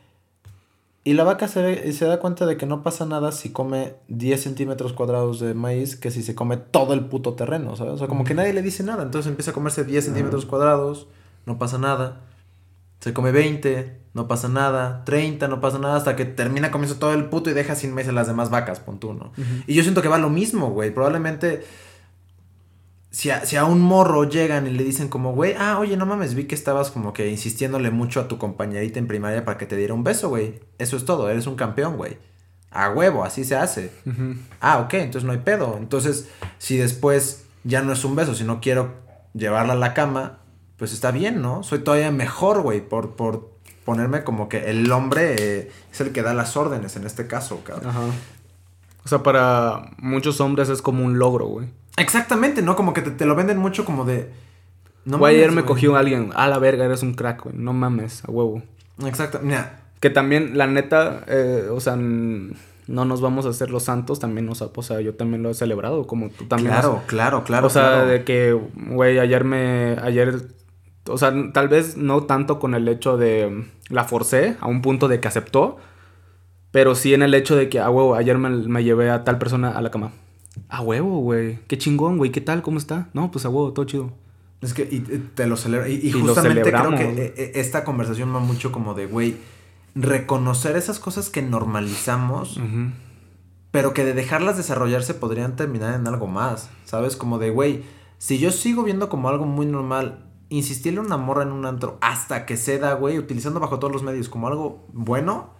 Y 1.03 1.15
la 1.15 1.25
vaca 1.25 1.49
se, 1.49 1.93
se 1.93 2.05
da 2.05 2.21
cuenta 2.21 2.45
de 2.45 2.59
que 2.59 2.67
no 2.67 2.83
pasa 2.83 3.07
nada 3.07 3.33
si 3.33 3.51
come 3.51 3.95
10 4.09 4.43
centímetros 4.43 4.93
cuadrados 4.93 5.41
de 5.41 5.55
maíz 5.55 5.97
que 5.97 6.11
si 6.11 6.23
se 6.23 6.35
come 6.35 6.59
todo 6.59 6.93
el 6.93 7.07
puto 7.07 7.35
terreno, 7.35 7.75
¿sabes? 7.75 7.95
O 7.95 7.99
sea, 7.99 8.07
como 8.07 8.25
que 8.25 8.35
nadie 8.35 8.53
le 8.53 8.61
dice 8.61 8.83
nada. 8.83 9.03
Entonces 9.03 9.31
empieza 9.31 9.53
a 9.53 9.55
comerse 9.55 9.85
10 9.85 10.05
centímetros 10.05 10.45
cuadrados, 10.45 11.07
no 11.47 11.59
pasa 11.59 11.79
nada. 11.79 12.21
Se 13.01 13.15
come 13.15 13.33
20, 13.33 13.99
no 14.13 14.29
pasa 14.29 14.49
nada. 14.49 15.03
30, 15.07 15.49
no 15.49 15.63
pasa 15.63 15.79
nada. 15.79 15.97
Hasta 15.97 16.17
que 16.17 16.27
termina 16.27 16.71
comiendo 16.71 16.97
todo 16.97 17.15
el 17.15 17.31
puto 17.31 17.49
y 17.49 17.55
deja 17.55 17.77
sin 17.77 17.95
maíz 17.95 18.09
a 18.09 18.13
las 18.13 18.27
demás 18.27 18.51
vacas, 18.51 18.81
pon 18.81 19.01
tú, 19.01 19.15
¿no? 19.15 19.33
Y 19.67 19.73
yo 19.73 19.83
siento 19.83 20.03
que 20.03 20.09
va 20.09 20.19
lo 20.19 20.29
mismo, 20.29 20.69
güey. 20.71 20.93
Probablemente 20.93 21.65
si 23.11 23.31
a, 23.31 23.65
un 23.65 23.81
morro 23.81 24.25
llegan 24.25 24.69
y 24.69 24.71
le 24.71 24.85
dicen 24.85 25.09
como, 25.09 25.33
güey, 25.33 25.55
ah, 25.59 25.79
oye, 25.79 25.97
no 25.97 26.07
mames, 26.07 26.35
vi 26.35 26.45
que 26.45 26.55
estabas 26.55 26.91
como 26.93 27.13
que 27.13 27.29
insistiéndole 27.29 27.91
mucho 27.91 28.21
a 28.21 28.29
tu 28.29 28.39
compañerita 28.39 29.01
en 29.01 29.09
primaria 29.09 29.45
para 29.45 29.59
que 29.59 29.67
te 29.67 29.77
diera 29.77 29.95
un 29.95 30.05
beso, 30.05 30.29
güey. 30.29 30.61
Eso 30.79 30.97
es 30.97 31.05
todo, 31.05 31.29
eres 31.29 31.49
un 31.49 31.57
campeón, 31.57 31.97
güey. 31.97 32.19
A 32.71 32.91
huevo, 32.91 33.25
así 33.25 33.45
se 33.45 33.57
hace. 33.57 33.91
Ah, 34.61 34.79
ok, 34.79 34.95
entonces 34.95 35.25
no 35.25 35.33
hay 35.33 35.39
pedo. 35.39 35.77
Entonces, 35.77 36.29
si 36.59 36.77
después 36.77 37.47
ya 37.65 37.83
no 37.83 37.93
es 37.93 38.05
un 38.05 38.15
beso, 38.15 38.35
si 38.37 38.45
no 38.45 38.61
quiero 38.61 38.95
llevarla 39.35 39.73
a 39.73 39.77
la 39.77 39.93
cama, 39.93 40.39
pues 40.77 40.93
está 40.93 41.11
bien, 41.11 41.43
¿no? 41.43 41.65
Soy 41.65 41.81
todavía 41.81 42.13
mejor, 42.13 42.63
güey, 42.63 42.81
por, 42.81 43.17
por 43.17 43.51
ponerme 43.85 44.23
como 44.23 44.49
que 44.49 44.71
el 44.71 44.91
hombre 44.93 45.35
eh, 45.37 45.73
es 45.93 46.01
el 46.01 46.13
que 46.13 46.23
da 46.23 46.33
las 46.33 46.57
órdenes 46.57 46.95
en 46.95 47.07
este 47.07 47.27
caso, 47.27 47.61
cabrón. 47.65 47.91
Ajá. 47.91 48.03
O 49.05 49.09
sea, 49.09 49.25
para 49.25 49.91
muchos 49.99 50.41
hombres 50.41 50.69
es 50.69 50.81
como 50.81 51.05
un 51.05 51.19
logro, 51.19 51.47
güey. 51.47 51.69
Exactamente, 52.01 52.63
¿no? 52.63 52.77
Como 52.77 52.93
que 52.93 53.03
te, 53.03 53.25
lo 53.27 53.35
venden 53.35 53.59
mucho 53.59 53.85
como 53.85 54.05
de... 54.05 54.31
No 55.05 55.19
güey, 55.19 55.37
ayer 55.37 55.53
me 55.53 55.65
cogió 55.65 55.97
alguien, 55.97 56.31
a 56.35 56.47
la 56.49 56.59
verga, 56.59 56.85
eres 56.85 57.03
un 57.03 57.15
crack, 57.15 57.45
güey. 57.45 57.57
No 57.57 57.73
mames, 57.73 58.23
a 58.25 58.31
huevo. 58.31 58.63
Exacto, 59.07 59.41
mira. 59.43 59.81
Que 60.01 60.11
también, 60.11 60.59
la 60.59 60.67
neta, 60.67 61.25
eh, 61.27 61.69
o 61.71 61.81
sea, 61.81 61.97
no 61.97 63.05
nos 63.05 63.21
vamos 63.21 63.47
a 63.47 63.51
hacer 63.51 63.71
los 63.71 63.85
santos, 63.85 64.19
también, 64.19 64.49
o 64.49 64.55
sea, 64.55 64.69
o 64.75 64.83
sea, 64.83 65.01
yo 65.01 65.15
también 65.15 65.43
lo 65.43 65.51
he 65.51 65.55
celebrado, 65.55 66.07
como 66.07 66.29
tú 66.31 66.47
también. 66.47 66.73
Claro, 66.73 67.03
claro, 67.07 67.45
claro. 67.45 67.67
O 67.67 67.71
sea, 67.71 68.05
de 68.05 68.25
que, 68.25 68.59
güey, 68.75 69.19
ayer 69.19 69.45
me, 69.45 69.97
ayer, 70.03 70.43
o 71.07 71.17
sea, 71.17 71.33
tal 71.53 71.69
vez 71.69 71.97
no 71.97 72.25
tanto 72.25 72.59
con 72.59 72.75
el 72.75 72.89
hecho 72.89 73.17
de 73.17 73.65
la 73.89 74.05
forcé 74.05 74.57
a 74.61 74.69
un 74.69 74.83
punto 74.83 75.09
de 75.09 75.21
que 75.21 75.29
aceptó, 75.29 75.79
pero 76.71 76.95
sí 76.95 77.15
en 77.15 77.23
el 77.23 77.35
hecho 77.35 77.57
de 77.57 77.69
que, 77.69 77.81
a 77.81 77.91
huevo, 77.91 78.15
ayer 78.15 78.39
me, 78.39 78.85
llevé 78.85 79.11
a 79.11 79.25
tal 79.25 79.39
persona 79.39 79.71
a 79.71 79.81
la 79.83 79.91
cama. 79.91 80.13
A 80.69 80.83
huevo, 80.83 81.19
güey. 81.21 81.59
Qué 81.67 81.79
chingón, 81.79 82.19
güey. 82.19 82.31
¿Qué 82.31 82.41
tal? 82.41 82.63
¿Cómo 82.63 82.79
está? 82.79 83.09
No, 83.13 83.31
pues 83.31 83.45
a 83.45 83.49
huevo, 83.49 83.73
todo 83.73 83.85
chido. 83.87 84.13
Es 84.61 84.75
que 84.75 84.83
y, 84.91 85.01
te 85.01 85.47
lo 85.47 85.57
celebro. 85.57 85.89
Y, 85.89 86.13
justamente 86.13 86.71
creo 86.71 86.91
que 86.91 87.05
e, 87.05 87.35
e, 87.37 87.61
esta 87.61 87.85
conversación 87.85 88.35
va 88.35 88.41
mucho 88.41 88.73
como 88.73 88.95
de, 88.95 89.07
güey, 89.07 89.37
reconocer 89.95 90.77
esas 90.77 90.99
cosas 90.99 91.31
que 91.31 91.43
normalizamos, 91.43 92.61
pero 93.71 93.95
que 93.95 94.05
de 94.05 94.13
dejarlas 94.13 94.57
desarrollarse 94.57 95.15
podrían 95.15 95.57
terminar 95.57 95.95
en 95.95 96.07
algo 96.07 96.27
más. 96.27 96.71
¿Sabes? 96.85 97.17
Como 97.17 97.39
de, 97.39 97.51
güey, 97.51 97.85
si 98.19 98.39
yo 98.39 98.51
sigo 98.51 98.83
viendo 98.83 99.09
como 99.09 99.29
algo 99.31 99.47
muy 99.47 99.65
normal, 99.65 100.27
insistirle 100.51 101.01
una 101.01 101.17
morra 101.17 101.45
en 101.45 101.53
un 101.53 101.65
antro 101.65 101.97
hasta 102.03 102.45
que 102.45 102.57
ceda, 102.57 102.93
güey, 102.95 103.19
utilizando 103.19 103.61
bajo 103.61 103.79
todos 103.79 103.93
los 103.93 104.03
medios 104.03 104.29
como 104.29 104.47
algo 104.47 104.87
bueno. 104.93 105.55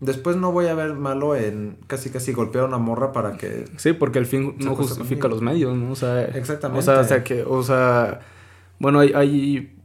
Después 0.00 0.36
no 0.36 0.50
voy 0.50 0.66
a 0.66 0.74
ver 0.74 0.94
malo 0.94 1.36
en 1.36 1.76
casi 1.86 2.08
casi 2.08 2.32
golpear 2.32 2.64
a 2.64 2.68
una 2.68 2.78
morra 2.78 3.12
para 3.12 3.36
que... 3.36 3.66
Sí, 3.76 3.92
porque 3.92 4.18
el 4.18 4.24
fin 4.24 4.56
no 4.58 4.74
justifica 4.74 5.28
los 5.28 5.42
medios, 5.42 5.76
¿no? 5.76 5.92
O 5.92 5.94
sea... 5.94 6.24
Exactamente. 6.24 6.90
O 6.90 7.04
sea, 7.04 7.22
que... 7.22 7.44
O 7.46 7.62
sea... 7.62 8.20
Bueno, 8.78 9.00
hay, 9.00 9.12
hay... 9.14 9.76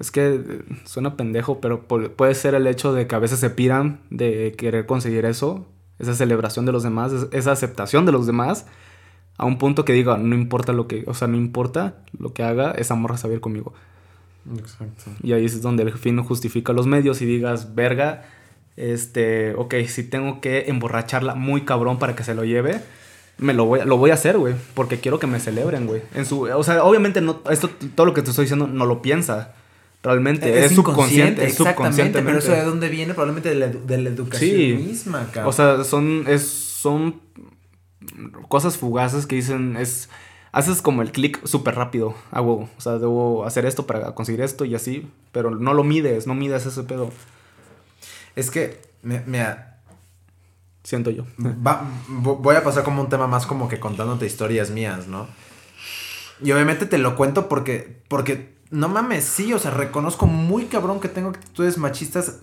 Es 0.00 0.10
que 0.10 0.62
suena 0.84 1.14
pendejo, 1.14 1.60
pero 1.60 1.82
puede 1.82 2.34
ser 2.34 2.54
el 2.54 2.66
hecho 2.66 2.94
de 2.94 3.06
que 3.06 3.14
a 3.14 3.18
veces 3.18 3.38
se 3.38 3.50
pidan 3.50 4.00
de 4.08 4.54
querer 4.56 4.86
conseguir 4.86 5.26
eso, 5.26 5.66
esa 5.98 6.14
celebración 6.14 6.64
de 6.64 6.72
los 6.72 6.82
demás, 6.82 7.12
esa 7.32 7.52
aceptación 7.52 8.06
de 8.06 8.12
los 8.12 8.26
demás, 8.26 8.64
a 9.36 9.44
un 9.44 9.58
punto 9.58 9.84
que 9.84 9.92
diga, 9.92 10.16
no 10.16 10.34
importa 10.34 10.72
lo 10.72 10.88
que, 10.88 11.04
o 11.06 11.12
sea, 11.12 11.28
no 11.28 11.36
importa 11.36 11.98
lo 12.18 12.32
que 12.32 12.42
haga, 12.42 12.70
esa 12.72 12.94
morra 12.94 13.18
saber 13.18 13.40
conmigo. 13.40 13.74
Exacto. 14.56 15.10
Y 15.22 15.32
ahí 15.32 15.44
es 15.44 15.60
donde 15.60 15.82
el 15.82 15.92
fin 15.92 16.16
no 16.16 16.24
justifica 16.24 16.72
los 16.72 16.86
medios 16.86 17.20
y 17.20 17.26
digas, 17.26 17.74
verga, 17.74 18.24
este, 18.80 19.54
ok, 19.54 19.74
si 19.86 20.04
tengo 20.04 20.40
que 20.40 20.64
emborracharla 20.68 21.34
muy 21.34 21.62
cabrón 21.62 21.98
para 21.98 22.16
que 22.16 22.24
se 22.24 22.34
lo 22.34 22.44
lleve, 22.44 22.80
me 23.38 23.54
lo 23.54 23.66
voy, 23.66 23.80
lo 23.84 23.96
voy 23.96 24.10
a 24.10 24.14
hacer, 24.14 24.38
güey, 24.38 24.54
porque 24.74 24.98
quiero 24.98 25.18
que 25.18 25.26
me 25.26 25.40
celebren, 25.40 25.86
güey. 25.86 26.02
En 26.14 26.24
su, 26.24 26.42
o 26.42 26.62
sea, 26.62 26.84
obviamente 26.84 27.20
no, 27.20 27.42
esto, 27.50 27.70
todo 27.94 28.06
lo 28.06 28.14
que 28.14 28.22
te 28.22 28.30
estoy 28.30 28.44
diciendo 28.44 28.66
no 28.66 28.86
lo 28.86 29.02
piensa. 29.02 29.54
Realmente, 30.02 30.64
es, 30.64 30.74
subconsciente, 30.74 31.44
es 31.44 31.56
subconsciente. 31.56 32.22
Pero 32.22 32.38
eso 32.38 32.52
de 32.52 32.62
dónde 32.62 32.88
viene, 32.88 33.12
probablemente 33.12 33.50
de 33.50 33.54
la, 33.56 33.66
de 33.66 33.98
la 33.98 34.08
educación 34.08 34.86
misma, 34.86 35.28
cabrón. 35.30 35.50
O 35.50 35.52
sea, 35.52 35.84
son, 35.84 36.24
es, 36.26 36.46
son 36.46 37.20
cosas 38.48 38.78
fugaces 38.78 39.26
que 39.26 39.36
dicen, 39.36 39.76
es, 39.76 40.08
haces 40.52 40.80
como 40.80 41.02
el 41.02 41.12
clic 41.12 41.44
súper 41.46 41.74
rápido, 41.74 42.14
a 42.30 42.40
O 42.40 42.68
sea, 42.78 42.98
debo 42.98 43.44
hacer 43.44 43.66
esto 43.66 43.86
para 43.86 44.14
conseguir 44.14 44.40
esto 44.40 44.64
y 44.64 44.74
así, 44.74 45.06
pero 45.32 45.50
no 45.50 45.74
lo 45.74 45.84
mides, 45.84 46.26
no 46.26 46.34
mides 46.34 46.64
ese 46.64 46.82
pedo. 46.84 47.10
Es 48.40 48.50
que, 48.50 48.80
mira, 49.02 49.70
Siento 50.82 51.10
yo. 51.10 51.24
voy 52.08 52.56
a 52.56 52.64
pasar 52.64 52.84
como 52.84 53.02
un 53.02 53.08
tema 53.10 53.26
más 53.26 53.46
como 53.46 53.68
que 53.68 53.78
contándote 53.78 54.26
historias 54.26 54.70
mías, 54.70 55.08
¿no? 55.08 55.28
Y 56.42 56.52
obviamente 56.52 56.86
te 56.86 56.96
lo 56.96 57.16
cuento 57.16 57.48
porque, 57.48 58.02
porque, 58.08 58.54
no 58.70 58.88
mames, 58.88 59.24
sí, 59.24 59.52
o 59.52 59.58
sea, 59.58 59.72
reconozco 59.72 60.26
muy 60.26 60.64
cabrón 60.64 60.98
que 60.98 61.08
tengo 61.08 61.28
actitudes 61.28 61.76
machistas 61.76 62.38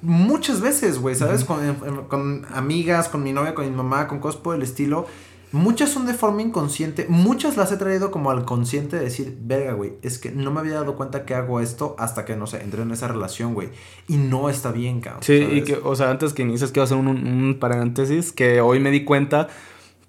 muchas 0.00 0.62
veces, 0.62 0.98
güey, 0.98 1.14
¿sabes? 1.14 1.44
con, 1.44 2.06
con, 2.08 2.46
amigas, 2.54 3.08
con 3.08 3.22
mi 3.22 3.32
novia, 3.32 3.54
con 3.54 3.68
mi 3.68 3.76
mamá, 3.76 4.08
con 4.08 4.18
cosas 4.18 4.40
por 4.40 4.54
el 4.54 4.62
estilo. 4.62 5.06
Muchas 5.50 5.88
son 5.88 6.04
de 6.04 6.12
forma 6.12 6.42
inconsciente, 6.42 7.06
muchas 7.08 7.56
las 7.56 7.72
he 7.72 7.78
traído 7.78 8.10
como 8.10 8.30
al 8.30 8.44
consciente 8.44 8.96
de 8.96 9.04
decir, 9.04 9.38
verga, 9.40 9.72
güey, 9.72 9.94
es 10.02 10.18
que 10.18 10.30
no 10.30 10.50
me 10.50 10.60
había 10.60 10.74
dado 10.74 10.94
cuenta 10.94 11.24
que 11.24 11.34
hago 11.34 11.60
esto 11.60 11.96
hasta 11.98 12.26
que, 12.26 12.36
no 12.36 12.46
sé, 12.46 12.62
entré 12.62 12.82
en 12.82 12.90
esa 12.90 13.08
relación, 13.08 13.54
güey. 13.54 13.70
Y 14.08 14.18
no 14.18 14.50
está 14.50 14.72
bien, 14.72 15.00
cabrón. 15.00 15.22
Sí, 15.22 15.36
y 15.36 15.62
que, 15.62 15.78
o 15.82 15.96
sea, 15.96 16.10
antes 16.10 16.34
que 16.34 16.42
inicies, 16.42 16.70
quiero 16.70 16.84
hacer 16.84 16.98
un, 16.98 17.56
paréntesis, 17.58 18.30
que 18.30 18.60
hoy 18.60 18.78
me 18.78 18.90
di 18.90 19.04
cuenta 19.04 19.48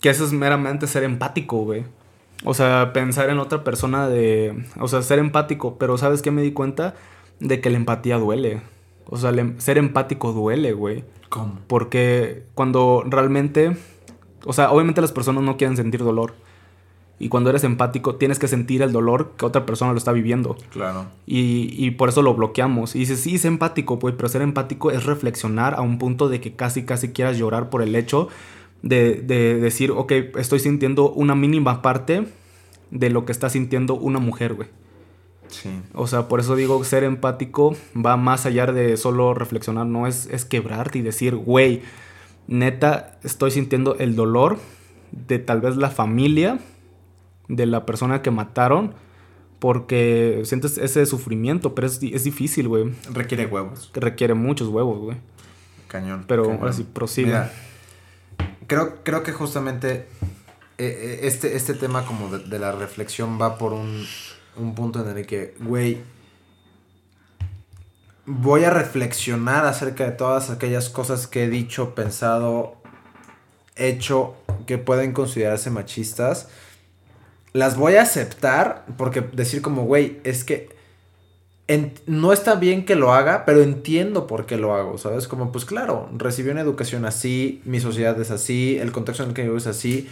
que 0.01 0.09
eso 0.09 0.25
es 0.25 0.33
meramente 0.33 0.87
ser 0.87 1.03
empático, 1.03 1.63
güey. 1.63 1.85
O 2.43 2.53
sea, 2.53 2.91
pensar 2.91 3.29
en 3.29 3.39
otra 3.39 3.63
persona 3.63 4.09
de, 4.09 4.65
o 4.77 4.89
sea, 4.89 5.01
ser 5.03 5.19
empático, 5.19 5.77
pero 5.77 5.97
¿sabes 5.97 6.21
qué 6.21 6.31
me 6.31 6.41
di 6.41 6.51
cuenta? 6.51 6.95
De 7.39 7.61
que 7.61 7.69
la 7.69 7.77
empatía 7.77 8.17
duele. 8.17 8.61
O 9.05 9.17
sea, 9.17 9.31
ser 9.57 9.77
empático 9.77 10.33
duele, 10.33 10.73
güey. 10.73 11.05
¿Cómo? 11.29 11.59
Porque 11.67 12.43
cuando 12.55 13.03
realmente 13.07 13.77
o 14.45 14.53
sea, 14.53 14.71
obviamente 14.71 15.01
las 15.01 15.11
personas 15.11 15.43
no 15.43 15.57
quieren 15.57 15.77
sentir 15.77 16.03
dolor. 16.03 16.33
Y 17.21 17.27
cuando 17.27 17.49
eres 17.49 17.65
empático, 17.65 18.15
tienes 18.15 18.39
que 18.39 18.47
sentir 18.47 18.81
el 18.81 18.93
dolor 18.93 19.33
que 19.37 19.45
otra 19.45 19.65
persona 19.65 19.91
lo 19.91 19.97
está 19.97 20.13
viviendo. 20.13 20.55
Claro. 20.71 21.07
Y, 21.25 21.91
por 21.91 22.07
eso 22.07 22.21
lo 22.21 22.33
bloqueamos. 22.33 22.95
Y 22.95 22.99
dices, 22.99 23.19
sí, 23.19 23.35
es 23.35 23.43
empático, 23.43 23.99
pues, 23.99 24.15
pero 24.15 24.29
ser 24.29 24.41
empático 24.41 24.89
es 24.89 25.03
reflexionar 25.03 25.75
a 25.75 25.81
un 25.81 25.97
punto 25.97 26.29
de 26.29 26.39
que 26.39 26.53
casi, 26.53 26.85
casi 26.85 27.09
quieras 27.09 27.37
llorar 27.37 27.69
por 27.69 27.81
el 27.81 27.93
hecho 27.95 28.29
de, 28.83 29.15
de 29.15 29.55
decir, 29.55 29.91
ok, 29.91 30.13
estoy 30.37 30.59
sintiendo 30.59 31.11
una 31.11 31.35
mínima 31.35 31.81
parte 31.81 32.25
de 32.89 33.09
lo 33.09 33.25
que 33.25 33.33
está 33.33 33.49
sintiendo 33.49 33.95
una 33.95 34.19
mujer, 34.19 34.53
güey. 34.53 34.69
Sí. 35.49 35.69
O 35.93 36.07
sea, 36.07 36.27
por 36.29 36.39
eso 36.39 36.55
digo, 36.55 36.81
ser 36.85 37.03
empático 37.03 37.75
va 37.93 38.15
más 38.15 38.45
allá 38.45 38.67
de 38.67 38.95
solo 38.97 39.33
reflexionar, 39.33 39.85
no 39.87 40.07
es, 40.07 40.27
es 40.27 40.45
quebrarte 40.45 40.99
y 40.99 41.01
decir, 41.01 41.35
güey, 41.35 41.81
neta, 42.49 43.19
estoy 43.23 43.51
sintiendo 43.51 43.95
el 43.97 44.15
dolor 44.15 44.57
de 45.11 45.39
tal 45.39 45.61
vez 45.61 45.77
la 45.77 45.89
familia 45.89 46.59
de 47.47 47.65
la 47.65 47.85
persona 47.85 48.21
que 48.21 48.31
mataron, 48.31 48.93
porque 49.59 50.41
sientes 50.45 50.77
ese 50.77 51.05
sufrimiento, 51.05 51.75
pero 51.75 51.87
es, 51.87 52.01
es 52.01 52.23
difícil, 52.23 52.67
güey. 52.67 52.91
Requiere 53.11 53.45
huevos. 53.45 53.91
Requiere 53.93 54.33
muchos 54.33 54.67
huevos, 54.69 54.99
güey. 54.99 55.17
Cañón. 55.87 56.25
Pero 56.27 56.43
cañón. 56.43 56.59
ahora 56.59 56.73
sí, 56.73 56.83
prosigue. 56.91 57.27
Mira, 57.27 57.51
creo, 58.67 59.03
creo 59.03 59.23
que 59.23 59.31
justamente 59.31 59.91
eh, 59.91 60.05
eh, 60.77 61.19
este, 61.23 61.55
este 61.55 61.73
tema 61.73 62.05
como 62.05 62.29
de, 62.29 62.39
de 62.39 62.59
la 62.59 62.71
reflexión 62.71 63.39
va 63.39 63.57
por 63.57 63.73
un, 63.73 64.05
un 64.55 64.75
punto 64.75 65.07
en 65.07 65.17
el 65.17 65.25
que, 65.25 65.55
güey, 65.59 65.99
voy 68.31 68.63
a 68.63 68.69
reflexionar 68.69 69.65
acerca 69.65 70.05
de 70.05 70.11
todas 70.11 70.51
aquellas 70.51 70.89
cosas 70.89 71.25
que 71.25 71.45
he 71.45 71.49
dicho, 71.49 71.95
pensado, 71.95 72.75
hecho, 73.75 74.35
que 74.67 74.77
pueden 74.77 75.13
considerarse 75.13 75.71
machistas. 75.71 76.47
Las 77.53 77.75
voy 77.75 77.95
a 77.95 78.03
aceptar 78.03 78.85
porque 78.97 79.21
decir 79.21 79.63
como, 79.63 79.85
güey, 79.85 80.19
es 80.23 80.43
que 80.43 80.69
no 82.05 82.31
está 82.31 82.53
bien 82.53 82.85
que 82.85 82.93
lo 82.93 83.13
haga, 83.13 83.45
pero 83.45 83.63
entiendo 83.63 84.27
por 84.27 84.45
qué 84.45 84.57
lo 84.57 84.75
hago, 84.75 84.99
¿sabes? 84.99 85.27
Como, 85.27 85.51
pues 85.51 85.65
claro, 85.65 86.07
recibí 86.15 86.51
una 86.51 86.61
educación 86.61 87.05
así, 87.05 87.63
mi 87.65 87.79
sociedad 87.79 88.19
es 88.21 88.29
así, 88.29 88.77
el 88.77 88.91
contexto 88.91 89.23
en 89.23 89.29
el 89.29 89.35
que 89.35 89.43
vivo 89.43 89.57
es 89.57 89.65
así. 89.65 90.07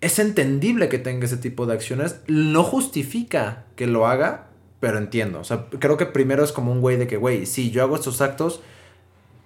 Es 0.00 0.18
entendible 0.18 0.88
que 0.88 0.98
tenga 0.98 1.26
ese 1.26 1.36
tipo 1.36 1.66
de 1.66 1.74
acciones, 1.74 2.16
no 2.26 2.64
justifica 2.64 3.64
que 3.76 3.86
lo 3.86 4.08
haga, 4.08 4.49
pero 4.80 4.98
entiendo. 4.98 5.40
O 5.40 5.44
sea, 5.44 5.66
creo 5.78 5.96
que 5.96 6.06
primero 6.06 6.42
es 6.42 6.52
como 6.52 6.72
un 6.72 6.80
güey 6.80 6.96
de 6.96 7.06
que, 7.06 7.18
güey, 7.18 7.46
sí, 7.46 7.70
yo 7.70 7.82
hago 7.82 7.96
estos 7.96 8.20
actos, 8.22 8.60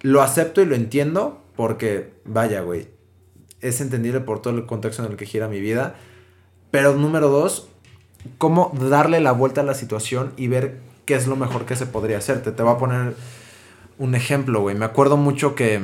lo 0.01 0.22
acepto 0.22 0.62
y 0.62 0.66
lo 0.66 0.76
entiendo, 0.76 1.43
porque, 1.57 2.14
vaya, 2.24 2.61
güey, 2.61 2.89
es 3.61 3.80
entendible 3.80 4.20
por 4.20 4.41
todo 4.41 4.55
el 4.55 4.66
contexto 4.66 5.05
en 5.05 5.11
el 5.11 5.16
que 5.16 5.26
gira 5.26 5.49
mi 5.49 5.61
vida. 5.61 5.97
Pero 6.70 6.95
número 6.95 7.28
dos, 7.28 7.68
cómo 8.39 8.72
darle 8.89 9.20
la 9.20 9.32
vuelta 9.32 9.62
a 9.62 9.64
la 9.64 9.74
situación 9.74 10.32
y 10.37 10.49
ver 10.49 10.80
qué 11.05 11.14
es 11.14 11.26
lo 11.26 11.37
mejor 11.37 11.66
que 11.66 11.76
se 11.76 11.87
podría 11.87 12.18
hacer. 12.18 12.43
Te, 12.43 12.53
te 12.53 12.62
voy 12.62 12.74
a 12.74 12.78
poner 12.78 13.14
un 13.99 14.14
ejemplo, 14.14 14.61
güey. 14.61 14.76
Me 14.76 14.85
acuerdo 14.85 15.16
mucho 15.16 15.55
que... 15.55 15.80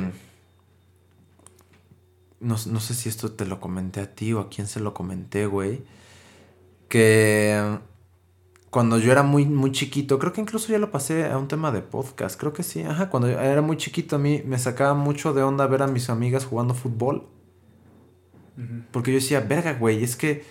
No, 2.39 2.55
no 2.65 2.79
sé 2.79 2.95
si 2.95 3.07
esto 3.07 3.31
te 3.31 3.45
lo 3.45 3.59
comenté 3.59 4.01
a 4.01 4.15
ti 4.15 4.33
o 4.33 4.39
a 4.39 4.49
quién 4.49 4.67
se 4.67 4.79
lo 4.79 4.93
comenté, 4.93 5.45
güey. 5.45 5.83
Que 6.89 7.79
cuando 8.71 8.97
yo 8.97 9.11
era 9.11 9.21
muy, 9.21 9.45
muy 9.45 9.71
chiquito, 9.73 10.17
creo 10.17 10.31
que 10.31 10.41
incluso 10.41 10.71
ya 10.71 10.79
lo 10.79 10.91
pasé 10.91 11.25
a 11.25 11.37
un 11.37 11.49
tema 11.49 11.71
de 11.71 11.81
podcast, 11.81 12.39
creo 12.39 12.53
que 12.53 12.63
sí, 12.63 12.81
ajá, 12.81 13.09
cuando 13.09 13.29
yo 13.29 13.37
era 13.37 13.61
muy 13.61 13.75
chiquito 13.75 14.15
a 14.15 14.19
mí 14.19 14.41
me 14.45 14.57
sacaba 14.57 14.93
mucho 14.93 15.33
de 15.33 15.43
onda 15.43 15.67
ver 15.67 15.83
a 15.83 15.87
mis 15.87 16.09
amigas 16.09 16.45
jugando 16.45 16.73
fútbol. 16.73 17.27
Porque 18.91 19.11
yo 19.11 19.15
decía, 19.15 19.41
verga, 19.41 19.73
güey, 19.73 20.03
es 20.03 20.15
que 20.15 20.43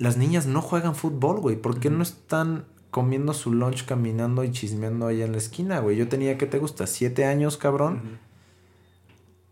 las 0.00 0.16
niñas 0.16 0.46
no 0.46 0.60
juegan 0.60 0.94
fútbol, 0.94 1.40
güey. 1.40 1.56
¿Por 1.56 1.78
qué 1.78 1.88
no 1.88 2.02
están 2.02 2.64
comiendo 2.90 3.32
su 3.32 3.52
lunch 3.52 3.86
caminando 3.86 4.42
y 4.44 4.50
chismeando 4.50 5.06
ahí 5.06 5.22
en 5.22 5.32
la 5.32 5.38
esquina, 5.38 5.78
güey? 5.78 5.96
Yo 5.96 6.08
tenía, 6.08 6.36
¿qué 6.36 6.46
te 6.46 6.58
gusta? 6.58 6.86
¿Siete 6.86 7.24
años, 7.24 7.56
cabrón? 7.56 8.18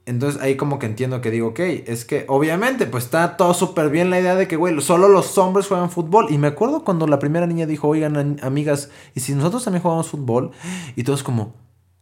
Entonces 0.09 0.41
ahí 0.43 0.57
como 0.57 0.79
que 0.79 0.87
entiendo 0.87 1.21
que 1.21 1.31
digo, 1.31 1.49
ok, 1.49 1.61
es 1.61 2.05
que 2.05 2.25
obviamente 2.29 2.87
pues 2.87 3.05
está 3.05 3.37
todo 3.37 3.55
súper 3.55 3.91
bien 3.91 4.11
la 4.11 4.19
idea 4.19 4.35
de 4.35 4.49
que, 4.49 4.57
güey, 4.57 4.81
solo 4.81 5.09
los 5.09 5.37
hombres 5.39 5.67
juegan 5.69 5.91
fútbol. 5.91 6.27
Y 6.31 6.39
me 6.39 6.49
acuerdo 6.49 6.83
cuando 6.85 7.07
la 7.07 7.19
primera 7.19 7.47
niña 7.47 7.67
dijo, 7.67 7.87
oigan, 7.89 8.17
an- 8.17 8.41
amigas, 8.43 8.91
¿y 9.15 9.21
si 9.21 9.35
nosotros 9.35 9.63
también 9.65 9.83
jugamos 9.83 10.09
fútbol? 10.09 10.51
Y 10.97 11.05
todos 11.05 11.23
como, 11.23 11.55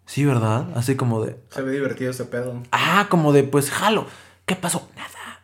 sí, 0.07 0.25
¿verdad? 0.25 0.67
Así 0.77 0.95
como 0.97 1.25
de, 1.25 1.37
Se 1.51 1.63
ve 1.63 1.73
divertido 1.73 2.11
ese 2.13 2.25
pedo. 2.25 2.55
ah, 2.73 3.07
como 3.11 3.33
de, 3.33 3.43
pues 3.43 3.71
jalo. 3.71 4.07
¿Qué 4.47 4.55
pasó? 4.57 4.89
Nada. 4.97 5.43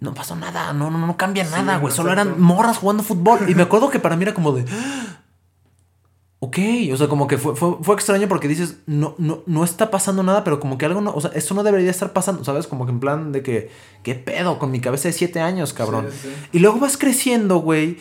No 0.00 0.12
pasó 0.12 0.36
nada, 0.36 0.72
no, 0.72 0.90
no, 0.90 0.98
no 1.06 1.16
cambia 1.16 1.44
Sí, 1.44 1.52
nada, 1.54 1.78
güey. 1.78 1.92
Solo 1.94 2.12
eran 2.12 2.40
morras 2.40 2.76
jugando 2.78 3.02
fútbol. 3.02 3.48
Y 3.48 3.54
me 3.54 3.62
acuerdo 3.62 3.88
que 3.90 3.98
para 4.00 4.16
mí 4.16 4.22
era 4.24 4.34
como 4.34 4.52
de. 4.52 4.64
"Ah, 4.70 5.18
Ok, 6.44 6.58
o 6.92 6.96
sea, 6.98 7.08
como 7.08 7.26
que 7.26 7.38
fue, 7.38 7.56
fue, 7.56 7.78
fue 7.80 7.94
extraño 7.94 8.28
porque 8.28 8.48
dices, 8.48 8.76
no, 8.84 9.14
no, 9.16 9.42
no 9.46 9.64
está 9.64 9.90
pasando 9.90 10.22
nada, 10.22 10.44
pero 10.44 10.60
como 10.60 10.76
que 10.76 10.84
algo 10.84 11.00
no, 11.00 11.14
o 11.14 11.20
sea, 11.20 11.30
eso 11.34 11.54
no 11.54 11.62
debería 11.62 11.90
estar 11.90 12.12
pasando, 12.12 12.44
¿sabes? 12.44 12.66
Como 12.66 12.84
que 12.84 12.92
en 12.92 13.00
plan 13.00 13.32
de 13.32 13.42
que, 13.42 13.70
¿qué 14.02 14.14
pedo? 14.14 14.58
Con 14.58 14.70
mi 14.70 14.80
cabeza 14.80 15.08
de 15.08 15.14
siete 15.14 15.40
años, 15.40 15.72
cabrón. 15.72 16.08
Sí, 16.10 16.28
sí. 16.28 16.34
Y 16.52 16.58
luego 16.58 16.80
vas 16.80 16.98
creciendo, 16.98 17.60
güey. 17.60 17.96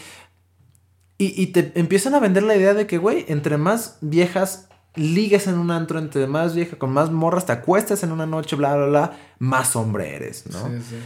Y, 1.17 1.41
y 1.41 1.47
te 1.47 1.71
empiezan 1.75 2.15
a 2.15 2.19
vender 2.19 2.43
la 2.43 2.57
idea 2.57 2.73
de 2.73 2.85
que, 2.85 2.97
güey, 2.97 3.23
entre 3.29 3.57
más 3.57 3.97
viejas 4.01 4.67
ligues 4.95 5.47
en 5.47 5.57
un 5.57 5.71
antro, 5.71 5.97
entre 5.97 6.27
más 6.27 6.53
vieja, 6.53 6.77
con 6.77 6.91
más 6.91 7.11
morras 7.11 7.45
te 7.45 7.53
acuestas 7.53 8.03
en 8.03 8.11
una 8.11 8.25
noche, 8.25 8.57
bla, 8.57 8.75
bla, 8.75 8.87
bla, 8.87 9.17
más 9.39 9.77
hombre 9.77 10.17
eres, 10.17 10.47
¿no? 10.51 10.67
Sí. 10.67 10.97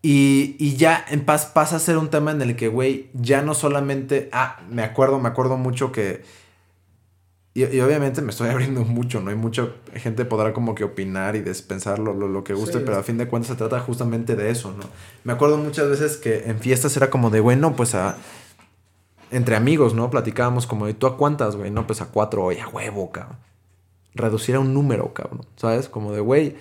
Y, 0.00 0.56
y 0.58 0.76
ya 0.76 1.04
en 1.10 1.24
paz 1.24 1.46
pasa 1.46 1.76
a 1.76 1.80
ser 1.80 1.98
un 1.98 2.08
tema 2.08 2.30
en 2.30 2.40
el 2.40 2.56
que, 2.56 2.68
güey, 2.68 3.10
ya 3.12 3.42
no 3.42 3.52
solamente. 3.52 4.30
Ah, 4.32 4.60
me 4.70 4.82
acuerdo, 4.82 5.18
me 5.18 5.28
acuerdo 5.28 5.56
mucho 5.56 5.92
que. 5.92 6.22
Y, 7.54 7.64
y 7.64 7.80
obviamente 7.80 8.22
me 8.22 8.30
estoy 8.30 8.48
abriendo 8.50 8.82
mucho, 8.84 9.20
¿no? 9.20 9.30
Hay 9.30 9.36
mucha 9.36 9.68
gente 9.94 10.24
podrá 10.24 10.52
como 10.52 10.74
que 10.74 10.84
opinar 10.84 11.34
y 11.36 11.40
despensar 11.40 11.98
lo, 11.98 12.14
lo, 12.14 12.28
lo 12.28 12.44
que 12.44 12.54
guste, 12.54 12.78
Sí. 12.78 12.82
pero 12.84 12.98
a 12.98 13.02
fin 13.02 13.18
de 13.18 13.26
cuentas 13.28 13.48
se 13.50 13.56
trata 13.56 13.80
justamente 13.80 14.36
de 14.36 14.50
eso, 14.50 14.72
¿no? 14.72 14.84
Me 15.24 15.32
acuerdo 15.32 15.56
muchas 15.56 15.88
veces 15.88 16.16
que 16.16 16.44
en 16.46 16.60
fiestas 16.60 16.96
era 16.96 17.10
como 17.10 17.30
de, 17.30 17.40
bueno, 17.40 17.74
pues 17.74 17.94
a. 17.94 18.16
Entre 19.30 19.56
amigos, 19.56 19.92
¿no? 19.94 20.08
Platicábamos 20.10 20.66
como 20.66 20.86
de, 20.86 20.94
¿tú 20.94 21.06
a 21.06 21.18
cuántas, 21.18 21.54
güey? 21.56 21.70
No, 21.70 21.86
pues 21.86 22.00
a 22.00 22.06
cuatro, 22.06 22.44
oye, 22.44 22.62
a 22.62 22.68
huevo, 22.68 23.10
cabrón. 23.12 23.36
Reducir 24.14 24.54
a 24.54 24.60
un 24.60 24.72
número, 24.72 25.12
cabrón. 25.12 25.42
¿Sabes? 25.56 25.88
Como 25.90 26.12
de, 26.12 26.20
güey, 26.20 26.56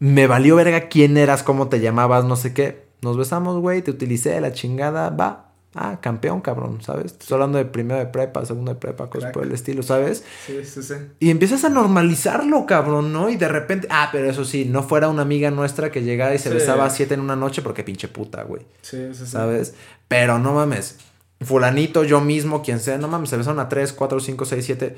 me 0.00 0.26
valió 0.26 0.56
verga 0.56 0.88
quién 0.88 1.16
eras, 1.16 1.42
cómo 1.42 1.68
te 1.68 1.80
llamabas, 1.80 2.24
no 2.26 2.36
sé 2.36 2.52
qué. 2.52 2.84
Nos 3.00 3.16
besamos, 3.16 3.58
güey, 3.60 3.80
te 3.80 3.90
utilicé, 3.90 4.38
la 4.42 4.52
chingada, 4.52 5.08
va. 5.08 5.49
Ah, 5.74 5.98
campeón, 6.00 6.40
cabrón, 6.40 6.82
¿sabes? 6.82 7.12
Estoy 7.12 7.34
hablando 7.36 7.56
de 7.58 7.64
primero 7.64 8.00
de 8.00 8.06
prepa, 8.06 8.44
segundo 8.44 8.74
de 8.74 8.80
prepa, 8.80 9.08
cosas 9.08 9.26
Crack. 9.26 9.34
por 9.34 9.44
el 9.44 9.52
estilo, 9.52 9.84
¿sabes? 9.84 10.24
Sí, 10.44 10.64
sí, 10.64 10.82
sí. 10.82 10.94
Y 11.20 11.30
empiezas 11.30 11.64
a 11.64 11.68
normalizarlo, 11.68 12.66
cabrón, 12.66 13.12
¿no? 13.12 13.30
Y 13.30 13.36
de 13.36 13.46
repente, 13.46 13.86
ah, 13.90 14.08
pero 14.10 14.28
eso 14.28 14.44
sí, 14.44 14.64
no 14.64 14.82
fuera 14.82 15.08
una 15.08 15.22
amiga 15.22 15.50
nuestra 15.52 15.92
que 15.92 16.02
llegara 16.02 16.34
y 16.34 16.38
se 16.38 16.48
Sí. 16.48 16.54
besaba 16.56 16.86
a 16.86 16.90
siete 16.90 17.14
en 17.14 17.20
una 17.20 17.36
noche 17.36 17.62
porque 17.62 17.84
pinche 17.84 18.08
puta, 18.08 18.42
güey, 18.42 18.62
Sí, 18.82 19.10
sí, 19.12 19.24
sí. 19.24 19.30
¿sabes? 19.30 19.74
Pero 20.08 20.40
no 20.40 20.54
mames, 20.54 20.98
fulanito, 21.40 22.02
yo 22.02 22.20
mismo, 22.20 22.62
quien 22.62 22.80
sea, 22.80 22.98
no 22.98 23.06
mames, 23.06 23.30
se 23.30 23.36
besaron 23.36 23.60
a 23.60 23.68
tres, 23.68 23.92
cuatro, 23.92 24.18
cinco, 24.18 24.44
seis, 24.46 24.64
siete. 24.64 24.96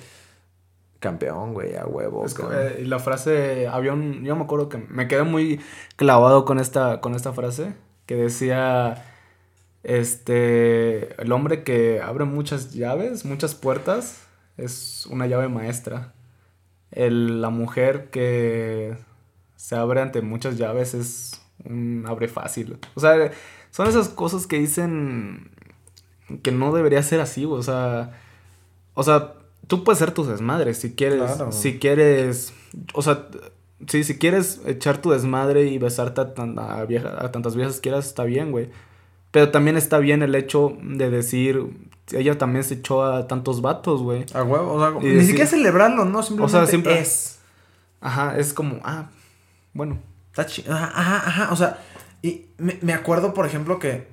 Campeón, 1.00 1.52
güey, 1.52 1.76
a 1.76 1.84
huevo. 1.84 2.24
Es 2.24 2.34
eh, 2.52 2.78
y 2.82 2.84
la 2.84 3.00
frase, 3.00 3.66
había 3.66 3.92
un, 3.92 4.22
yo 4.24 4.36
me 4.36 4.44
acuerdo 4.44 4.68
que 4.68 4.78
me 4.78 5.08
quedé 5.08 5.24
muy 5.24 5.60
clavado 5.96 6.44
con 6.44 6.60
esta, 6.60 7.00
con 7.00 7.16
esta 7.16 7.32
frase 7.32 7.74
que 8.06 8.14
decía, 8.14 9.04
este, 9.82 11.20
el 11.20 11.32
hombre 11.32 11.62
que 11.64 12.00
abre 12.00 12.24
muchas 12.24 12.72
llaves, 12.72 13.24
muchas 13.24 13.54
puertas, 13.54 14.22
es 14.56 15.06
una 15.06 15.26
llave 15.26 15.48
maestra. 15.48 16.12
El- 16.90 17.40
la 17.40 17.50
mujer 17.50 18.10
que 18.10 18.96
se 19.56 19.76
abre 19.76 20.00
ante 20.00 20.20
muchas 20.22 20.56
llaves 20.58 20.94
es 20.94 21.40
un 21.64 22.04
abre 22.06 22.28
fácil. 22.28 22.78
O 22.94 23.00
sea, 23.00 23.30
son 23.70 23.88
esas 23.88 24.08
cosas 24.08 24.46
que 24.46 24.58
dicen 24.58 25.50
que 26.42 26.52
no 26.52 26.72
debería 26.72 27.02
ser 27.02 27.20
así, 27.20 27.44
o 27.44 27.62
sea, 27.62 28.12
o 28.94 29.02
sea, 29.02 29.34
tú 29.66 29.84
puedes 29.84 29.98
ser 29.98 30.12
tu 30.12 30.24
desmadre 30.24 30.74
si 30.74 30.94
quieres, 30.94 31.18
Claro. 31.22 31.52
si 31.52 31.78
quieres, 31.78 32.52
o 32.94 33.02
sea, 33.02 33.28
sí, 33.86 34.04
si 34.04 34.18
quieres 34.18 34.60
echar 34.66 34.98
tu 34.98 35.10
desmadre 35.10 35.64
y 35.66 35.78
besarte 35.78 36.20
a, 36.20 36.34
tan- 36.34 36.58
a 36.58 36.84
vieja- 36.84 37.16
a 37.24 37.30
tantas 37.32 37.54
viejas 37.56 37.80
quieras, 37.80 38.06
está 38.06 38.24
bien, 38.24 38.50
güey. 38.50 38.70
Pero 39.32 39.50
también 39.50 39.76
está 39.76 39.98
bien 39.98 40.22
el 40.22 40.34
hecho 40.36 40.76
de 40.82 41.10
decir, 41.10 41.66
ella 42.12 42.38
también 42.38 42.62
se 42.64 42.74
echó 42.74 43.02
a 43.04 43.26
tantos 43.26 43.60
vatos, 43.62 44.02
güey. 44.02 44.24
A 44.34 44.44
huevo, 44.44 44.74
o 44.74 44.78
sea, 44.80 44.90
ni 45.00 45.08
decir- 45.08 45.26
siquiera 45.26 45.50
celebrarlo, 45.50 46.04
¿no? 46.04 46.22
Simplemente 46.22 46.66
siempre- 46.68 47.00
es. 47.00 47.38
Ajá, 48.00 48.36
es 48.38 48.52
como, 48.52 48.78
ah, 48.84 49.10
bueno. 49.72 49.98
Está 50.30 50.46
chi- 50.46 50.64
Ajá, 50.68 50.92
ajá, 50.94 51.16
ajá. 51.28 51.52
O 51.52 51.56
sea, 51.56 51.78
y 52.22 52.46
me, 52.58 52.78
me 52.82 52.92
acuerdo, 52.94 53.34
por 53.34 53.44
ejemplo, 53.46 53.78
que 53.78 54.06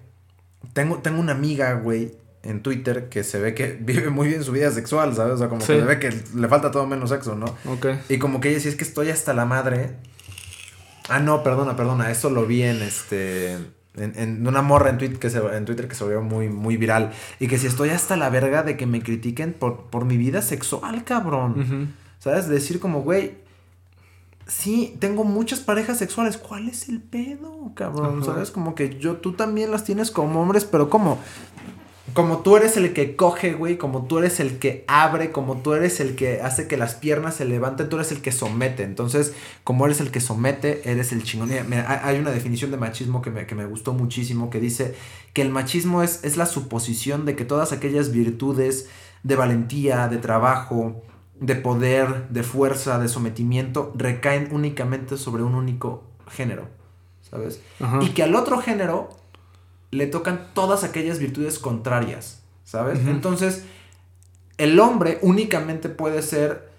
tengo, 0.74 0.98
tengo 1.00 1.20
una 1.20 1.32
amiga, 1.34 1.74
güey, 1.76 2.14
en 2.44 2.62
Twitter 2.64 3.10
que 3.10 3.24
se 3.26 3.40
ve 3.40 3.54
que 3.54 3.78
vive 3.82 4.10
muy 4.10 4.30
bien 4.30 4.44
su 4.44 4.52
vida 4.54 4.72
sexual, 4.72 5.14
¿sabes? 5.16 5.34
O 5.34 5.38
sea, 5.38 5.50
como 5.50 5.62
Sí. 5.62 5.68
que 5.74 5.80
se 5.80 5.86
ve 5.86 6.00
que 6.00 6.12
le 6.36 6.48
falta 6.48 6.72
todo 6.72 6.86
menos 6.88 7.10
sexo, 7.10 7.36
¿no? 7.36 7.46
Ok. 7.66 7.88
Y 8.10 8.20
como 8.20 8.40
que 8.40 8.48
ella 8.50 8.56
decía, 8.58 8.72
es 8.72 8.78
que 8.78 8.84
estoy 8.86 9.10
hasta 9.10 9.34
la 9.34 9.46
madre. 9.46 9.98
Ah, 11.10 11.20
no, 11.20 11.44
perdona, 11.44 11.76
perdona. 11.76 12.10
Eso 12.12 12.30
lo 12.30 12.46
vi 12.46 12.64
en 12.64 12.82
este. 12.84 13.58
En, 14.00 14.14
en 14.18 14.48
una 14.48 14.62
morra 14.62 14.90
en, 14.90 14.98
tweet 14.98 15.18
que 15.18 15.30
se, 15.30 15.40
en 15.40 15.66
Twitter 15.66 15.88
que 15.88 15.96
se 15.96 16.04
volvió 16.04 16.22
muy, 16.22 16.50
muy 16.50 16.78
viral. 16.78 17.12
Y 17.40 17.48
que 17.48 17.58
si 17.58 17.68
estoy 17.68 17.90
hasta 17.90 18.16
la 18.18 18.30
verga 18.30 18.64
de 18.64 18.78
que 18.78 18.86
me 18.86 19.02
critiquen 19.02 19.54
por, 19.54 19.86
por 19.90 20.06
mi 20.06 20.18
vida 20.18 20.42
sexual, 20.42 21.04
cabrón. 21.04 21.94
¿Sabes? 22.20 22.48
Decir 22.48 22.80
como, 22.80 23.02
güey, 23.02 23.38
sí, 24.48 24.96
tengo 25.00 25.24
muchas 25.24 25.60
parejas 25.60 25.98
sexuales. 25.98 26.38
¿Cuál 26.38 26.68
es 26.70 26.90
el 26.90 27.02
pedo, 27.02 27.72
cabrón? 27.76 28.24
¿Sabes? 28.26 28.52
Como 28.52 28.76
que 28.76 28.98
yo, 29.00 29.18
tú 29.18 29.34
también 29.34 29.72
las 29.72 29.84
tienes 29.84 30.12
como 30.12 30.42
hombres, 30.42 30.66
pero 30.66 30.90
¿cómo? 30.90 31.20
Como 32.14 32.40
tú 32.40 32.58
eres 32.58 32.78
el 32.78 32.94
que 32.94 33.16
coge, 33.16 33.54
güey, 33.54 33.78
como 33.78 34.06
tú 34.06 34.20
eres 34.20 34.40
el 34.40 34.60
que 34.60 34.86
abre, 34.88 35.32
como 35.32 35.58
tú 35.58 35.74
eres 35.74 36.00
el 36.00 36.16
que 36.16 36.42
hace 36.42 36.68
que 36.68 36.78
las 36.78 36.96
piernas 36.96 37.36
se 37.36 37.46
levanten, 37.46 37.90
tú 37.90 37.98
eres 37.98 38.12
el 38.12 38.22
que 38.22 38.32
somete. 38.32 38.84
Entonces, 38.84 39.34
como 39.64 39.86
eres 39.86 40.00
el 40.00 40.12
que 40.12 40.22
somete, 40.22 40.90
eres 40.90 41.12
el 41.12 41.24
chingón. 41.24 41.50
Mira, 41.68 42.02
hay 42.06 42.20
una 42.20 42.32
definición 42.32 42.72
de 42.72 42.78
machismo 42.78 43.22
que 43.22 43.32
me, 43.32 43.46
que 43.46 43.56
me, 43.56 43.66
gustó 43.66 43.94
muchísimo 43.94 44.50
que 44.50 44.60
dice 44.60 44.96
que 45.34 45.42
el 45.42 45.50
machismo 45.50 46.04
es, 46.04 46.24
es 46.24 46.38
la 46.38 46.46
suposición 46.46 47.26
de 47.26 47.36
que 47.36 47.46
todas 47.46 47.72
aquellas 47.72 48.12
virtudes 48.12 48.88
de 49.24 49.36
valentía, 49.36 50.08
de 50.08 50.18
trabajo, 50.18 51.04
de 51.40 51.56
poder, 51.56 52.30
de 52.30 52.44
fuerza, 52.44 53.00
de 53.00 53.08
sometimiento, 53.08 53.94
recaen 53.96 54.50
únicamente 54.52 55.18
sobre 55.18 55.44
un 55.44 55.56
único 55.56 56.04
género, 56.30 56.68
¿sabes? 57.30 57.62
Y 58.02 58.10
que 58.10 58.24
al 58.24 58.36
otro 58.36 58.60
género 58.60 59.10
le 59.92 60.08
tocan 60.08 60.48
todas 60.54 60.84
aquellas 60.84 61.20
virtudes 61.20 61.60
contrarias, 61.60 62.42
¿sabes? 62.64 63.00
Entonces, 63.00 63.66
el 64.58 64.80
hombre 64.80 65.18
únicamente 65.22 65.90
puede 65.90 66.22
ser 66.22 66.70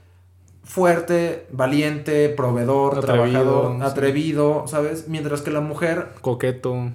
fuerte, 0.62 1.46
valiente, 1.50 2.28
proveedor, 2.28 3.00
trabajador, 3.00 3.82
atrevido, 3.82 4.66
¿sabes? 4.68 5.08
Mientras 5.08 5.42
que 5.42 5.50
la 5.50 5.60
mujer... 5.60 6.12
Coqueto. 6.20 6.92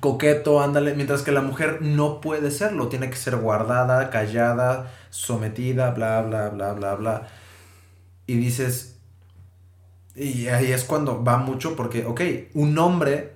Coqueto, 0.00 0.60
ándale. 0.62 0.94
Mientras 0.94 1.22
que 1.22 1.32
la 1.32 1.40
mujer 1.40 1.78
no 1.80 2.20
puede 2.20 2.50
serlo. 2.50 2.88
Tiene 2.88 3.10
que 3.10 3.16
ser 3.16 3.36
guardada, 3.36 4.10
callada, 4.10 4.92
sometida, 5.10 5.90
bla, 5.90 6.22
bla, 6.22 6.50
bla, 6.50 6.72
bla, 6.74 6.94
bla. 6.94 7.28
Y 8.26 8.36
dices... 8.36 9.00
Y 10.14 10.48
ahí 10.48 10.70
es 10.70 10.84
cuando 10.84 11.24
va 11.24 11.38
mucho 11.38 11.74
porque, 11.74 12.04
ok, 12.04 12.20
un 12.52 12.78
hombre 12.78 13.31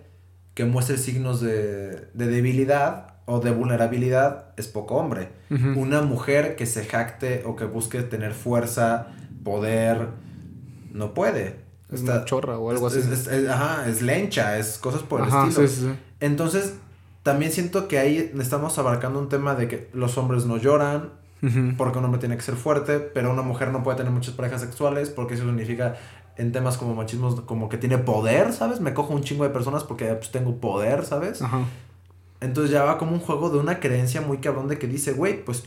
que 0.57 0.65
muestre 0.65 0.97
signos 0.97 1.43
de, 1.43 2.09
debilidad 2.15 3.09
o 3.27 3.41
de 3.41 3.51
vulnerabilidad 3.51 4.47
es 4.57 4.69
poco 4.69 4.97
hombre. 4.97 5.29
Una 5.51 6.01
mujer 6.01 6.57
que 6.57 6.65
se 6.65 6.87
jacte 6.87 7.43
o 7.45 7.57
que 7.57 7.67
busque 7.67 8.03
tener 8.03 8.33
fuerza, 8.33 9.09
poder, 9.45 10.09
no 10.95 11.13
puede. 11.13 11.57
Es 11.93 12.01
una 12.01 12.25
chorra 12.25 12.59
o 12.59 12.71
algo 12.71 12.87
así. 12.87 13.01
ajá, 13.51 13.87
es 13.87 14.01
lencha, 14.01 14.57
es 14.57 14.79
cosas 14.79 15.03
por 15.03 15.21
el 15.21 15.29
estilo. 15.29 15.95
Entonces, 16.21 16.77
también 17.23 17.53
siento 17.53 17.87
que 17.87 17.99
ahí 17.99 18.33
estamos 18.41 18.79
abarcando 18.79 19.19
un 19.19 19.29
tema 19.29 19.57
de 19.57 19.69
que 19.69 19.91
los 19.93 20.17
hombres 20.17 20.47
no 20.47 20.57
lloran, 20.57 21.11
porque 21.77 21.99
un 21.99 22.07
hombre 22.07 22.19
tiene 22.19 22.35
que 22.35 22.43
ser 22.43 22.55
fuerte, 22.55 22.99
pero 22.99 23.31
una 23.31 23.43
mujer 23.43 23.73
no 23.73 23.83
puede 23.83 23.99
tener 23.99 24.11
muchas 24.11 24.33
parejas 24.33 24.63
sexuales, 24.63 25.11
porque 25.11 25.35
eso 25.35 25.45
significa 25.45 25.97
en 26.37 26.53
temas 26.53 26.77
como 26.77 26.95
machismo, 26.95 27.47
como 27.47 27.69
que 27.69 27.79
tiene 27.79 27.99
poder, 27.99 28.53
¿sabes? 28.53 28.81
Me 28.81 28.95
cojo 28.95 29.15
un 29.15 29.23
chingo 29.23 29.45
de 29.45 29.51
personas 29.51 29.85
porque 29.85 30.07
pues, 30.15 30.31
tengo 30.31 30.57
poder, 30.57 31.05
¿sabes? 31.05 31.43
Ajá. 31.43 31.65
Entonces 32.41 32.71
ya 32.71 32.85
va 32.85 32.99
como 32.99 33.13
un 33.13 33.21
juego 33.21 33.51
de 33.51 33.59
una 33.59 33.81
creencia 33.81 34.21
muy 34.21 34.39
cabrón 34.39 34.69
de 34.69 34.79
que 34.79 34.87
dice, 34.87 35.13
güey, 35.13 35.45
pues 35.45 35.65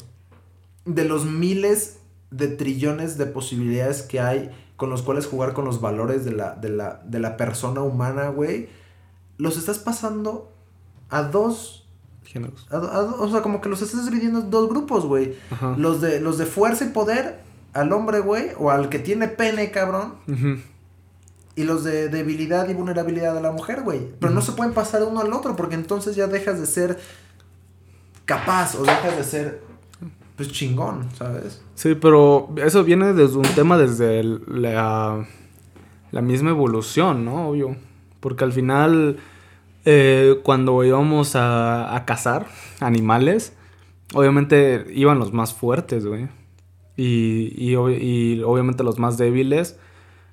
de 0.86 1.06
los 1.06 1.26
miles 1.26 2.00
de 2.32 2.48
trillones 2.48 3.18
de 3.18 3.26
posibilidades 3.26 4.04
que 4.04 4.20
hay 4.20 4.52
con 4.76 4.90
los 4.90 5.02
cuales 5.02 5.26
jugar 5.26 5.54
con 5.54 5.66
los 5.66 5.82
valores 5.82 6.24
de 6.24 6.32
la, 6.32 6.56
de 6.56 6.70
la, 6.70 7.02
de 7.04 7.20
la 7.20 7.38
persona 7.38 7.82
humana, 7.82 8.30
güey, 8.30 8.70
los 9.38 9.58
estás 9.58 9.80
pasando 9.80 10.54
a 11.10 11.24
dos 11.24 11.88
géneros. 12.24 12.68
o 12.72 13.30
sea, 13.30 13.42
como 13.42 13.60
que 13.60 13.70
los 13.70 13.82
estás 13.82 14.06
dividiendo 14.06 14.40
en 14.40 14.52
dos 14.52 14.70
grupos, 14.70 15.06
güey. 15.06 15.36
Los 15.78 16.00
de, 16.00 16.22
los 16.22 16.38
de 16.38 16.46
fuerza 16.46 16.86
y 16.86 16.90
poder 16.90 17.42
al 17.74 17.92
hombre, 17.94 18.20
güey, 18.20 18.50
o 18.58 18.72
al 18.72 18.90
que 18.90 19.00
tiene 19.00 19.28
pene, 19.28 19.72
cabrón. 19.72 20.16
Y 21.56 21.64
los 21.64 21.84
de 21.84 22.10
debilidad 22.10 22.70
y 22.70 22.74
vulnerabilidad 22.74 23.38
a 23.38 23.42
la 23.42 23.52
mujer, 23.52 23.82
güey. 23.82 24.08
Pero 24.20 24.34
no 24.34 24.42
se 24.42 24.54
pueden 24.54 24.74
pasar 24.74 25.04
uno 25.04 25.20
al 25.20 25.34
otro 25.34 25.56
porque 25.56 25.76
entonces 25.76 26.16
ya 26.16 26.28
dejas 26.28 26.60
de 26.60 26.66
ser 26.66 27.00
capaz 28.26 28.76
o 28.76 28.84
dejas 28.84 29.18
de 29.18 29.24
ser, 29.24 29.62
pues, 30.36 30.52
chingón, 30.52 31.10
¿sabes? 31.18 31.62
Sí, 31.76 31.96
pero 31.96 32.50
eso 32.58 32.84
viene 32.84 33.14
desde 33.14 33.38
un 33.38 33.44
tema 33.56 33.78
desde 33.78 34.24
la, 34.24 35.26
la 36.12 36.22
misma 36.22 36.52
evolución, 36.52 37.26
¿no? 37.26 37.50
Obvio. 37.50 37.76
Porque 38.20 38.44
al 38.44 38.54
final, 38.54 39.18
eh, 39.86 40.40
cuando 40.44 40.84
íbamos 40.84 41.36
a, 41.36 41.96
a 41.96 42.06
cazar 42.06 42.48
animales, 42.80 43.54
obviamente 44.14 44.86
iban 44.92 45.20
los 45.20 45.34
más 45.34 45.54
fuertes, 45.54 46.06
güey. 46.06 46.30
Y, 47.02 47.54
y, 47.56 47.76
obviamente 48.44 48.84
los 48.84 49.00
más 49.00 49.18
débiles, 49.18 49.78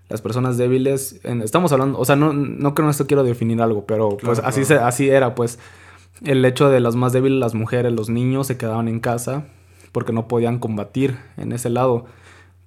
las 0.08 0.20
personas 0.20 0.56
débiles, 0.56 1.20
estamos 1.22 1.70
hablando, 1.70 1.96
o 1.96 2.04
sea, 2.04 2.16
no, 2.16 2.32
no 2.32 2.74
creo 2.74 2.90
esto 2.90 3.06
quiero 3.06 3.22
definir 3.22 3.62
algo, 3.62 3.86
pero 3.86 4.16
pues 4.16 4.40
así, 4.40 4.64
se, 4.64 4.74
así 4.74 5.08
era, 5.08 5.36
pues 5.36 5.60
el 6.24 6.44
hecho 6.44 6.68
de 6.68 6.80
las 6.80 6.96
más 6.96 7.12
débiles, 7.12 7.38
las 7.38 7.54
mujeres, 7.54 7.92
los 7.92 8.08
niños 8.08 8.48
se 8.48 8.56
quedaban 8.56 8.88
en 8.88 8.98
casa 8.98 9.44
porque 9.92 10.12
no 10.12 10.26
podían 10.26 10.58
combatir 10.58 11.16
en 11.36 11.52
ese 11.52 11.70
lado. 11.70 12.06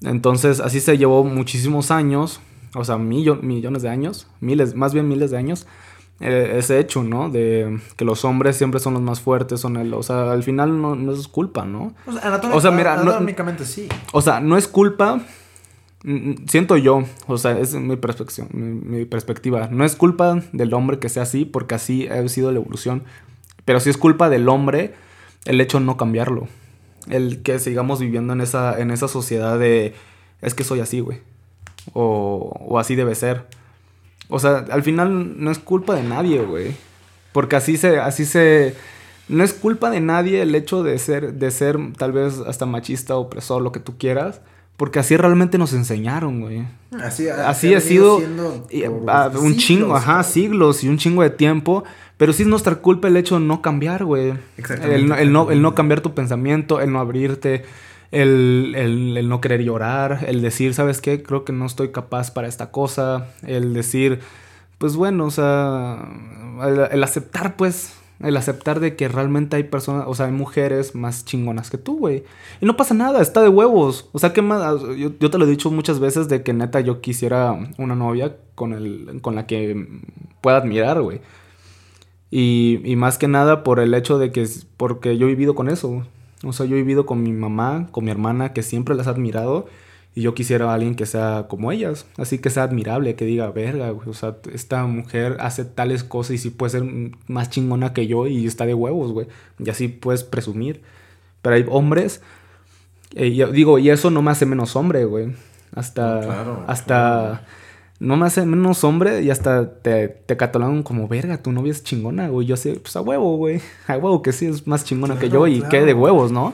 Entonces 0.02 0.62
así 0.62 0.80
se 0.80 0.98
llevó 0.98 1.26
muchísimos 1.26 1.92
años, 1.92 2.40
o 2.76 2.86
sea, 2.86 2.98
millones 2.98 3.82
de 3.82 3.90
años, 3.90 4.28
miles, 4.40 4.76
más 4.76 4.94
bien 4.94 5.10
miles 5.10 5.30
de 5.30 5.38
años, 5.38 5.68
ese 6.20 6.80
hecho, 6.80 7.04
¿no? 7.04 7.30
De 7.30 7.80
que 7.96 8.04
los 8.04 8.26
hombres 8.26 8.58
siempre 8.58 8.80
son 8.80 8.94
los 8.94 9.02
más 9.02 9.22
fuertes, 9.22 9.62
son 9.62 9.78
el, 9.78 9.94
o 9.94 10.04
sea, 10.04 10.32
al 10.32 10.44
final 10.44 10.82
no, 10.82 10.96
no 10.96 11.14
es 11.14 11.28
culpa, 11.28 11.66
¿no? 11.66 11.94
O 12.54 12.62
sea, 12.62 12.72
mira, 12.72 13.00
anatómicamente 13.00 13.66
sí. 13.66 13.88
O 14.12 14.22
sea, 14.22 14.42
no 14.42 14.58
es 14.58 14.68
culpa, 14.68 15.22
mm, 16.04 16.12
mm, 16.14 16.36
siento 16.48 16.76
yo, 16.76 17.04
o 17.28 17.38
sea, 17.38 17.58
es 17.58 17.74
mi 17.74 17.96
perspectiva, 17.96 18.48
mi, 18.52 19.06
perspectiva, 19.06 19.70
no 19.72 19.86
es 19.86 19.96
culpa 19.96 20.42
del 20.52 20.74
hombre 20.74 21.00
que 21.00 21.08
sea 21.08 21.24
así, 21.24 21.46
porque 21.46 21.76
así 21.76 22.08
ha 22.08 22.28
sido 22.28 22.52
la 22.52 22.60
evolución, 22.60 23.04
pero 23.64 23.80
sí 23.80 23.90
es 23.90 23.98
culpa 23.98 24.30
del 24.30 24.50
hombre 24.50 24.96
el 25.46 25.62
hecho 25.62 25.80
de 25.80 25.86
no 25.86 25.96
cambiarlo, 25.96 26.50
el 27.08 27.42
que 27.44 27.60
sigamos 27.60 28.02
viviendo 28.02 28.34
en 28.34 28.42
esa, 28.42 28.78
en 28.78 28.92
esa 28.92 29.08
sociedad 29.08 29.58
de, 29.58 29.94
es 30.42 30.54
que 30.54 30.66
soy 30.66 30.82
así, 30.82 31.00
güey, 31.00 31.20
o, 31.94 32.52
o 32.68 32.78
así 32.78 32.96
debe 32.96 33.16
ser. 33.16 33.48
O 34.30 34.40
sea, 34.40 34.66
al 34.70 34.84
final 34.84 35.44
no 35.44 35.52
es 35.52 35.60
culpa 35.60 35.96
de 35.96 36.04
nadie, 36.04 36.40
güey. 36.42 36.76
Porque 37.34 37.56
así 37.56 37.78
se, 37.78 38.00
así 38.00 38.26
se. 38.26 38.76
No 39.28 39.44
es 39.44 39.54
culpa 39.54 39.90
de 39.90 40.00
nadie 40.00 40.42
el 40.42 40.56
hecho 40.56 40.84
de 40.84 40.98
ser, 40.98 41.34
de 41.34 41.52
ser 41.52 41.78
tal 41.98 42.12
vez 42.12 42.40
hasta 42.48 42.66
machista, 42.66 43.16
opresor, 43.16 43.62
lo 43.62 43.72
que 43.72 43.80
tú 43.80 43.98
quieras. 43.98 44.42
Porque 44.78 45.00
así 45.00 45.18
realmente 45.18 45.58
nos 45.58 45.74
enseñaron, 45.74 46.40
güey. 46.40 46.66
Así, 47.04 47.28
así 47.28 47.74
ha 47.74 47.82
sido 47.82 48.22
ah, 49.08 49.30
un 49.38 49.58
chingo, 49.58 49.94
ajá, 49.94 50.24
siglos 50.24 50.84
y 50.84 50.90
un 50.90 50.98
chingo 50.98 51.22
de 51.22 51.30
tiempo. 51.30 51.84
Pero 52.18 52.34
sí 52.34 52.44
es 52.44 52.50
nuestra 52.50 52.76
culpa 52.76 53.08
el 53.08 53.18
hecho 53.18 53.40
de 53.40 53.46
no 53.46 53.62
cambiar, 53.62 54.06
güey. 54.06 54.34
Exactamente. 54.58 55.22
el, 55.22 55.32
no, 55.34 55.52
el 55.52 55.62
no 55.62 55.76
cambiar 55.76 56.02
tu 56.02 56.14
pensamiento, 56.14 56.80
el 56.80 56.92
no 56.92 57.00
abrirte, 57.00 57.66
el, 58.12 58.74
el, 58.76 59.30
no 59.30 59.42
querer 59.42 59.64
llorar, 59.64 60.26
el 60.28 60.42
decir, 60.42 60.74
¿sabes 60.74 61.02
qué? 61.02 61.22
Creo 61.22 61.46
que 61.46 61.54
no 61.54 61.66
estoy 61.66 61.90
capaz 61.90 62.32
para 62.32 62.48
esta 62.48 62.72
cosa, 62.72 63.28
el 63.46 63.74
decir, 63.74 64.20
pues 64.80 64.96
bueno, 64.96 65.26
o 65.26 65.32
sea, 65.32 66.10
el, 66.92 67.04
aceptar, 67.04 67.56
pues, 67.56 67.94
el 68.20 68.36
aceptar 68.36 68.80
de 68.80 68.96
que 68.96 69.08
realmente 69.08 69.58
hay 69.58 69.64
personas, 69.64 70.06
o 70.08 70.16
sea, 70.16 70.26
hay 70.26 70.32
mujeres 70.32 70.96
más 70.96 71.26
chingonas 71.26 71.70
que 71.70 71.78
tú, 71.78 72.00
güey. 72.00 72.24
Y 72.62 72.66
no 72.66 72.78
pasa 72.78 72.94
nada, 72.94 73.22
está 73.22 73.42
de 73.42 73.50
huevos. 73.50 74.10
O 74.14 74.20
sea, 74.20 74.34
que 74.34 74.42
más, 74.42 74.82
yo, 74.98 75.12
yo, 75.20 75.30
te 75.30 75.38
lo 75.38 75.46
he 75.46 75.50
dicho 75.50 75.70
muchas 75.70 76.00
veces 76.00 76.30
de 76.30 76.44
que 76.44 76.54
neta 76.54 76.80
yo 76.80 77.02
quisiera 77.02 77.58
una 77.78 77.96
novia 77.96 78.38
con, 78.56 78.74
el, 78.74 79.20
con 79.22 79.36
la 79.36 79.46
que 79.46 79.88
pueda 80.42 80.58
admirar, 80.58 81.02
güey. 81.02 81.22
Y, 82.32 82.82
y 82.86 82.96
más 82.96 83.18
que 83.18 83.28
nada 83.28 83.64
por 83.64 83.80
el 83.80 83.94
hecho 83.94 84.18
de 84.18 84.32
que, 84.32 84.48
porque 84.78 85.18
yo 85.18 85.28
he 85.28 85.30
vivido 85.30 85.56
con 85.56 85.70
eso, 85.70 86.06
o 86.44 86.54
sea, 86.54 86.66
yo 86.66 86.76
he 86.76 86.80
vivido 86.80 87.06
con 87.06 87.22
mi 87.22 87.32
mamá, 87.32 87.88
con 87.92 88.06
mi 88.06 88.12
hermana, 88.12 88.54
que 88.54 88.64
siempre 88.64 88.96
las 88.96 89.08
ha 89.08 89.12
admirado. 89.12 89.68
Y 90.16 90.22
yo 90.22 90.34
quisiera 90.34 90.72
a 90.72 90.74
alguien 90.74 90.96
que 90.96 91.06
sea 91.06 91.46
como 91.50 91.72
ellas. 91.72 92.08
Así 92.18 92.40
que 92.40 92.50
sea 92.50 92.64
admirable, 92.64 93.16
que 93.16 93.26
diga, 93.26 93.52
verga, 93.52 93.92
güey. 93.92 94.10
O 94.10 94.14
sea, 94.14 94.38
esta 94.54 94.86
mujer 94.86 95.38
hace 95.40 95.66
tales 95.66 96.04
cosas 96.04 96.32
y 96.32 96.38
sí 96.40 96.50
puede 96.50 96.72
ser 96.72 96.84
más 97.28 97.50
chingona 97.50 97.94
que 97.94 98.08
yo 98.08 98.26
y 98.28 98.46
está 98.46 98.66
de 98.66 98.74
huevos, 98.74 99.12
güey. 99.12 99.28
Y 99.60 99.70
así 99.70 99.88
puedes 99.88 100.24
presumir. 100.24 100.82
Pero 101.42 101.56
hay 101.56 101.66
hombres. 101.70 102.22
Eh, 103.16 103.34
yo 103.36 103.52
digo, 103.52 103.80
y 103.80 103.90
eso 103.90 104.10
no 104.10 104.22
me 104.22 104.32
hace 104.32 104.46
menos 104.46 104.76
hombre, 104.76 105.06
güey. 105.06 105.34
Hasta. 105.76 106.22
Claro, 106.22 106.64
hasta 106.68 107.44
no 108.00 108.16
me 108.16 108.26
hace 108.26 108.46
menos 108.46 108.84
hombre 108.84 109.22
y 109.22 109.30
hasta 109.30 109.74
te, 109.82 110.08
te 110.08 110.38
catalogan 110.38 110.84
como 110.84 111.08
verga, 111.08 111.38
tu 111.38 111.52
novia 111.52 111.72
es 111.72 111.84
chingona, 111.84 112.30
güey. 112.30 112.48
Yo 112.48 112.56
sé, 112.56 112.74
pues 112.74 112.96
a 112.96 113.02
huevo, 113.02 113.36
güey. 113.36 113.62
A 113.88 113.98
huevo 113.98 114.22
que 114.22 114.32
sí 114.32 114.46
es 114.46 114.68
más 114.68 114.86
chingona 114.86 115.20
que 115.20 115.30
yo 115.30 115.48
y 115.48 115.62
qué 115.64 115.82
de 115.82 115.94
huevos, 115.94 116.32
¿no? 116.32 116.54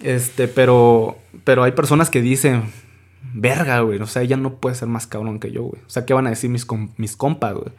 Este, 0.00 0.48
pero, 0.48 1.16
pero 1.44 1.62
hay 1.62 1.72
personas 1.72 2.10
que 2.10 2.20
dicen, 2.20 2.64
verga, 3.32 3.80
güey. 3.80 4.00
O 4.00 4.06
sea, 4.06 4.22
ella 4.22 4.36
no 4.36 4.54
puede 4.54 4.74
ser 4.74 4.88
más 4.88 5.06
cabrón 5.06 5.38
que 5.38 5.52
yo, 5.52 5.62
güey. 5.62 5.80
O 5.86 5.90
sea, 5.90 6.04
¿qué 6.04 6.14
van 6.14 6.26
a 6.26 6.30
decir 6.30 6.50
mis, 6.50 6.66
mis 6.96 7.16
compas, 7.16 7.54
güey? 7.54 7.70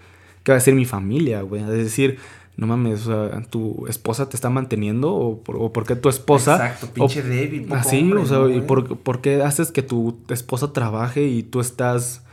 ¿Qué 0.44 0.54
va 0.54 0.56
a 0.56 0.60
decir 0.60 0.74
mi 0.74 0.86
familia, 0.86 1.42
güey? 1.42 1.64
Es 1.64 1.68
decir, 1.68 2.20
no 2.56 2.68
mames, 2.68 3.06
o 3.06 3.30
sea, 3.30 3.42
tu 3.42 3.86
esposa 3.88 4.30
te 4.30 4.38
está 4.38 4.50
manteniendo 4.50 5.14
o 5.14 5.44
por, 5.44 5.86
qué 5.86 5.98
tu 5.98 6.08
esposa... 6.08 6.56
Exacto, 6.56 6.88
pinche 6.94 7.22
débil. 7.22 7.68
Así, 7.74 8.10
o 8.14 8.26
sea, 8.26 8.48
y 8.48 8.62
por, 8.62 8.98
por, 8.98 9.20
qué 9.20 9.44
haces 9.44 9.72
que 9.72 9.82
tu 9.82 10.18
esposa 10.30 10.72
trabaje 10.72 11.28
y 11.28 11.44
tú 11.44 11.60
estás 11.60 12.24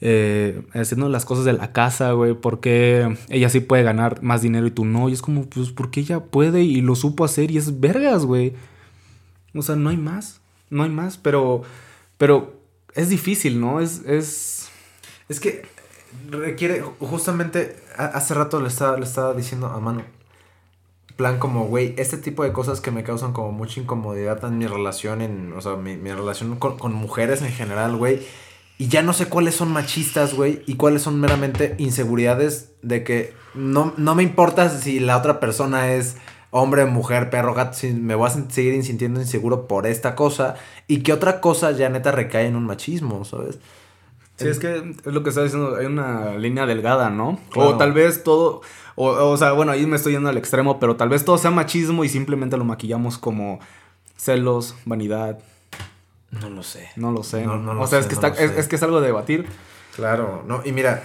eh, 0.00 0.62
haciendo 0.74 1.08
las 1.08 1.24
cosas 1.24 1.44
de 1.44 1.54
la 1.54 1.72
casa, 1.72 2.12
güey, 2.12 2.34
¿por 2.34 2.60
qué 2.60 3.16
ella 3.30 3.48
sí 3.48 3.60
puede 3.60 3.82
ganar 3.82 4.22
más 4.22 4.42
dinero 4.42 4.66
y 4.66 4.70
tú 4.70 4.84
no? 4.84 5.08
Y 5.08 5.14
es 5.14 5.22
como, 5.22 5.46
pues, 5.46 5.70
porque 5.70 6.00
ella 6.00 6.20
puede 6.20 6.62
y 6.62 6.80
lo 6.82 6.94
supo 6.94 7.24
hacer 7.24 7.50
y 7.50 7.58
es 7.58 7.80
vergas, 7.80 8.24
güey. 8.24 8.54
O 9.54 9.62
sea, 9.62 9.76
no 9.76 9.88
hay 9.90 9.96
más, 9.96 10.40
no 10.68 10.82
hay 10.82 10.90
más, 10.90 11.16
pero, 11.16 11.62
pero 12.18 12.60
es 12.94 13.08
difícil, 13.08 13.60
¿no? 13.60 13.80
Es, 13.80 14.02
es... 14.06 14.68
Es 15.28 15.40
que 15.40 15.62
requiere, 16.30 16.82
justamente, 17.00 17.76
hace 17.96 18.34
rato 18.34 18.60
le 18.60 18.68
estaba, 18.68 18.96
le 18.96 19.04
estaba 19.04 19.34
diciendo 19.34 19.66
a 19.66 19.80
Manu, 19.80 20.02
plan 21.16 21.38
como, 21.38 21.66
güey, 21.66 21.94
este 21.96 22.18
tipo 22.18 22.44
de 22.44 22.52
cosas 22.52 22.80
que 22.80 22.92
me 22.92 23.02
causan 23.02 23.32
como 23.32 23.50
mucha 23.50 23.80
incomodidad 23.80 24.44
en 24.44 24.58
mi 24.58 24.66
relación, 24.66 25.20
en, 25.22 25.52
o 25.54 25.60
sea, 25.60 25.74
mi, 25.76 25.96
mi 25.96 26.12
relación 26.12 26.56
con, 26.56 26.78
con 26.78 26.92
mujeres 26.92 27.42
en 27.42 27.50
general, 27.50 27.96
güey 27.96 28.20
y 28.78 28.88
ya 28.88 29.02
no 29.02 29.12
sé 29.12 29.26
cuáles 29.26 29.54
son 29.54 29.72
machistas, 29.72 30.34
güey, 30.34 30.62
y 30.66 30.74
cuáles 30.74 31.02
son 31.02 31.18
meramente 31.20 31.74
inseguridades 31.78 32.72
de 32.82 33.04
que 33.04 33.34
no, 33.54 33.94
no 33.96 34.14
me 34.14 34.22
importa 34.22 34.68
si 34.68 35.00
la 35.00 35.16
otra 35.16 35.40
persona 35.40 35.92
es 35.92 36.16
hombre, 36.50 36.86
mujer, 36.86 37.30
perro, 37.30 37.54
gato, 37.54 37.76
si 37.76 37.92
me 37.92 38.14
voy 38.14 38.28
a 38.28 38.50
seguir 38.50 38.82
sintiendo 38.84 39.20
inseguro 39.20 39.66
por 39.66 39.86
esta 39.86 40.14
cosa 40.14 40.56
y 40.86 41.02
que 41.02 41.12
otra 41.12 41.40
cosa 41.40 41.70
ya 41.72 41.88
neta 41.88 42.12
recae 42.12 42.46
en 42.46 42.56
un 42.56 42.64
machismo, 42.64 43.24
¿sabes? 43.24 43.58
Sí, 44.36 44.48
es 44.48 44.58
que 44.58 44.76
es 44.76 45.12
lo 45.12 45.22
que 45.22 45.30
estaba 45.30 45.44
diciendo, 45.44 45.76
hay 45.76 45.86
una 45.86 46.36
línea 46.36 46.66
delgada, 46.66 47.08
¿no? 47.08 47.40
O 47.54 47.76
tal 47.78 47.92
vez 47.92 48.22
todo, 48.22 48.60
o, 48.94 49.06
o 49.06 49.36
sea, 49.38 49.52
bueno, 49.52 49.72
ahí 49.72 49.86
me 49.86 49.96
estoy 49.96 50.12
yendo 50.12 50.28
al 50.28 50.36
extremo, 50.36 50.78
pero 50.78 50.96
tal 50.96 51.08
vez 51.08 51.24
todo 51.24 51.38
sea 51.38 51.50
machismo 51.50 52.04
y 52.04 52.10
simplemente 52.10 52.58
lo 52.58 52.64
maquillamos 52.64 53.16
como 53.16 53.60
celos, 54.16 54.76
vanidad, 54.84 55.38
no 56.30 56.50
lo 56.50 56.62
sé. 56.62 56.90
No 56.96 57.12
lo 57.12 57.22
sé. 57.22 57.46
o 57.46 57.86
sea, 57.86 57.98
es, 57.98 58.06
que 58.06 58.14
está, 58.14 58.28
es, 58.28 58.68
que 58.68 58.76
es 58.76 58.82
algo 58.82 59.00
de 59.00 59.06
debatir. 59.06 59.46
Claro, 59.94 60.44
no. 60.46 60.62
Y 60.64 60.72
mira, 60.72 61.02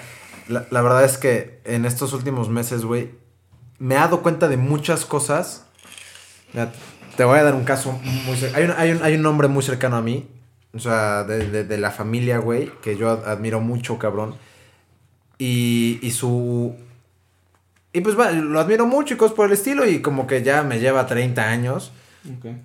la, 0.48 0.82
verdad 0.82 1.06
es 1.06 1.18
que 1.18 1.62
en 1.64 1.86
estos 1.86 2.14
últimos 2.14 2.50
meses, 2.50 2.84
güey, 2.84 3.12
me 3.80 3.96
he 3.96 3.98
dado 3.98 4.22
cuenta 4.22 4.48
de 4.48 4.58
muchas 4.58 5.06
cosas. 5.06 5.66
te 7.16 7.24
voy 7.24 7.40
a 7.40 7.44
dar 7.44 7.56
un 7.56 7.64
caso 7.64 7.94
muy 7.94 8.38
hay 8.54 8.66
un, 8.66 8.72
hay, 8.72 8.92
un, 8.92 9.04
hay 9.04 9.16
un 9.16 9.26
hombre 9.26 9.48
muy 9.48 9.64
cercano 9.64 9.96
a 9.96 10.02
mí, 10.02 10.28
o 10.74 10.80
sea, 10.80 11.24
de, 11.24 11.64
de, 11.64 11.78
la 11.78 11.92
familia, 11.92 12.40
güey, 12.40 12.72
que 12.82 12.98
yo 12.98 13.10
admiro 13.10 13.62
mucho, 13.62 13.98
cabrón. 13.98 14.36
Y, 15.38 16.00
y 16.02 16.12
su... 16.12 16.76
Y 17.94 18.02
pues 18.02 18.16
bueno, 18.16 18.44
lo 18.44 18.60
admiro 18.60 18.86
mucho 18.86 19.14
y 19.14 19.18
cosas 19.18 19.36
por 19.36 19.48
el 19.48 19.54
estilo 19.54 19.86
y 19.86 20.02
como 20.02 20.26
que 20.26 20.44
ya 20.44 20.64
me 20.64 20.80
lleva 20.80 21.08
30 21.08 21.44
años. 21.44 21.92
Okay. 22.38 22.62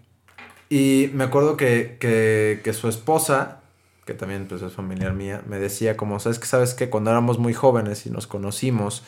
Y 0.68 1.10
me 1.14 1.24
acuerdo 1.24 1.56
que, 1.56 1.96
que, 2.00 2.60
que 2.64 2.72
su 2.72 2.88
esposa, 2.88 3.60
que 4.04 4.14
también 4.14 4.46
pues, 4.48 4.62
es 4.62 4.72
familiar 4.72 5.12
mía, 5.12 5.42
me 5.46 5.58
decía 5.58 5.96
como, 5.96 6.18
¿sabes 6.18 6.38
que 6.38 6.46
¿Sabes 6.46 6.74
que 6.74 6.90
Cuando 6.90 7.10
éramos 7.10 7.38
muy 7.38 7.54
jóvenes 7.54 8.06
y 8.06 8.10
nos 8.10 8.26
conocimos, 8.26 9.02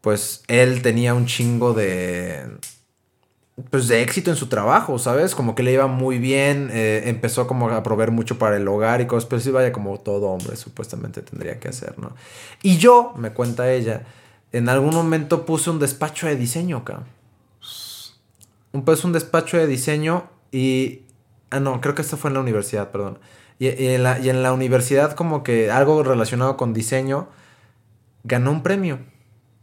pues 0.00 0.42
él 0.48 0.82
tenía 0.82 1.14
un 1.14 1.26
chingo 1.26 1.72
de... 1.72 2.58
Pues 3.70 3.86
de 3.86 4.02
éxito 4.02 4.30
en 4.30 4.36
su 4.36 4.48
trabajo, 4.48 4.98
¿sabes? 4.98 5.36
Como 5.36 5.54
que 5.54 5.62
le 5.62 5.72
iba 5.72 5.86
muy 5.86 6.18
bien, 6.18 6.70
eh, 6.72 7.04
empezó 7.06 7.46
como 7.46 7.70
a 7.70 7.84
proveer 7.84 8.10
mucho 8.10 8.36
para 8.36 8.56
el 8.56 8.66
hogar 8.66 9.00
y 9.00 9.06
cosas, 9.06 9.26
pero 9.26 9.40
sí 9.40 9.52
vaya 9.52 9.70
como 9.70 9.96
todo 10.00 10.26
hombre 10.26 10.56
supuestamente 10.56 11.22
tendría 11.22 11.60
que 11.60 11.68
hacer, 11.68 11.96
¿no? 11.96 12.16
Y 12.64 12.78
yo, 12.78 13.14
me 13.16 13.30
cuenta 13.30 13.72
ella, 13.72 14.02
en 14.50 14.68
algún 14.68 14.92
momento 14.92 15.46
puse 15.46 15.70
un 15.70 15.78
despacho 15.78 16.26
de 16.26 16.34
diseño 16.34 16.78
acá. 16.78 17.04
Un, 18.72 18.84
pues 18.84 19.04
un 19.04 19.12
despacho 19.12 19.56
de 19.56 19.68
diseño 19.68 20.28
y. 20.54 21.02
Ah, 21.50 21.60
no, 21.60 21.80
creo 21.80 21.94
que 21.94 22.02
esto 22.02 22.16
fue 22.16 22.30
en 22.30 22.34
la 22.34 22.40
universidad, 22.40 22.90
perdón. 22.90 23.18
Y, 23.58 23.68
en 23.68 24.02
la, 24.02 24.18
y 24.18 24.30
en 24.30 24.42
la 24.42 24.52
universidad, 24.52 25.12
como 25.12 25.42
que 25.42 25.70
algo 25.70 26.02
relacionado 26.02 26.56
con 26.56 26.72
diseño, 26.72 27.28
ganó 28.24 28.50
un 28.50 28.62
premio. 28.62 28.98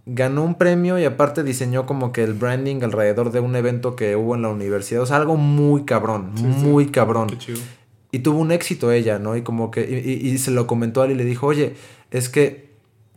Ganó 0.05 0.43
un 0.43 0.55
premio 0.55 0.97
y 0.97 1.05
aparte 1.05 1.43
diseñó 1.43 1.85
como 1.85 2.11
que 2.11 2.23
el 2.23 2.33
branding 2.33 2.81
alrededor 2.81 3.31
de 3.31 3.39
un 3.39 3.55
evento 3.55 3.95
que 3.95 4.15
hubo 4.15 4.35
en 4.35 4.41
la 4.41 4.49
universidad. 4.49 5.01
O 5.01 5.05
sea, 5.05 5.17
algo 5.17 5.35
muy 5.35 5.83
cabrón, 5.83 6.31
muy 6.33 6.87
cabrón. 6.87 7.37
Y 8.11 8.19
tuvo 8.19 8.39
un 8.39 8.51
éxito 8.51 8.91
ella, 8.91 9.19
¿no? 9.19 9.35
Y 9.35 9.41
como 9.41 9.71
que. 9.71 9.81
Y, 9.81 10.27
y, 10.27 10.37
se 10.37 10.51
lo 10.51 10.67
comentó 10.67 11.01
a 11.01 11.05
él 11.05 11.11
y 11.11 11.15
le 11.15 11.25
dijo, 11.25 11.47
oye, 11.47 11.75
es 12.09 12.29
que 12.29 12.71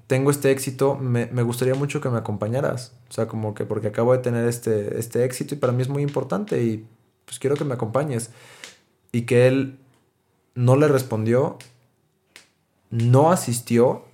tengo 0.07 0.31
este 0.31 0.51
éxito, 0.51 0.97
me, 0.97 1.27
me, 1.27 1.43
gustaría 1.43 1.75
mucho 1.75 2.01
que 2.01 2.09
me 2.11 2.19
acompañaras. 2.19 2.95
O 3.09 3.13
sea, 3.13 3.27
como 3.27 3.55
que 3.55 3.65
porque 3.65 3.89
acabo 3.89 4.13
de 4.13 4.19
tener 4.19 4.47
este, 4.47 4.99
este 4.99 5.25
éxito 5.25 5.55
y 5.55 5.59
para 5.59 5.73
mí 5.73 5.83
es 5.83 5.89
muy 5.89 6.03
importante 6.03 6.63
y 6.63 6.87
pues 7.25 7.39
quiero 7.39 7.57
que 7.57 7.65
me 7.65 7.75
acompañes. 7.75 8.31
Y 9.13 9.23
que 9.23 9.47
él 9.47 9.79
no 10.55 10.77
le 10.77 10.89
respondió, 10.89 11.59
no 12.91 13.31
asistió 13.31 14.05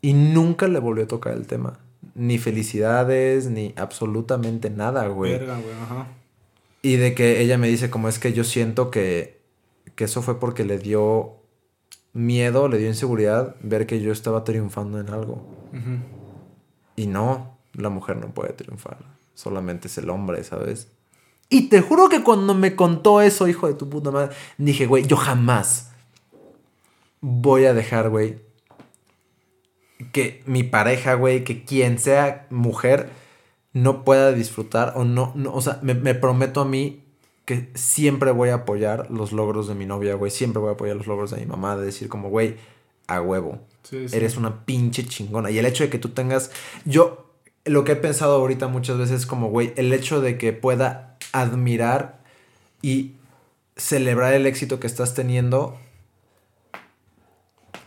y 0.00 0.12
nunca 0.12 0.68
le 0.68 0.78
volvió 0.78 1.04
a 1.04 1.08
tocar 1.08 1.34
el 1.34 1.46
tema. 1.46 1.78
Ni 2.14 2.38
felicidades, 2.38 3.50
ni 3.50 3.74
absolutamente 3.76 4.70
nada, 4.70 5.06
güey. 5.08 5.38
güey, 5.38 5.50
ajá. 5.50 6.08
Y 6.82 6.96
de 6.96 7.14
que 7.14 7.40
ella 7.40 7.58
me 7.58 7.68
dice 7.68 7.90
como 7.90 8.08
es 8.08 8.18
que 8.18 8.32
yo 8.32 8.44
siento 8.44 8.90
que, 8.90 9.40
que 9.94 10.04
eso 10.04 10.22
fue 10.22 10.38
porque 10.38 10.64
le 10.64 10.78
dio 10.78 11.36
miedo, 12.12 12.68
le 12.68 12.78
dio 12.78 12.88
inseguridad 12.88 13.56
ver 13.60 13.86
que 13.86 14.00
yo 14.00 14.12
estaba 14.12 14.44
triunfando 14.44 15.00
en 15.00 15.10
algo. 15.10 15.44
Y 16.94 17.08
no, 17.08 17.58
la 17.74 17.90
mujer 17.90 18.16
no 18.16 18.32
puede 18.32 18.52
triunfar. 18.52 18.98
Solamente 19.34 19.88
es 19.88 19.98
el 19.98 20.08
hombre, 20.08 20.42
¿sabes? 20.44 20.88
Y 21.48 21.68
te 21.68 21.80
juro 21.80 22.08
que 22.08 22.22
cuando 22.22 22.54
me 22.54 22.74
contó 22.74 23.20
eso, 23.20 23.46
hijo 23.46 23.68
de 23.68 23.74
tu 23.74 23.88
puta 23.88 24.10
madre, 24.10 24.34
dije, 24.58 24.86
güey, 24.86 25.06
yo 25.06 25.16
jamás 25.16 25.90
voy 27.20 27.64
a 27.66 27.74
dejar, 27.74 28.10
güey, 28.10 28.38
que 30.12 30.42
mi 30.46 30.62
pareja, 30.62 31.14
güey, 31.14 31.44
que 31.44 31.64
quien 31.64 31.98
sea 31.98 32.46
mujer, 32.50 33.10
no 33.72 34.04
pueda 34.04 34.32
disfrutar 34.32 34.94
o 34.96 35.04
no, 35.04 35.32
no 35.34 35.52
o 35.52 35.60
sea, 35.60 35.78
me, 35.82 36.14
prometo 36.14 36.62
a 36.62 36.64
mí 36.64 37.04
que 37.44 37.70
siempre 37.74 38.30
voy 38.30 38.48
a 38.48 38.54
apoyar 38.54 39.10
los 39.10 39.32
logros 39.32 39.68
de 39.68 39.74
mi 39.74 39.86
novia, 39.86 40.14
güey, 40.14 40.30
siempre 40.30 40.60
voy 40.60 40.70
a 40.70 40.72
apoyar 40.72 40.96
los 40.96 41.06
logros 41.06 41.30
de 41.30 41.38
mi 41.38 41.46
mamá, 41.46 41.76
de 41.76 41.84
decir 41.84 42.08
como, 42.08 42.28
güey, 42.28 42.56
a 43.06 43.20
huevo, 43.20 43.60
eres 43.92 44.36
una 44.36 44.64
pinche 44.64 45.04
chingona. 45.04 45.50
Y 45.50 45.58
el 45.58 45.66
hecho 45.66 45.84
de 45.84 45.90
que 45.90 45.98
tú 45.98 46.08
tengas, 46.08 46.50
yo 46.84 47.26
lo 47.64 47.84
que 47.84 47.92
he 47.92 47.96
pensado 47.96 48.36
ahorita 48.36 48.66
muchas 48.68 48.98
veces 48.98 49.20
es 49.20 49.26
como, 49.26 49.50
güey, 49.50 49.72
el 49.76 49.92
hecho 49.92 50.20
de 50.20 50.38
que 50.38 50.52
pueda 50.52 51.15
admirar 51.40 52.20
y 52.82 53.12
celebrar 53.76 54.32
el 54.34 54.46
éxito 54.46 54.80
que 54.80 54.86
estás 54.86 55.14
teniendo 55.14 55.76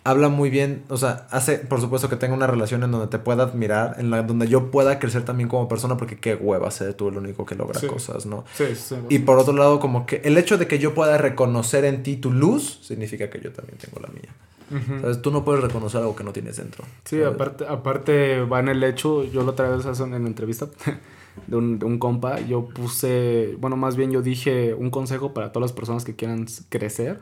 habla 0.03 0.29
muy 0.29 0.49
bien, 0.49 0.83
o 0.89 0.97
sea, 0.97 1.27
hace 1.29 1.57
por 1.57 1.81
supuesto 1.81 2.09
que 2.09 2.15
tenga 2.15 2.33
una 2.33 2.47
relación 2.47 2.83
en 2.83 2.91
donde 2.91 3.07
te 3.07 3.19
pueda 3.19 3.43
admirar, 3.43 3.95
en 3.99 4.09
la 4.09 4.23
donde 4.23 4.47
yo 4.47 4.71
pueda 4.71 4.99
crecer 4.99 5.23
también 5.23 5.49
como 5.49 5.67
persona, 5.67 5.97
porque 5.97 6.17
qué 6.17 6.35
hueva 6.35 6.71
ser 6.71 6.93
tú 6.93 7.09
el 7.09 7.17
único 7.17 7.45
que 7.45 7.55
logra 7.55 7.79
cosas, 7.81 8.25
¿no? 8.25 8.45
Sí, 8.53 8.75
sí, 8.75 8.95
y 9.09 9.19
por 9.19 9.37
otro 9.37 9.53
lado, 9.53 9.79
como 9.79 10.05
que 10.05 10.21
el 10.23 10.37
hecho 10.37 10.57
de 10.57 10.67
que 10.67 10.79
yo 10.79 10.93
pueda 10.93 11.17
reconocer 11.17 11.85
en 11.85 12.03
ti 12.03 12.15
tu 12.17 12.31
luz, 12.31 12.79
significa 12.81 13.29
que 13.29 13.39
yo 13.39 13.51
también 13.51 13.77
tengo 13.77 13.99
la 13.99 14.09
mía. 14.09 15.13
Tú 15.21 15.31
no 15.31 15.43
puedes 15.43 15.63
reconocer 15.63 15.99
algo 16.01 16.15
que 16.15 16.23
no 16.23 16.31
tienes 16.31 16.57
dentro. 16.57 16.85
Sí, 17.03 17.21
aparte, 17.23 17.65
aparte 17.67 18.41
va 18.41 18.59
en 18.59 18.69
el 18.69 18.83
hecho, 18.83 19.23
yo 19.23 19.43
lo 19.43 19.51
otra 19.51 19.69
vez 19.69 19.99
en 19.99 20.11
la 20.11 20.17
entrevista, 20.17 20.67
de 21.47 21.57
un, 21.57 21.99
compa, 21.99 22.39
yo 22.41 22.69
puse, 22.69 23.55
bueno, 23.59 23.77
más 23.77 23.95
bien 23.95 24.11
yo 24.11 24.21
dije 24.21 24.73
un 24.73 24.89
consejo 24.89 25.33
para 25.33 25.51
todas 25.51 25.71
las 25.71 25.73
personas 25.73 26.05
que 26.05 26.15
quieran 26.15 26.45
crecer. 26.69 27.21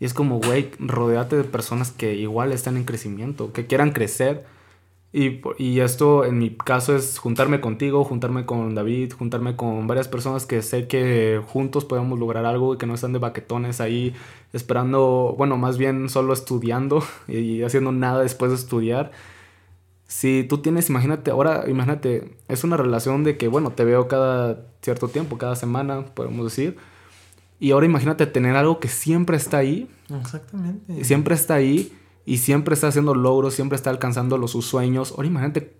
Y 0.00 0.06
es 0.06 0.14
como, 0.14 0.40
güey, 0.40 0.70
rodeate 0.78 1.36
de 1.36 1.44
personas 1.44 1.92
que 1.92 2.14
igual 2.14 2.52
están 2.52 2.76
en 2.76 2.84
crecimiento, 2.84 3.52
que 3.52 3.66
quieran 3.66 3.92
crecer. 3.92 4.44
Y, 5.12 5.40
y, 5.58 5.80
esto 5.80 6.24
en 6.24 6.38
mi 6.38 6.50
caso 6.50 6.94
es 6.94 7.18
juntarme 7.18 7.60
contigo, 7.60 8.04
juntarme 8.04 8.46
con 8.46 8.74
David, 8.76 9.12
juntarme 9.12 9.56
con 9.56 9.86
varias 9.88 10.08
personas 10.08 10.46
que 10.46 10.62
sé 10.62 10.86
que 10.86 11.42
juntos 11.48 11.84
podemos 11.84 12.18
lograr 12.18 12.46
algo 12.46 12.74
y 12.74 12.78
que 12.78 12.86
no 12.86 12.94
están 12.94 13.12
de 13.12 13.18
baquetones 13.18 13.80
ahí 13.80 14.14
esperando, 14.52 15.34
bueno, 15.36 15.56
más 15.56 15.78
bien 15.78 16.08
solo 16.08 16.32
estudiando 16.32 17.02
y 17.28 17.62
haciendo 17.62 17.92
nada 17.92 18.22
después 18.22 18.52
de 18.52 18.56
estudiar 18.56 19.10
si 20.10 20.42
tú 20.42 20.58
tienes, 20.58 20.90
imagínate, 20.90 21.30
ahora 21.30 21.66
imagínate, 21.68 22.36
es 22.48 22.64
una 22.64 22.76
relación 22.76 23.22
de 23.22 23.36
que, 23.36 23.46
bueno, 23.46 23.70
te 23.70 23.84
veo 23.84 24.08
cada 24.08 24.66
cierto 24.82 25.06
tiempo, 25.06 25.38
cada 25.38 25.54
semana, 25.54 26.04
podemos 26.04 26.44
decir. 26.44 26.76
Y 27.60 27.70
ahora 27.70 27.86
imagínate 27.86 28.26
tener 28.26 28.56
algo 28.56 28.80
que 28.80 28.88
siempre 28.88 29.36
está 29.36 29.58
ahí. 29.58 29.88
Exactamente. 30.12 31.04
Siempre 31.04 31.36
está 31.36 31.54
ahí 31.54 31.96
y 32.26 32.38
siempre 32.38 32.74
está 32.74 32.88
haciendo 32.88 33.14
logros, 33.14 33.54
siempre 33.54 33.76
está 33.76 33.90
alcanzando 33.90 34.36
los, 34.36 34.50
sus 34.50 34.66
sueños. 34.66 35.12
Ahora 35.12 35.28
imagínate 35.28 35.76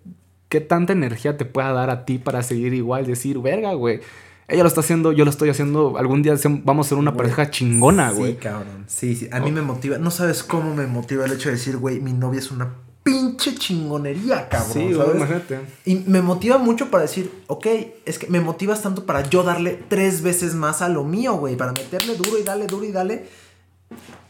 qué 0.47 0.61
tanta 0.61 0.93
energía 0.93 1.35
te 1.35 1.43
pueda 1.43 1.73
dar 1.73 1.89
a 1.89 2.05
ti 2.05 2.17
para 2.17 2.41
seguir 2.41 2.73
igual, 2.73 3.05
decir, 3.05 3.37
verga, 3.39 3.73
güey. 3.73 3.99
Ella 4.47 4.63
lo 4.63 4.69
está 4.69 4.79
haciendo, 4.79 5.11
yo 5.11 5.25
lo 5.25 5.31
estoy 5.31 5.49
haciendo. 5.49 5.97
Algún 5.97 6.23
día 6.23 6.35
vamos 6.63 6.87
a 6.87 6.89
ser 6.89 6.97
una 6.97 7.17
pareja 7.17 7.49
chingona, 7.49 8.11
güey. 8.11 8.31
Sí, 8.31 8.37
cabrón. 8.37 8.85
Sí, 8.87 9.13
sí. 9.13 9.27
A 9.29 9.41
mí 9.41 9.51
me 9.51 9.61
motiva. 9.61 9.97
No 9.97 10.09
sabes 10.09 10.41
cómo 10.41 10.73
me 10.73 10.87
motiva 10.87 11.25
el 11.25 11.33
hecho 11.33 11.49
de 11.49 11.55
decir, 11.55 11.75
güey, 11.75 11.99
mi 11.99 12.13
novia 12.13 12.39
es 12.39 12.49
una 12.49 12.75
pinche 13.03 13.55
chingonería, 13.55 14.47
cabrón. 14.49 14.71
Sí, 14.73 14.79
imagínate. 14.91 15.59
Y 15.85 15.95
me 16.07 16.21
motiva 16.21 16.57
mucho 16.57 16.89
para 16.91 17.03
decir, 17.03 17.31
ok, 17.47 17.67
es 18.05 18.19
que 18.19 18.27
me 18.27 18.39
motivas 18.41 18.81
tanto 18.81 19.05
para 19.05 19.27
yo 19.29 19.43
darle 19.43 19.83
tres 19.87 20.21
veces 20.21 20.53
más 20.53 20.81
a 20.81 20.89
lo 20.89 21.03
mío, 21.03 21.33
güey, 21.35 21.55
para 21.55 21.71
meterle 21.71 22.15
duro 22.15 22.37
y 22.39 22.43
dale, 22.43 22.67
duro 22.67 22.85
y 22.85 22.91
dale. 22.91 23.25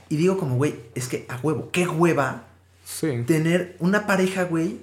Y 0.10 0.16
digo 0.18 0.38
como, 0.38 0.56
güey, 0.56 0.76
es 0.96 1.08
que 1.08 1.26
a 1.30 1.38
huevo, 1.42 1.70
qué 1.72 1.88
hueva 1.88 2.44
Sí. 2.84 3.24
tener 3.26 3.76
una 3.80 4.06
pareja, 4.08 4.44
güey, 4.44 4.82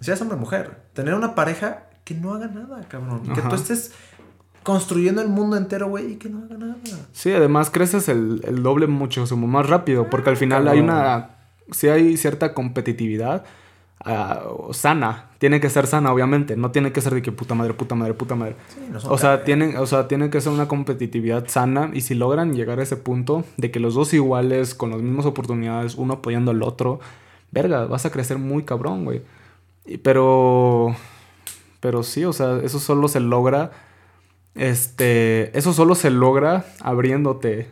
seas 0.00 0.20
hombre 0.20 0.36
o 0.36 0.40
mujer, 0.40 0.82
tener 0.94 1.14
una 1.14 1.34
pareja 1.34 1.84
que 2.04 2.14
no 2.14 2.34
haga 2.34 2.46
nada, 2.46 2.80
cabrón. 2.88 3.22
Que 3.34 3.42
tú 3.42 3.54
estés 3.54 3.92
construyendo 4.62 5.20
el 5.22 5.28
mundo 5.28 5.56
entero, 5.56 5.88
güey, 5.88 6.12
y 6.12 6.16
que 6.16 6.28
no 6.28 6.44
haga 6.44 6.56
nada. 6.56 6.76
Sí, 7.12 7.32
además 7.32 7.70
creces 7.70 8.08
el, 8.08 8.40
el 8.44 8.62
doble 8.62 8.86
muchísimo 8.86 9.46
más 9.46 9.68
rápido, 9.68 10.08
porque 10.08 10.30
al 10.30 10.36
final 10.36 10.66
hay 10.68 10.80
una, 10.80 11.35
sí 11.70 11.88
hay 11.88 12.16
cierta 12.16 12.54
competitividad 12.54 13.44
ah, 14.04 14.42
sana, 14.72 15.30
tiene 15.38 15.60
que 15.60 15.70
ser 15.70 15.86
sana, 15.86 16.12
obviamente, 16.12 16.56
no 16.56 16.70
tiene 16.70 16.92
que 16.92 17.00
ser 17.00 17.14
de 17.14 17.22
que 17.22 17.32
puta 17.32 17.54
madre, 17.54 17.74
puta 17.74 17.94
madre, 17.94 18.14
puta 18.14 18.34
madre. 18.34 18.56
Sí, 18.68 18.80
no 18.90 19.00
son 19.00 19.12
O 19.12 19.18
sea, 19.18 19.44
tienen, 19.44 19.76
o 19.76 19.86
sea, 19.86 20.08
tiene 20.08 20.30
que 20.30 20.40
ser 20.40 20.52
una 20.52 20.68
competitividad 20.68 21.46
sana 21.48 21.90
y 21.92 22.00
si 22.02 22.14
logran 22.14 22.54
llegar 22.54 22.80
a 22.80 22.82
ese 22.82 22.96
punto 22.96 23.44
de 23.56 23.70
que 23.70 23.80
los 23.80 23.94
dos 23.94 24.14
iguales, 24.14 24.74
con 24.74 24.90
las 24.90 25.02
mismas 25.02 25.26
oportunidades, 25.26 25.96
uno 25.96 26.14
apoyando 26.14 26.50
al 26.50 26.62
otro, 26.62 27.00
verga, 27.50 27.86
vas 27.86 28.06
a 28.06 28.10
crecer 28.10 28.38
muy 28.38 28.64
cabrón, 28.64 29.04
güey. 29.04 29.22
Pero, 30.02 30.96
pero 31.80 32.02
sí, 32.02 32.24
o 32.24 32.32
sea, 32.32 32.58
eso 32.62 32.80
solo 32.80 33.08
se 33.08 33.20
logra, 33.20 33.70
este, 34.54 35.56
eso 35.56 35.72
solo 35.72 35.94
se 35.94 36.10
logra 36.10 36.64
abriéndote 36.80 37.68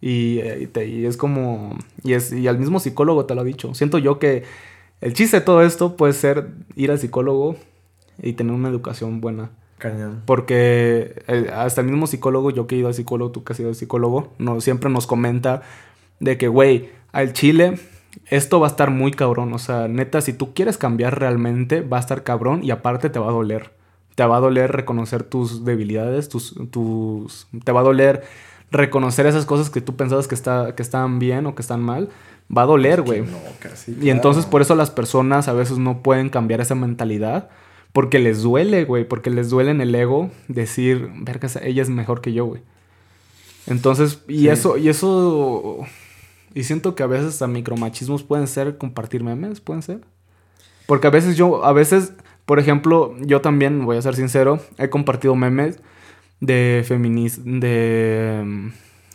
y, 0.00 0.38
eh, 0.38 0.58
y 0.62 0.66
te- 0.66 0.86
y 0.88 1.06
es 1.06 1.16
como, 1.16 1.76
y, 2.04 2.12
es, 2.14 2.32
y 2.32 2.46
al 2.48 2.58
mismo 2.58 2.80
psicólogo 2.80 3.24
te 3.26 3.34
lo 3.34 3.40
ha 3.40 3.44
dicho. 3.44 3.74
Siento 3.74 3.98
yo 3.98 4.18
que 4.18 4.44
el 5.00 5.12
chiste 5.14 5.38
de 5.40 5.44
todo 5.46 5.62
esto 5.62 5.96
puede 5.96 6.12
ser 6.12 6.48
ir 6.76 6.90
al 6.90 6.98
psicólogo 6.98 7.56
y 8.22 8.32
tener 8.34 8.52
una 8.52 8.68
educación 8.68 9.20
buena. 9.20 9.50
Cañón. 9.78 10.22
Porque 10.26 11.22
el- 11.28 11.50
hasta 11.50 11.80
el 11.82 11.86
mismo 11.88 12.06
psicólogo, 12.06 12.50
yo 12.50 12.66
que 12.66 12.74
he 12.74 12.78
ido 12.78 12.88
al 12.88 12.94
psicólogo, 12.94 13.30
tú 13.30 13.44
que 13.44 13.52
has 13.52 13.60
ido 13.60 13.68
al 13.68 13.74
psicólogo, 13.76 14.32
no, 14.38 14.60
siempre 14.60 14.90
nos 14.90 15.06
comenta 15.06 15.62
de 16.20 16.36
que, 16.36 16.48
güey, 16.48 16.90
al 17.12 17.32
chile, 17.32 17.78
esto 18.26 18.58
va 18.58 18.66
a 18.66 18.70
estar 18.70 18.90
muy 18.90 19.12
cabrón. 19.12 19.52
O 19.52 19.58
sea, 19.58 19.86
neta, 19.86 20.20
si 20.20 20.32
tú 20.32 20.52
quieres 20.52 20.78
cambiar 20.78 21.20
realmente, 21.20 21.80
va 21.80 21.98
a 21.98 22.00
estar 22.00 22.24
cabrón 22.24 22.64
y 22.64 22.70
aparte 22.72 23.08
te 23.08 23.20
va 23.20 23.28
a 23.28 23.32
doler. 23.32 23.70
Te 24.16 24.24
va 24.24 24.38
a 24.38 24.40
doler 24.40 24.72
reconocer 24.72 25.22
tus 25.22 25.64
debilidades, 25.64 26.28
tus, 26.28 26.56
tus, 26.72 27.46
te 27.62 27.70
va 27.70 27.80
a 27.80 27.84
doler 27.84 28.24
reconocer 28.70 29.26
esas 29.26 29.46
cosas 29.46 29.70
que 29.70 29.80
tú 29.80 29.96
pensabas 29.96 30.28
que, 30.28 30.34
está, 30.34 30.74
que 30.74 30.82
estaban 30.82 31.18
bien 31.18 31.46
o 31.46 31.54
que 31.54 31.62
están 31.62 31.82
mal. 31.82 32.08
Va 32.54 32.62
a 32.62 32.66
doler, 32.66 33.02
güey. 33.02 33.22
No, 33.22 33.38
casi. 33.58 33.96
Y 34.00 34.10
entonces 34.10 34.46
por 34.46 34.62
eso 34.62 34.74
las 34.74 34.90
personas 34.90 35.48
a 35.48 35.52
veces 35.52 35.78
no 35.78 36.02
pueden 36.02 36.28
cambiar 36.30 36.60
esa 36.60 36.74
mentalidad. 36.74 37.50
Porque 37.92 38.18
les 38.18 38.42
duele, 38.42 38.84
güey. 38.84 39.04
Porque 39.04 39.30
les 39.30 39.50
duele 39.50 39.70
en 39.70 39.80
el 39.80 39.94
ego 39.94 40.30
decir, 40.48 41.10
verga, 41.20 41.48
ella 41.62 41.82
es 41.82 41.88
mejor 41.90 42.20
que 42.20 42.32
yo, 42.32 42.44
güey. 42.46 42.62
Entonces, 43.66 44.22
y 44.28 44.40
Sí. 44.40 44.48
eso, 44.48 44.76
y 44.78 44.88
eso. 44.88 45.78
Y 46.54 46.64
siento 46.64 46.94
que 46.94 47.02
a 47.02 47.06
veces 47.06 47.26
hasta 47.28 47.46
micromachismos 47.46 48.22
pueden 48.22 48.46
ser 48.46 48.78
compartir 48.78 49.22
memes, 49.22 49.60
pueden 49.60 49.82
ser. 49.82 50.00
Porque 50.86 51.06
a 51.06 51.10
veces 51.10 51.36
yo, 51.36 51.64
a 51.64 51.72
veces, 51.74 52.14
por 52.46 52.58
ejemplo, 52.58 53.14
yo 53.20 53.42
también, 53.42 53.84
voy 53.84 53.98
a 53.98 54.02
ser 54.02 54.16
sincero, 54.16 54.58
he 54.78 54.88
compartido 54.88 55.34
memes 55.36 55.78
de 56.40 56.84
feminismo, 56.86 57.60
de, 57.60 58.70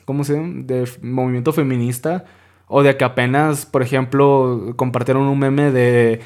¿cómo 0.05 0.23
se 0.23 0.33
llama? 0.33 0.63
De 0.63 0.87
movimiento 1.01 1.53
feminista. 1.53 2.25
O 2.67 2.81
de 2.81 2.97
que 2.97 3.03
apenas, 3.03 3.65
por 3.65 3.83
ejemplo, 3.83 4.73
compartieron 4.77 5.23
un 5.23 5.37
meme 5.37 5.71
de 5.71 6.21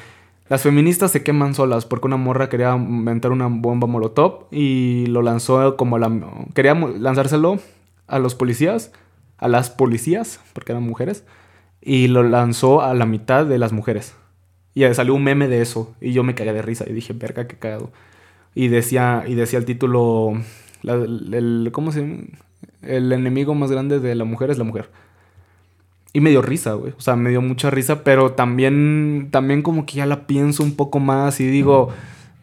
las 0.48 0.62
feministas 0.62 1.10
se 1.10 1.22
queman 1.22 1.54
solas 1.54 1.84
porque 1.84 2.06
una 2.06 2.16
morra 2.16 2.48
quería 2.48 2.74
inventar 2.74 3.32
una 3.32 3.48
bomba 3.48 3.86
molotov 3.86 4.46
y 4.50 5.04
lo 5.06 5.20
lanzó 5.20 5.76
como 5.76 5.98
la... 5.98 6.10
Quería 6.54 6.74
lanzárselo 6.74 7.58
a 8.06 8.18
los 8.18 8.34
policías, 8.34 8.92
a 9.36 9.46
las 9.46 9.68
policías, 9.68 10.40
porque 10.54 10.72
eran 10.72 10.84
mujeres, 10.84 11.24
y 11.82 12.08
lo 12.08 12.22
lanzó 12.22 12.80
a 12.80 12.94
la 12.94 13.04
mitad 13.04 13.44
de 13.44 13.58
las 13.58 13.72
mujeres. 13.72 14.16
Y 14.72 14.84
salió 14.94 15.14
un 15.14 15.24
meme 15.24 15.48
de 15.48 15.60
eso 15.60 15.94
y 16.00 16.12
yo 16.12 16.22
me 16.22 16.34
cagué 16.34 16.54
de 16.54 16.62
risa 16.62 16.84
y 16.88 16.94
dije, 16.94 17.12
verga, 17.12 17.46
qué 17.46 17.58
cagado. 17.58 17.92
Y 18.54 18.68
decía, 18.68 19.24
y 19.26 19.34
decía 19.34 19.58
el 19.58 19.66
título, 19.66 20.32
la- 20.82 20.94
el, 20.94 21.68
¿cómo 21.72 21.92
se 21.92 22.00
llama? 22.02 22.22
El 22.82 23.12
enemigo 23.12 23.54
más 23.54 23.70
grande 23.70 23.98
de 24.00 24.14
la 24.14 24.24
mujer 24.24 24.50
es 24.50 24.58
la 24.58 24.64
mujer. 24.64 24.90
Y 26.12 26.20
me 26.20 26.30
dio 26.30 26.40
risa, 26.42 26.72
güey. 26.72 26.94
O 26.96 27.00
sea, 27.00 27.16
me 27.16 27.30
dio 27.30 27.42
mucha 27.42 27.70
risa, 27.70 28.02
pero 28.02 28.32
también, 28.32 29.28
también 29.30 29.62
como 29.62 29.84
que 29.86 29.94
ya 29.96 30.06
la 30.06 30.26
pienso 30.26 30.62
un 30.62 30.74
poco 30.74 30.98
más 31.00 31.38
y 31.40 31.46
digo, 31.46 31.90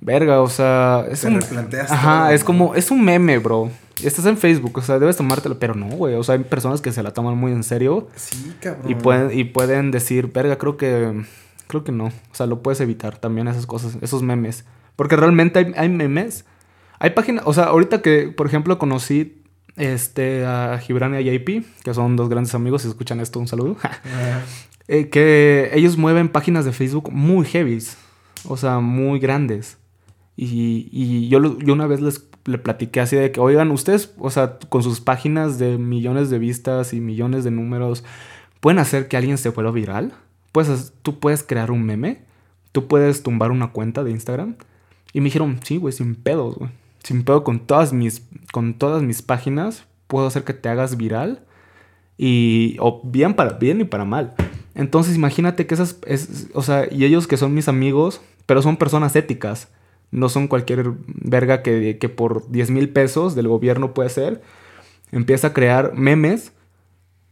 verga, 0.01 0.41
o 0.41 0.49
sea, 0.49 1.05
es 1.09 1.21
Te 1.21 1.27
un... 1.27 1.41
replanteas 1.41 1.91
Ajá, 1.91 2.25
todo, 2.25 2.29
es 2.35 2.41
¿no? 2.41 2.45
como, 2.45 2.75
es 2.75 2.91
un 2.91 3.03
meme, 3.03 3.39
bro. 3.39 3.71
Estás 4.03 4.25
en 4.25 4.37
Facebook, 4.37 4.77
o 4.77 4.81
sea, 4.81 4.99
debes 4.99 5.17
tomártelo, 5.17 5.57
pero 5.57 5.73
no, 5.73 5.87
güey. 5.87 6.15
O 6.15 6.23
sea, 6.23 6.35
hay 6.35 6.43
personas 6.43 6.81
que 6.81 6.91
se 6.91 7.01
la 7.01 7.11
toman 7.13 7.37
muy 7.37 7.53
en 7.53 7.63
serio 7.63 8.07
Sí, 8.15 8.53
cabrón. 8.61 8.91
y 8.91 8.95
pueden, 8.95 9.39
y 9.39 9.45
pueden 9.45 9.89
decir, 9.91 10.31
verga, 10.33 10.57
creo 10.57 10.77
que, 10.77 11.23
creo 11.67 11.83
que 11.83 11.91
no. 11.93 12.05
O 12.07 12.11
sea, 12.33 12.45
lo 12.45 12.61
puedes 12.61 12.81
evitar 12.81 13.17
también 13.17 13.47
esas 13.47 13.65
cosas, 13.65 13.97
esos 14.01 14.21
memes. 14.21 14.65
Porque 14.95 15.15
realmente 15.15 15.59
hay, 15.59 15.73
hay 15.75 15.89
memes. 15.89 16.45
Hay 16.99 17.11
páginas, 17.11 17.43
o 17.45 17.53
sea, 17.53 17.65
ahorita 17.65 18.01
que, 18.01 18.33
por 18.35 18.47
ejemplo, 18.47 18.77
conocí 18.77 19.43
este, 19.75 20.45
a 20.45 20.77
Gibran 20.79 21.13
y 21.13 21.17
a 21.17 21.21
JP, 21.21 21.65
que 21.83 21.93
son 21.93 22.15
dos 22.15 22.29
grandes 22.29 22.55
amigos, 22.55 22.83
si 22.83 22.87
escuchan 22.87 23.19
esto, 23.19 23.39
un 23.39 23.47
saludo. 23.47 23.77
Eh, 24.87 25.09
que 25.09 25.71
ellos 25.73 25.97
mueven 25.97 26.29
páginas 26.29 26.63
de 26.63 26.71
Facebook 26.71 27.11
muy 27.11 27.43
heavies, 27.47 27.97
o 28.47 28.55
sea, 28.55 28.81
muy 28.81 29.17
grandes. 29.17 29.79
Y, 30.37 30.89
y 30.91 31.27
yo, 31.27 31.57
yo 31.57 31.73
una 31.73 31.87
vez 31.87 32.01
les 32.01 32.19
le 32.45 32.59
platiqué 32.59 33.01
así 33.01 33.15
de 33.15 33.31
que, 33.31 33.39
oigan, 33.39 33.71
ustedes, 33.71 34.13
o 34.19 34.29
sea, 34.29 34.59
con 34.69 34.83
sus 34.83 35.01
páginas 35.01 35.57
de 35.57 35.77
millones 35.77 36.29
de 36.29 36.39
vistas 36.39 36.93
y 36.93 37.01
millones 37.01 37.43
de 37.43 37.51
números, 37.51 38.03
¿pueden 38.59 38.79
hacer 38.79 39.07
que 39.07 39.17
alguien 39.17 39.37
se 39.37 39.49
vuelva 39.49 39.71
viral? 39.71 40.13
Pues 40.51 40.93
tú 41.01 41.19
puedes 41.19 41.43
crear 41.43 41.71
un 41.71 41.83
meme, 41.83 42.21
tú 42.71 42.87
puedes 42.87 43.23
tumbar 43.23 43.51
una 43.51 43.71
cuenta 43.71 44.03
de 44.03 44.11
Instagram. 44.11 44.55
Y 45.11 45.21
me 45.21 45.25
dijeron, 45.25 45.59
sí, 45.63 45.77
güey, 45.77 45.91
sin 45.91 46.15
pedos, 46.15 46.55
güey. 46.55 46.69
Sin 47.05 47.23
pedo 47.23 47.43
con 47.43 47.59
todas 47.59 47.93
mis, 47.93 48.27
con 48.51 48.73
todas 48.73 49.03
mis 49.03 49.21
páginas, 49.21 49.85
puedo 50.07 50.25
hacer 50.25 50.43
que 50.43 50.53
te 50.53 50.69
hagas 50.69 50.97
viral. 50.97 51.43
Y, 52.17 52.77
o 52.79 53.01
bien 53.03 53.35
para 53.35 53.53
bien 53.53 53.79
y 53.81 53.83
para 53.83 54.05
mal. 54.05 54.33
Entonces 54.73 55.15
imagínate 55.15 55.67
que 55.67 55.75
esas, 55.75 55.99
es, 56.07 56.49
o 56.53 56.63
sea, 56.63 56.87
y 56.91 57.05
ellos 57.05 57.27
que 57.27 57.37
son 57.37 57.53
mis 57.53 57.67
amigos, 57.67 58.21
pero 58.45 58.61
son 58.63 58.77
personas 58.77 59.15
éticas. 59.15 59.69
No 60.09 60.29
son 60.29 60.47
cualquier 60.47 60.93
verga 61.05 61.61
que, 61.61 61.97
que 61.99 62.09
por 62.09 62.49
10 62.49 62.71
mil 62.71 62.89
pesos 62.89 63.35
del 63.35 63.49
gobierno 63.49 63.93
puede 63.93 64.09
ser. 64.09 64.41
Empieza 65.11 65.47
a 65.47 65.53
crear 65.53 65.93
memes 65.93 66.53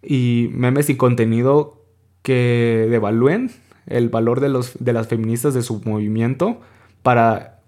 y 0.03 0.49
memes 0.51 0.89
y 0.89 0.97
contenido 0.97 1.81
que 2.21 2.87
devalúen 2.89 3.51
el 3.87 4.09
valor 4.09 4.39
de, 4.39 4.49
los, 4.49 4.73
de 4.79 4.93
las 4.93 5.07
feministas 5.07 5.53
de 5.53 5.61
su 5.61 5.81
movimiento 5.83 6.61
para 7.01 7.61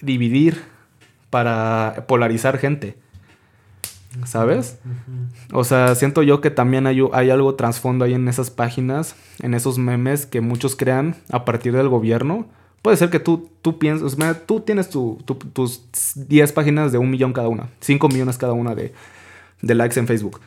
dividir, 0.00 0.60
para 1.30 2.04
polarizar 2.08 2.58
gente. 2.58 2.96
¿Sabes? 4.24 4.78
O 5.52 5.62
sea, 5.64 5.94
siento 5.94 6.22
yo 6.22 6.40
que 6.40 6.50
también 6.50 6.86
hay, 6.86 7.00
hay 7.12 7.28
algo 7.30 7.54
trasfondo 7.54 8.04
ahí 8.04 8.14
en 8.14 8.28
esas 8.28 8.50
páginas, 8.50 9.14
en 9.40 9.52
esos 9.52 9.76
memes 9.76 10.24
que 10.24 10.40
muchos 10.40 10.74
crean 10.74 11.16
a 11.30 11.44
partir 11.44 11.74
del 11.76 11.88
gobierno. 11.90 12.46
Puede 12.80 12.96
ser 12.96 13.10
que 13.10 13.20
tú, 13.20 13.50
tú 13.60 13.78
pienses, 13.78 14.16
tú 14.46 14.60
tienes 14.60 14.88
tu- 14.88 15.18
tu- 15.26 15.34
tus 15.34 15.82
10 16.14 16.52
páginas 16.52 16.92
de 16.92 16.98
un 16.98 17.10
millón 17.10 17.32
cada 17.34 17.48
una, 17.48 17.68
5 17.80 18.08
millones 18.08 18.38
cada 18.38 18.52
una 18.54 18.74
de, 18.74 18.94
de 19.60 19.74
likes 19.74 19.98
en 20.00 20.06
Facebook. 20.06 20.40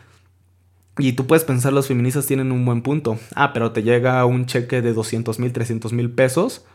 Y 0.98 1.14
tú 1.14 1.28
puedes 1.28 1.44
pensar, 1.44 1.72
los 1.72 1.88
feministas 1.88 2.26
tienen 2.26 2.52
un 2.52 2.66
buen 2.66 2.82
punto. 2.82 3.20
Ah, 3.36 3.54
pero 3.54 3.72
te 3.72 3.84
llega 3.84 4.26
un 4.26 4.48
cheque 4.48 4.82
de 4.82 4.94
200 4.94 5.38
mil, 5.38 5.54
300 5.54 5.94
mil 5.94 6.10
pesos. 6.10 6.66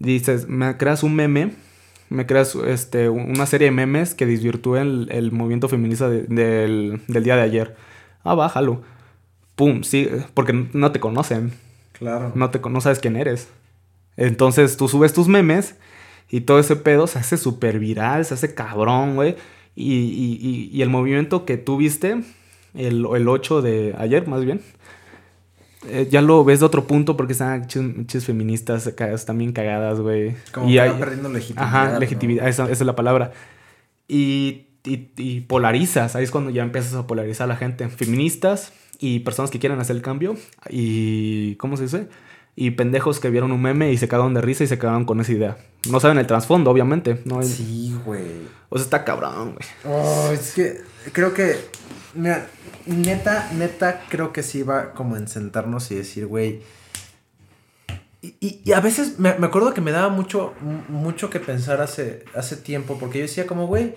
Dices, 0.00 0.48
me 0.48 0.76
creas 0.76 1.02
un 1.02 1.14
meme, 1.14 1.54
me 2.10 2.26
creas 2.26 2.54
este, 2.54 3.08
una 3.08 3.46
serie 3.46 3.66
de 3.66 3.72
memes 3.72 4.14
que 4.14 4.26
desvirtúen 4.26 4.82
el, 4.82 5.08
el 5.12 5.32
movimiento 5.32 5.68
feminista 5.68 6.08
de- 6.10 6.24
del, 6.24 7.00
del 7.08 7.24
día 7.24 7.36
de 7.36 7.42
ayer. 7.42 7.76
Ah, 8.24 8.34
bájalo. 8.34 8.82
Pum, 9.56 9.82
sí, 9.82 10.08
porque 10.34 10.52
no 10.72 10.92
te 10.92 11.00
conocen. 11.00 11.52
Claro. 11.92 12.32
No, 12.34 12.50
te, 12.50 12.60
no 12.68 12.80
sabes 12.80 12.98
quién 12.98 13.16
eres. 13.16 13.48
Entonces 14.16 14.76
tú 14.76 14.88
subes 14.88 15.12
tus 15.12 15.28
memes 15.28 15.76
y 16.28 16.42
todo 16.42 16.58
ese 16.58 16.76
pedo 16.76 17.06
se 17.06 17.18
hace 17.18 17.36
súper 17.36 17.78
viral, 17.78 18.24
se 18.24 18.34
hace 18.34 18.54
cabrón, 18.54 19.14
güey. 19.16 19.36
Y, 19.74 19.94
y- 19.94 20.38
y- 20.40 20.70
y 20.76 20.82
el 20.82 20.90
movimiento 20.90 21.44
que 21.44 21.56
tú 21.56 21.76
viste, 21.76 22.22
el, 22.74 23.06
el 23.14 23.28
8 23.28 23.62
de 23.62 23.94
ayer 23.98 24.26
más 24.28 24.44
bien, 24.44 24.60
eh, 25.88 26.08
ya 26.10 26.20
lo 26.22 26.44
ves 26.44 26.60
de 26.60 26.66
otro 26.66 26.86
punto 26.86 27.16
porque 27.16 27.32
están 27.32 27.66
chis 27.66 28.24
feministas 28.24 28.86
acá, 28.86 29.10
están 29.12 29.38
bien 29.38 29.52
cagadas, 29.52 30.00
güey. 30.00 30.34
Como 30.52 30.68
y 30.68 30.72
que 30.74 30.80
hay- 30.80 30.90
va 30.90 30.98
perdiendo 30.98 31.28
legitimidad. 31.30 31.64
Ajá, 31.66 31.92
¿no? 31.92 31.98
legitimidad, 31.98 32.48
esa, 32.48 32.64
esa 32.64 32.72
es 32.72 32.80
la 32.82 32.96
palabra. 32.96 33.32
Y, 34.08 34.66
y- 34.84 35.10
y 35.16 35.40
polarizas, 35.42 36.16
ahí 36.16 36.24
es 36.24 36.30
cuando 36.30 36.50
ya 36.50 36.62
empiezas 36.62 36.94
a 36.94 37.06
polarizar 37.06 37.44
a 37.44 37.48
la 37.48 37.56
gente. 37.56 37.88
Feministas 37.88 38.72
y 38.98 39.20
personas 39.20 39.50
que 39.50 39.58
quieren 39.58 39.78
hacer 39.80 39.96
el 39.96 40.02
cambio. 40.02 40.36
Y, 40.68 41.54
¿cómo 41.56 41.76
se 41.76 41.84
dice? 41.84 42.08
Y 42.56 42.72
pendejos 42.72 43.20
que 43.20 43.30
vieron 43.30 43.52
un 43.52 43.62
meme 43.62 43.92
y 43.92 43.96
se 43.96 44.08
cagaron 44.08 44.34
de 44.34 44.40
risa 44.42 44.64
y 44.64 44.66
se 44.66 44.78
cagaron 44.78 45.04
con 45.04 45.20
esa 45.20 45.32
idea. 45.32 45.56
No 45.88 46.00
saben 46.00 46.18
el 46.18 46.26
trasfondo, 46.26 46.70
obviamente. 46.70 47.20
No 47.24 47.38
hay- 47.40 47.48
Sí, 47.48 47.96
güey. 48.04 48.22
O 48.68 48.76
sea, 48.76 48.84
está 48.84 49.04
cabrón, 49.04 49.54
güey. 49.54 49.68
Oh, 49.96 50.30
es 50.32 50.52
que 50.54 50.78
creo 51.12 51.32
que 51.32 51.54
Mira, 52.14 52.46
neta, 52.86 53.50
neta, 53.52 54.02
creo 54.08 54.32
que 54.32 54.42
sí 54.42 54.62
va 54.62 54.92
como 54.92 55.16
en 55.16 55.28
sentarnos 55.28 55.90
y 55.90 55.96
decir, 55.96 56.26
güey. 56.26 56.62
Y, 58.22 58.60
y, 58.64 58.72
a 58.72 58.80
veces 58.80 59.18
me, 59.18 59.34
me, 59.38 59.46
acuerdo 59.46 59.72
que 59.72 59.80
me 59.80 59.92
daba 59.92 60.10
mucho, 60.10 60.52
mucho 60.88 61.30
que 61.30 61.40
pensar 61.40 61.80
hace, 61.80 62.24
hace 62.34 62.56
tiempo, 62.56 62.98
porque 62.98 63.18
yo 63.18 63.22
decía 63.22 63.46
como, 63.46 63.66
güey, 63.66 63.94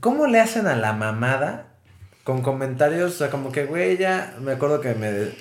¿cómo 0.00 0.26
le 0.26 0.40
hacen 0.40 0.66
a 0.66 0.76
la 0.76 0.92
mamada 0.92 1.68
con 2.24 2.42
comentarios? 2.42 3.14
O 3.14 3.16
sea, 3.16 3.30
como 3.30 3.52
que, 3.52 3.64
güey, 3.64 3.96
ya 3.96 4.36
me 4.40 4.52
acuerdo 4.52 4.82
que 4.82 4.94
me 4.94 5.32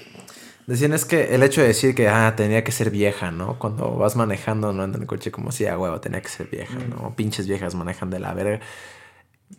decían 0.68 0.94
es 0.94 1.04
que 1.04 1.36
el 1.36 1.44
hecho 1.44 1.62
de 1.62 1.68
decir 1.68 1.96
que, 1.96 2.08
ah, 2.08 2.34
tenía 2.38 2.64
que 2.64 2.72
ser 2.72 2.92
vieja, 2.92 3.32
¿no? 3.32 3.60
Cuando 3.60 3.98
vas 3.98 4.16
manejando, 4.16 4.72
¿no? 4.72 4.86
En 4.86 4.94
el 4.94 5.06
coche, 5.06 5.32
como 5.32 5.52
si, 5.52 5.66
ah, 5.66 5.78
huevo, 5.78 6.00
tenía 6.00 6.22
que 6.22 6.30
ser 6.30 6.48
vieja, 6.48 6.76
¿no? 6.76 7.10
Mm. 7.10 7.16
Pinches 7.16 7.48
viejas 7.48 7.76
manejan 7.76 8.10
de 8.10 8.20
la 8.20 8.34
verga. 8.34 8.62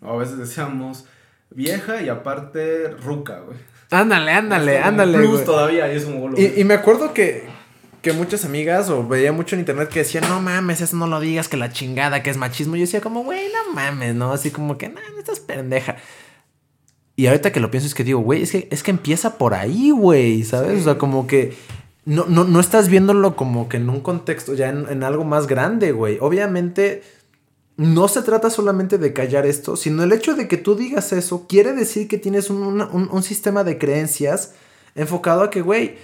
A 0.00 0.16
veces 0.16 0.38
decíamos 0.38 1.06
vieja 1.54 2.02
y 2.02 2.08
aparte 2.08 2.88
ruca, 2.88 3.40
güey. 3.40 3.56
Ándale, 3.90 4.32
ándale, 4.32 4.78
ándale. 4.78 5.18
Plus 5.18 5.44
todavía, 5.44 5.92
y 5.92 5.96
es 5.96 6.04
un 6.04 6.34
y, 6.36 6.60
y 6.60 6.64
me 6.64 6.74
acuerdo 6.74 7.14
que, 7.14 7.44
que 8.02 8.12
muchas 8.12 8.44
amigas 8.44 8.90
o 8.90 9.06
veía 9.06 9.32
mucho 9.32 9.54
en 9.54 9.60
internet 9.60 9.88
que 9.88 10.00
decían, 10.00 10.24
no 10.28 10.40
mames, 10.40 10.80
eso 10.80 10.96
no 10.96 11.06
lo 11.06 11.20
digas, 11.20 11.48
que 11.48 11.56
la 11.56 11.70
chingada, 11.70 12.22
que 12.22 12.30
es 12.30 12.36
machismo. 12.36 12.76
Y 12.76 12.80
yo 12.80 12.86
decía 12.86 13.00
como, 13.00 13.22
güey, 13.22 13.46
no 13.52 13.72
mames, 13.72 14.14
¿no? 14.14 14.32
Así 14.32 14.50
como 14.50 14.76
que, 14.78 14.88
no, 14.88 15.00
no 15.12 15.18
estás 15.18 15.40
pendeja. 15.40 15.96
Y 17.16 17.28
ahorita 17.28 17.52
que 17.52 17.60
lo 17.60 17.70
pienso 17.70 17.86
es 17.86 17.94
que 17.94 18.02
digo, 18.02 18.20
güey, 18.20 18.42
es 18.42 18.50
que, 18.50 18.68
es 18.72 18.82
que 18.82 18.90
empieza 18.90 19.38
por 19.38 19.54
ahí, 19.54 19.90
güey, 19.90 20.42
¿sabes? 20.42 20.80
O 20.80 20.84
sea, 20.84 20.98
como 20.98 21.28
que 21.28 21.56
no, 22.04 22.26
no, 22.26 22.42
no, 22.44 22.58
estás 22.58 22.88
viéndolo 22.88 23.36
como 23.36 23.68
que 23.68 23.76
en 23.76 23.88
un 23.88 24.00
contexto, 24.00 24.54
ya 24.54 24.68
en, 24.70 24.86
en 24.90 25.04
algo 25.04 25.24
más 25.24 25.46
grande, 25.46 25.92
güey. 25.92 26.18
Obviamente 26.20 27.02
no 27.76 28.08
se 28.08 28.22
trata 28.22 28.50
solamente 28.50 28.98
de 28.98 29.12
callar 29.12 29.46
esto, 29.46 29.76
sino 29.76 30.04
el 30.04 30.12
hecho 30.12 30.34
de 30.34 30.46
que 30.48 30.56
tú 30.56 30.76
digas 30.76 31.12
eso 31.12 31.46
quiere 31.48 31.72
decir 31.72 32.06
que 32.08 32.18
tienes 32.18 32.50
un, 32.50 32.62
un, 32.62 33.08
un 33.10 33.22
sistema 33.22 33.64
de 33.64 33.78
creencias 33.78 34.52
enfocado 34.94 35.42
a 35.42 35.50
que, 35.50 35.60
güey, 35.60 35.96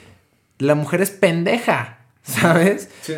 la 0.58 0.74
mujer 0.74 1.00
es 1.00 1.10
pendeja, 1.10 2.06
¿sabes? 2.22 2.88
Sí. 3.02 3.14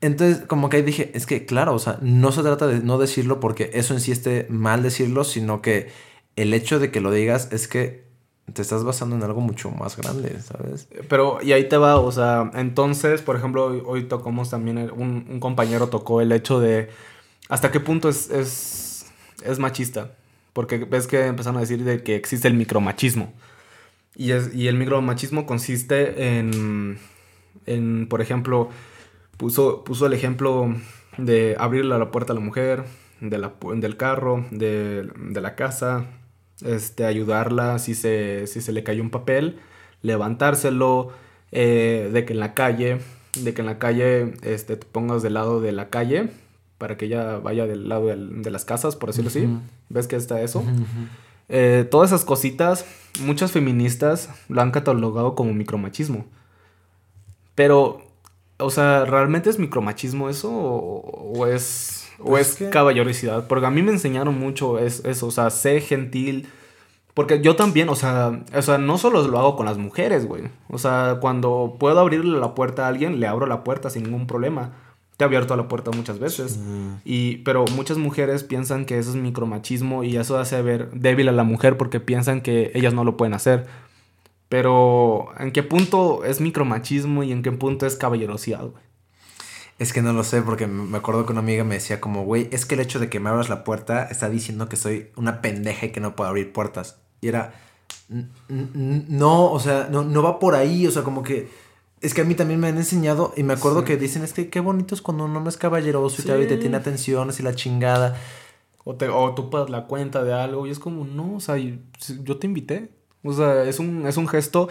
Entonces, 0.00 0.44
como 0.46 0.68
que 0.68 0.78
ahí 0.78 0.82
dije, 0.82 1.10
es 1.14 1.26
que 1.26 1.46
claro, 1.46 1.74
o 1.74 1.78
sea, 1.78 1.98
no 2.02 2.30
se 2.30 2.42
trata 2.42 2.66
de 2.66 2.80
no 2.80 2.98
decirlo 2.98 3.40
porque 3.40 3.70
eso 3.72 3.94
en 3.94 4.00
sí 4.00 4.12
esté 4.12 4.46
mal 4.50 4.82
decirlo, 4.82 5.24
sino 5.24 5.62
que 5.62 5.88
el 6.36 6.52
hecho 6.52 6.78
de 6.78 6.90
que 6.90 7.00
lo 7.00 7.10
digas 7.10 7.48
es 7.50 7.66
que 7.66 8.04
te 8.52 8.62
estás 8.62 8.84
basando 8.84 9.16
en 9.16 9.22
algo 9.22 9.40
mucho 9.40 9.70
más 9.70 9.96
grande, 9.96 10.38
¿sabes? 10.40 10.88
Pero, 11.08 11.38
y 11.42 11.52
ahí 11.52 11.68
te 11.68 11.76
va, 11.78 11.98
o 11.98 12.12
sea, 12.12 12.50
entonces, 12.54 13.22
por 13.22 13.36
ejemplo, 13.36 13.82
hoy, 13.86 14.04
tocamos 14.04 14.50
también, 14.50 14.78
un, 14.78 15.26
un, 15.28 15.40
compañero 15.40 15.88
tocó 15.88 16.20
el 16.20 16.30
hecho 16.30 16.60
de 16.60 16.88
hasta 17.48 17.70
qué 17.70 17.80
punto 17.80 18.08
es, 18.08 18.30
es, 18.30 19.06
es 19.44 19.58
machista. 19.58 20.12
Porque 20.52 20.78
ves 20.78 21.06
que 21.06 21.26
empezaron 21.26 21.58
a 21.58 21.60
decir 21.60 21.84
de 21.84 22.02
que 22.02 22.16
existe 22.16 22.48
el 22.48 22.54
micromachismo. 22.54 23.32
Y, 24.14 24.32
es, 24.32 24.54
y 24.54 24.68
el 24.68 24.76
micromachismo 24.76 25.44
consiste 25.44 26.38
en, 26.38 26.98
en, 27.66 28.06
por 28.08 28.22
ejemplo, 28.22 28.70
puso, 29.36 29.84
puso 29.84 30.06
el 30.06 30.14
ejemplo 30.14 30.74
de 31.18 31.56
abrirle 31.58 31.98
la 31.98 32.10
puerta 32.10 32.32
a 32.32 32.34
la 32.34 32.40
mujer, 32.40 32.84
de 33.20 33.38
la, 33.38 33.52
del 33.74 33.96
carro, 33.96 34.46
de, 34.50 35.08
de, 35.16 35.40
la 35.40 35.54
casa, 35.54 36.06
este, 36.64 37.04
ayudarla 37.04 37.78
si 37.78 37.94
se, 37.94 38.46
si 38.46 38.60
se 38.62 38.72
le 38.72 38.82
cayó 38.82 39.02
un 39.02 39.10
papel, 39.10 39.58
levantárselo, 40.02 41.12
eh, 41.52 42.10
de 42.12 42.24
que 42.24 42.32
en 42.32 42.40
la 42.40 42.54
calle, 42.54 42.98
de 43.38 43.54
que 43.54 43.60
en 43.60 43.66
la 43.66 43.78
calle 43.78 44.34
este, 44.42 44.76
te 44.76 44.86
pongas 44.86 45.22
del 45.22 45.34
lado 45.34 45.60
de 45.60 45.72
la 45.72 45.90
calle 45.90 46.30
para 46.78 46.96
que 46.96 47.06
ella 47.06 47.38
vaya 47.38 47.66
del 47.66 47.88
lado 47.88 48.06
de 48.06 48.50
las 48.50 48.64
casas, 48.64 48.96
por 48.96 49.10
decirlo 49.10 49.30
así. 49.30 49.48
¿Ves 49.88 50.06
que 50.06 50.16
está 50.16 50.40
eso? 50.42 50.62
Eh, 51.48 51.86
todas 51.90 52.10
esas 52.10 52.24
cositas, 52.24 52.84
muchas 53.20 53.52
feministas 53.52 54.30
lo 54.48 54.60
han 54.60 54.72
catalogado 54.72 55.34
como 55.34 55.54
micromachismo. 55.54 56.26
Pero, 57.54 58.02
o 58.58 58.70
sea, 58.70 59.04
¿realmente 59.04 59.48
es 59.48 59.58
micromachismo 59.58 60.28
eso 60.28 60.50
o, 60.52 61.46
es, 61.46 62.08
o 62.18 62.26
pues 62.26 62.60
es 62.60 62.68
caballerosidad? 62.70 63.46
Porque 63.46 63.66
a 63.66 63.70
mí 63.70 63.82
me 63.82 63.92
enseñaron 63.92 64.38
mucho 64.38 64.78
eso, 64.78 65.26
o 65.26 65.30
sea, 65.30 65.50
sé 65.50 65.80
gentil. 65.80 66.48
Porque 67.14 67.40
yo 67.40 67.56
también, 67.56 67.88
o 67.88 67.96
sea, 67.96 68.42
o 68.54 68.60
sea, 68.60 68.76
no 68.76 68.98
solo 68.98 69.26
lo 69.26 69.38
hago 69.38 69.56
con 69.56 69.64
las 69.64 69.78
mujeres, 69.78 70.26
güey. 70.26 70.42
O 70.68 70.76
sea, 70.76 71.16
cuando 71.22 71.76
puedo 71.80 71.98
abrirle 71.98 72.38
la 72.38 72.54
puerta 72.54 72.84
a 72.84 72.88
alguien, 72.88 73.20
le 73.20 73.26
abro 73.26 73.46
la 73.46 73.64
puerta 73.64 73.88
sin 73.88 74.02
ningún 74.02 74.26
problema 74.26 74.72
te 75.16 75.24
ha 75.24 75.26
abierto 75.26 75.56
la 75.56 75.68
puerta 75.68 75.90
muchas 75.92 76.18
veces. 76.18 76.58
Y, 77.04 77.38
pero 77.38 77.64
muchas 77.74 77.96
mujeres 77.96 78.44
piensan 78.44 78.84
que 78.84 78.98
eso 78.98 79.10
es 79.10 79.16
micromachismo 79.16 80.04
y 80.04 80.16
eso 80.16 80.38
hace 80.38 80.60
ver 80.62 80.90
débil 80.92 81.28
a 81.28 81.32
la 81.32 81.44
mujer 81.44 81.76
porque 81.76 82.00
piensan 82.00 82.42
que 82.42 82.70
ellas 82.74 82.92
no 82.92 83.04
lo 83.04 83.16
pueden 83.16 83.34
hacer. 83.34 83.66
Pero, 84.48 85.28
¿en 85.38 85.50
qué 85.52 85.62
punto 85.62 86.24
es 86.24 86.40
micromachismo 86.40 87.22
y 87.22 87.32
en 87.32 87.42
qué 87.42 87.50
punto 87.50 87.86
es 87.86 87.96
caballerosidad, 87.96 88.66
güey? 88.66 88.84
Es 89.78 89.92
que 89.92 90.00
no 90.00 90.12
lo 90.12 90.24
sé, 90.24 90.40
porque 90.40 90.66
me 90.66 90.96
acuerdo 90.96 91.26
que 91.26 91.32
una 91.32 91.40
amiga 91.40 91.64
me 91.64 91.74
decía 91.74 92.00
como, 92.00 92.24
güey, 92.24 92.48
es 92.50 92.64
que 92.64 92.76
el 92.76 92.80
hecho 92.80 92.98
de 92.98 93.10
que 93.10 93.20
me 93.20 93.28
abras 93.28 93.48
la 93.48 93.64
puerta 93.64 94.04
está 94.04 94.30
diciendo 94.30 94.68
que 94.68 94.76
soy 94.76 95.08
una 95.16 95.42
pendeja 95.42 95.86
y 95.86 95.92
que 95.92 96.00
no 96.00 96.16
puedo 96.16 96.30
abrir 96.30 96.52
puertas. 96.52 96.98
Y 97.20 97.28
era, 97.28 97.54
no, 98.48 99.50
o 99.50 99.60
sea, 99.60 99.88
no, 99.90 100.04
no 100.04 100.22
va 100.22 100.38
por 100.38 100.54
ahí, 100.54 100.86
o 100.86 100.90
sea, 100.90 101.02
como 101.02 101.22
que 101.22 101.48
es 102.00 102.14
que 102.14 102.20
a 102.20 102.24
mí 102.24 102.34
también 102.34 102.60
me 102.60 102.68
han 102.68 102.76
enseñado 102.76 103.32
y 103.36 103.42
me 103.42 103.54
acuerdo 103.54 103.84
que 103.84 103.96
dicen 103.96 104.22
es 104.22 104.32
que 104.32 104.50
qué 104.50 104.60
bonito 104.60 104.94
es 104.94 105.02
cuando 105.02 105.24
un 105.24 105.34
hombre 105.34 105.50
es 105.50 105.56
caballeroso 105.56 106.22
y 106.22 106.46
te 106.46 106.56
tiene 106.58 106.76
atenciones 106.76 107.40
y 107.40 107.42
la 107.42 107.54
chingada. 107.54 108.16
O, 108.84 108.94
te, 108.94 109.08
o 109.08 109.34
tú 109.34 109.50
pagas 109.50 109.68
la 109.70 109.86
cuenta 109.86 110.22
de 110.22 110.32
algo 110.32 110.66
y 110.66 110.70
es 110.70 110.78
como, 110.78 111.04
no, 111.04 111.36
o 111.36 111.40
sea, 111.40 111.56
yo 111.56 112.36
te 112.38 112.46
invité. 112.46 112.90
O 113.24 113.32
sea, 113.32 113.64
es 113.64 113.80
un, 113.80 114.06
es 114.06 114.16
un 114.16 114.28
gesto. 114.28 114.68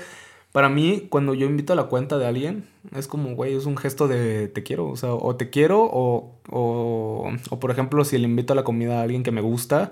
Para 0.54 0.70
mí, 0.70 1.08
cuando 1.10 1.34
yo 1.34 1.46
invito 1.48 1.74
a 1.74 1.76
la 1.76 1.86
cuenta 1.86 2.18
de 2.18 2.26
alguien, 2.26 2.66
es 2.96 3.08
como, 3.08 3.36
güey, 3.36 3.56
es 3.56 3.66
un 3.66 3.76
gesto 3.76 4.08
de 4.08 4.48
te 4.48 4.64
quiero. 4.64 4.88
O 4.88 4.96
sea, 4.96 5.14
o 5.14 5.36
te 5.36 5.50
quiero 5.50 5.84
o, 5.84 6.40
o, 6.50 7.30
o 7.50 7.60
por 7.60 7.72
ejemplo, 7.72 8.06
si 8.06 8.18
le 8.18 8.26
invito 8.26 8.54
a 8.54 8.56
la 8.56 8.64
comida 8.64 9.00
a 9.00 9.04
alguien 9.04 9.24
que 9.24 9.32
me 9.32 9.42
gusta, 9.42 9.92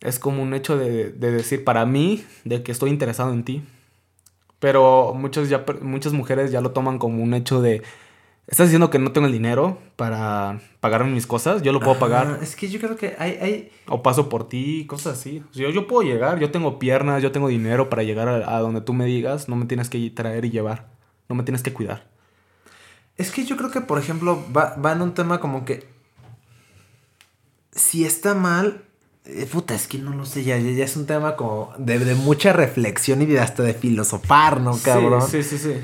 es 0.00 0.18
como 0.20 0.42
un 0.42 0.54
hecho 0.54 0.76
de, 0.76 1.10
de 1.10 1.32
decir 1.32 1.64
para 1.64 1.84
mí 1.86 2.24
de 2.44 2.62
que 2.62 2.70
estoy 2.72 2.90
interesado 2.90 3.32
en 3.32 3.44
ti. 3.44 3.62
Pero 4.62 5.12
muchas, 5.12 5.48
ya, 5.48 5.64
muchas 5.80 6.12
mujeres 6.12 6.52
ya 6.52 6.60
lo 6.60 6.70
toman 6.70 7.00
como 7.00 7.20
un 7.20 7.34
hecho 7.34 7.60
de... 7.60 7.82
Estás 8.46 8.68
diciendo 8.68 8.90
que 8.90 9.00
no 9.00 9.10
tengo 9.10 9.26
el 9.26 9.32
dinero 9.32 9.76
para 9.96 10.60
pagarme 10.78 11.10
mis 11.10 11.26
cosas, 11.26 11.62
yo 11.62 11.72
lo 11.72 11.80
puedo 11.80 11.98
pagar. 11.98 12.38
Es 12.40 12.54
que 12.54 12.68
yo 12.68 12.78
creo 12.78 12.96
que 12.96 13.16
hay, 13.18 13.38
hay... 13.40 13.72
O 13.88 14.04
paso 14.04 14.28
por 14.28 14.48
ti, 14.48 14.86
cosas 14.86 15.18
así. 15.18 15.42
yo, 15.52 15.68
yo 15.70 15.88
puedo 15.88 16.08
llegar, 16.08 16.38
yo 16.38 16.52
tengo 16.52 16.78
piernas, 16.78 17.24
yo 17.24 17.32
tengo 17.32 17.48
dinero 17.48 17.90
para 17.90 18.04
llegar 18.04 18.28
a, 18.28 18.58
donde 18.60 18.82
tú 18.82 18.92
me 18.92 19.04
digas, 19.04 19.48
no 19.48 19.56
me 19.56 19.66
tienes 19.66 19.90
que 19.90 20.10
traer 20.10 20.44
y 20.44 20.50
llevar, 20.50 20.86
no 21.28 21.34
me 21.34 21.42
tienes 21.42 21.64
que 21.64 21.72
cuidar. 21.72 22.06
Es 23.16 23.32
que 23.32 23.44
yo 23.44 23.56
creo 23.56 23.72
que, 23.72 23.80
por 23.80 23.98
ejemplo, 23.98 24.44
va, 24.56 24.76
va 24.76 24.92
en 24.92 25.02
un 25.02 25.12
tema 25.12 25.40
como 25.40 25.64
que... 25.64 25.88
Si 27.72 28.04
está 28.04 28.36
mal, 28.36 28.84
eh, 29.24 29.46
puta, 29.50 29.74
es 29.74 29.86
que 29.86 29.98
no 29.98 30.12
lo 30.14 30.26
sé, 30.26 30.42
ya, 30.42 30.58
ya 30.58 30.84
es 30.84 30.96
un 30.96 31.06
tema 31.06 31.36
como 31.36 31.72
de, 31.78 32.14
mucha 32.16 32.52
reflexión 32.52 33.22
y 33.22 33.26
de 33.26 33.38
hasta 33.38 33.62
de 33.62 33.72
filosofar, 33.72 34.60
¿no, 34.60 34.76
cabrón? 34.82 35.22
Sí, 35.22 35.42
sí, 35.42 35.58
sí. 35.58 35.74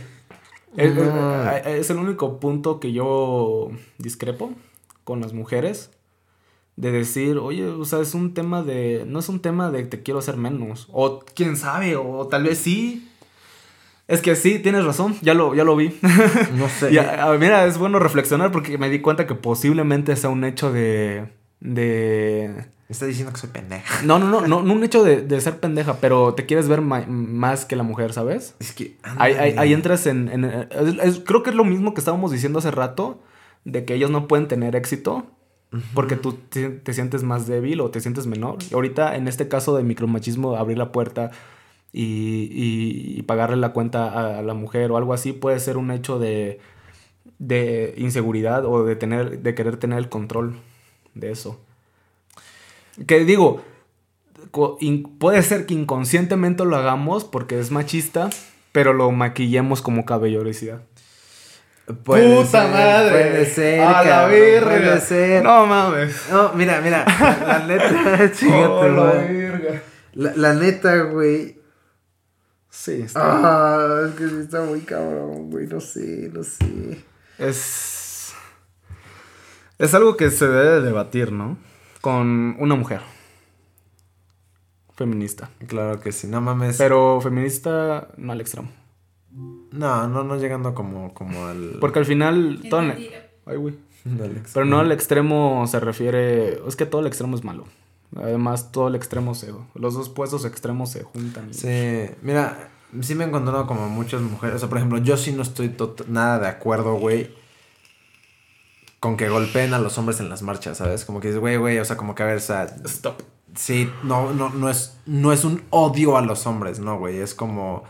Es, 0.76 1.90
el 1.90 1.96
único 1.96 2.40
punto 2.40 2.78
que 2.80 2.92
yo 2.92 3.70
discrepo 3.98 4.52
con 5.04 5.20
las 5.20 5.32
mujeres. 5.32 5.90
De 6.76 6.92
decir, 6.92 7.38
oye, 7.38 7.66
o 7.66 7.84
sea, 7.84 8.00
es 8.00 8.14
un 8.14 8.34
tema 8.34 8.62
de. 8.62 9.04
No 9.04 9.18
es 9.18 9.28
un 9.28 9.40
tema 9.40 9.72
de 9.72 9.82
te 9.82 10.04
quiero 10.04 10.20
hacer 10.20 10.36
menos. 10.36 10.86
O 10.92 11.24
quién 11.34 11.56
sabe, 11.56 11.96
o 11.96 12.28
tal 12.28 12.44
vez 12.44 12.58
sí. 12.58 13.08
Es 14.06 14.22
que 14.22 14.36
sí, 14.36 14.60
tienes 14.60 14.84
razón, 14.84 15.16
ya 15.20 15.34
lo, 15.34 15.54
ya 15.56 15.64
lo 15.64 15.74
vi. 15.74 15.98
No 16.56 16.68
sé. 16.68 16.90
mira, 17.40 17.66
es 17.66 17.78
bueno 17.78 17.98
reflexionar 17.98 18.52
porque 18.52 18.78
me 18.78 18.90
di 18.90 19.00
cuenta 19.00 19.26
que 19.26 19.34
posiblemente 19.34 20.14
sea 20.14 20.30
un 20.30 20.44
hecho 20.44 20.72
de. 20.72 21.26
de 21.58 22.66
Está 22.88 23.04
diciendo 23.04 23.32
que 23.32 23.38
soy 23.38 23.50
pendeja. 23.50 24.02
No, 24.02 24.18
no, 24.18 24.28
no, 24.28 24.46
no, 24.46 24.62
no 24.62 24.72
un 24.72 24.82
hecho 24.82 25.04
de, 25.04 25.40
ser 25.40 25.60
pendeja, 25.60 25.98
pero 26.00 26.34
te 26.34 26.46
quieres 26.46 26.68
ver 26.68 26.80
más 26.80 27.66
que 27.66 27.76
la 27.76 27.82
mujer, 27.82 28.14
¿sabes? 28.14 28.54
Es 28.60 28.72
que... 28.72 28.96
Ahí, 29.02 29.72
entras 29.74 30.06
en... 30.06 30.28
creo 31.26 31.42
que 31.42 31.50
es 31.50 31.56
lo 31.56 31.64
mismo 31.64 31.92
que 31.92 32.00
estábamos 32.00 32.32
diciendo 32.32 32.60
hace 32.60 32.70
rato, 32.70 33.20
de 33.64 33.84
que 33.84 33.94
ellos 33.94 34.10
no 34.10 34.26
pueden 34.26 34.48
tener 34.48 34.74
éxito 34.74 35.26
porque 35.92 36.16
tú 36.16 36.32
te, 36.32 36.92
sientes 36.94 37.22
más 37.22 37.46
débil 37.46 37.80
o 37.82 37.90
te 37.90 38.00
sientes 38.00 38.26
menor. 38.26 38.56
Y 38.70 38.74
ahorita, 38.74 39.16
en 39.16 39.28
este 39.28 39.48
caso 39.48 39.76
de 39.76 39.82
micromachismo, 39.82 40.56
abrir 40.56 40.78
la 40.78 40.92
puerta 40.92 41.30
y, 41.92 42.48
y, 42.50 43.22
pagarle 43.22 43.56
la 43.56 43.72
cuenta 43.72 44.38
a 44.38 44.42
la 44.42 44.54
mujer 44.54 44.90
o 44.90 44.96
algo 44.96 45.12
así 45.12 45.32
puede 45.32 45.60
ser 45.60 45.76
un 45.76 45.90
hecho 45.90 46.18
de, 46.18 46.60
de 47.38 47.94
inseguridad 47.98 48.64
o 48.64 48.84
de, 48.84 48.96
tener, 48.96 49.40
de 49.40 49.54
querer 49.54 49.76
tener 49.76 49.98
el 49.98 50.08
control 50.08 50.56
de 51.14 51.30
eso. 51.30 51.60
Que 53.06 53.24
digo, 53.24 53.62
puede 55.18 55.42
ser 55.42 55.66
que 55.66 55.74
inconscientemente 55.74 56.64
lo 56.64 56.76
hagamos 56.76 57.24
porque 57.24 57.58
es 57.58 57.70
machista, 57.70 58.30
pero 58.72 58.92
lo 58.92 59.10
maquillemos 59.10 59.82
como 59.82 60.04
caballerosidad. 60.04 60.82
Puta 62.04 62.68
madre. 62.68 63.10
Puede 63.10 63.46
ser. 63.46 63.80
A 63.80 64.04
la 64.04 64.26
verga. 64.26 64.68
Puede 64.68 65.00
ser. 65.00 65.42
No 65.42 65.66
mames. 65.66 66.26
No, 66.30 66.52
mira, 66.52 66.80
mira. 66.82 67.04
La, 67.46 67.64
letra. 67.64 68.30
oh, 68.68 68.88
la 68.88 69.04
verga. 69.28 69.82
La, 70.12 70.36
la 70.36 70.54
neta, 70.54 70.96
güey. 71.04 71.58
Sí, 72.68 73.02
está. 73.02 73.20
Ah, 73.22 74.06
es 74.06 74.14
que 74.14 74.28
sí 74.28 74.36
está 74.40 74.62
muy 74.62 74.80
cabrón, 74.80 75.50
güey. 75.50 75.66
No 75.66 75.80
sé, 75.80 76.30
no 76.32 76.42
sé. 76.42 77.02
Es. 77.38 78.34
Es 79.78 79.94
algo 79.94 80.16
que 80.16 80.30
se 80.30 80.46
debe 80.46 80.82
debatir, 80.82 81.32
¿no? 81.32 81.56
Con 82.00 82.56
una 82.58 82.74
mujer. 82.74 83.00
Feminista. 84.96 85.50
Claro 85.66 86.00
que 86.00 86.10
sí, 86.12 86.26
no 86.26 86.40
mames. 86.40 86.76
Pero 86.76 87.20
feminista 87.20 88.08
no 88.16 88.32
al 88.32 88.40
extremo. 88.40 88.68
No, 89.70 90.08
no, 90.08 90.24
no 90.24 90.36
llegando 90.36 90.74
como, 90.74 91.14
como 91.14 91.46
al. 91.46 91.76
Porque 91.80 92.00
al 92.00 92.04
final. 92.06 92.60
Todo 92.68 92.82
en-. 92.82 92.96
Ay, 93.46 93.56
güey. 93.56 93.74
Pero 94.54 94.64
no 94.66 94.80
al 94.80 94.90
extremo 94.90 95.64
se 95.68 95.78
refiere. 95.80 96.60
Es 96.66 96.74
que 96.76 96.86
todo 96.86 97.00
el 97.00 97.06
extremo 97.06 97.36
es 97.36 97.44
malo. 97.44 97.64
Además, 98.16 98.72
todo 98.72 98.88
el 98.88 98.94
extremo 98.96 99.34
se. 99.34 99.52
Los 99.74 99.94
dos 99.94 100.08
puestos 100.08 100.44
extremos 100.44 100.90
se 100.90 101.04
juntan. 101.04 101.50
y- 101.50 101.54
Sí, 101.54 102.10
mira, 102.22 102.70
sí 103.02 103.14
me 103.14 103.24
he 103.24 103.28
encontrado 103.28 103.66
como 103.66 103.88
muchas 103.88 104.20
mujeres. 104.22 104.56
O 104.56 104.58
sea, 104.60 104.68
por 104.68 104.78
ejemplo, 104.78 104.98
yo 104.98 105.16
sí 105.16 105.32
no 105.32 105.42
estoy 105.42 105.68
tot- 105.68 106.06
nada 106.06 106.38
de 106.40 106.48
acuerdo, 106.48 106.94
güey, 106.94 107.30
con 109.00 109.16
que 109.16 109.28
golpeen 109.28 109.74
a 109.74 109.78
los 109.78 109.96
hombres 109.98 110.20
en 110.20 110.28
las 110.28 110.42
marchas, 110.42 110.78
¿sabes? 110.78 111.04
Como 111.04 111.20
que 111.20 111.28
dices, 111.28 111.40
güey, 111.40 111.56
güey, 111.56 111.78
o 111.78 111.84
sea, 111.84 111.96
como 111.96 112.14
que 112.14 112.22
a 112.22 112.26
ver, 112.26 112.36
o 112.38 112.40
sea, 112.40 112.64
Stop. 112.84 113.22
sí, 113.54 113.88
no, 114.02 114.32
no, 114.32 114.50
no 114.50 114.68
es, 114.68 114.98
no 115.06 115.32
es 115.32 115.44
un 115.44 115.62
odio 115.70 116.16
a 116.16 116.22
los 116.22 116.46
hombres, 116.46 116.80
no, 116.80 116.98
güey, 116.98 117.18
es 117.18 117.34
como, 117.34 117.84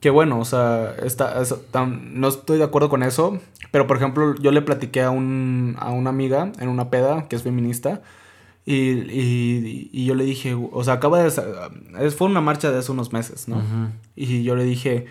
Que 0.00 0.10
bueno, 0.10 0.38
o 0.40 0.44
sea, 0.44 0.94
está, 1.02 1.40
es- 1.40 1.54
tam- 1.72 2.02
no 2.12 2.28
estoy 2.28 2.58
de 2.58 2.64
acuerdo 2.64 2.88
con 2.88 3.02
eso. 3.02 3.38
Pero 3.70 3.86
por 3.86 3.96
ejemplo, 3.96 4.34
yo 4.34 4.50
le 4.50 4.60
platiqué 4.60 5.00
a, 5.02 5.10
un, 5.10 5.76
a 5.78 5.90
una 5.90 6.10
amiga 6.10 6.52
en 6.58 6.68
una 6.68 6.90
peda 6.90 7.26
que 7.28 7.36
es 7.36 7.42
feminista. 7.42 8.02
Y, 8.66 8.74
y, 8.74 9.90
y 9.92 10.04
yo 10.04 10.14
le 10.14 10.24
dije, 10.24 10.54
o 10.54 10.84
sea, 10.84 10.94
acaba 10.94 11.22
de. 11.22 11.30
Fue 12.10 12.26
una 12.26 12.40
marcha 12.40 12.70
de 12.70 12.78
hace 12.78 12.92
unos 12.92 13.12
meses, 13.12 13.48
¿no? 13.48 13.62
Y 14.14 14.42
yo 14.44 14.54
le 14.56 14.64
dije, 14.64 15.06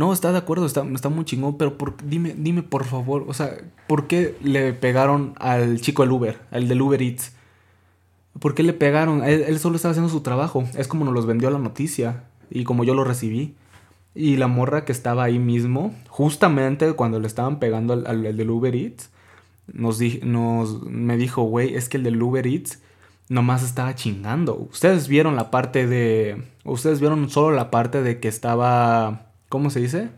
no, 0.00 0.12
está 0.12 0.32
de 0.32 0.38
acuerdo, 0.38 0.64
está, 0.66 0.82
está 0.94 1.08
muy 1.10 1.24
chingón, 1.24 1.56
pero 1.58 1.76
por, 1.78 1.94
dime, 2.04 2.34
dime 2.36 2.62
por 2.62 2.84
favor, 2.84 3.24
o 3.28 3.34
sea, 3.34 3.48
¿por 3.86 4.06
qué 4.08 4.34
le 4.42 4.72
pegaron 4.72 5.34
al 5.38 5.80
chico 5.80 6.02
del 6.02 6.12
Uber, 6.12 6.38
al 6.50 6.68
del 6.68 6.80
Uber 6.82 7.00
Eats? 7.02 7.32
¿Por 8.38 8.54
qué 8.54 8.62
le 8.62 8.72
pegaron? 8.72 9.22
Él, 9.24 9.58
solo 9.58 9.76
estaba 9.76 9.90
haciendo 9.90 10.08
su 10.10 10.20
trabajo. 10.20 10.64
Es 10.76 10.86
como 10.88 11.04
nos 11.04 11.12
los 11.14 11.26
vendió 11.26 11.50
la 11.50 11.58
noticia 11.58 12.24
y 12.50 12.64
como 12.64 12.84
yo 12.84 12.94
lo 12.94 13.04
recibí. 13.04 13.54
Y 14.14 14.36
la 14.36 14.46
morra 14.46 14.84
que 14.84 14.92
estaba 14.92 15.24
ahí 15.24 15.38
mismo, 15.38 15.92
justamente 16.08 16.92
cuando 16.94 17.18
le 17.20 17.26
estaban 17.26 17.58
pegando 17.58 17.92
al, 17.92 18.06
al- 18.06 18.26
al 18.26 18.36
del 18.36 18.50
Uber 18.50 18.74
Eats, 18.74 19.10
nos, 19.72 19.98
di- 19.98 20.20
nos 20.22 20.82
me 20.84 21.16
dijo, 21.16 21.42
güey, 21.42 21.74
es 21.74 21.88
que 21.88 21.96
el 21.98 22.04
del 22.04 22.22
Uber 22.22 22.46
Eats 22.46 22.78
nomás 23.28 23.62
estaba 23.62 23.94
chingando. 23.94 24.54
Ustedes 24.72 25.08
vieron 25.08 25.34
la 25.36 25.50
parte 25.50 25.86
de... 25.86 26.42
Ustedes 26.64 27.00
vieron 27.00 27.28
solo 27.30 27.54
la 27.54 27.70
parte 27.70 28.02
de 28.02 28.20
que 28.20 28.28
estaba... 28.28 29.29
¿Cómo 29.50 29.68
se 29.68 29.80
dice? 29.80 30.08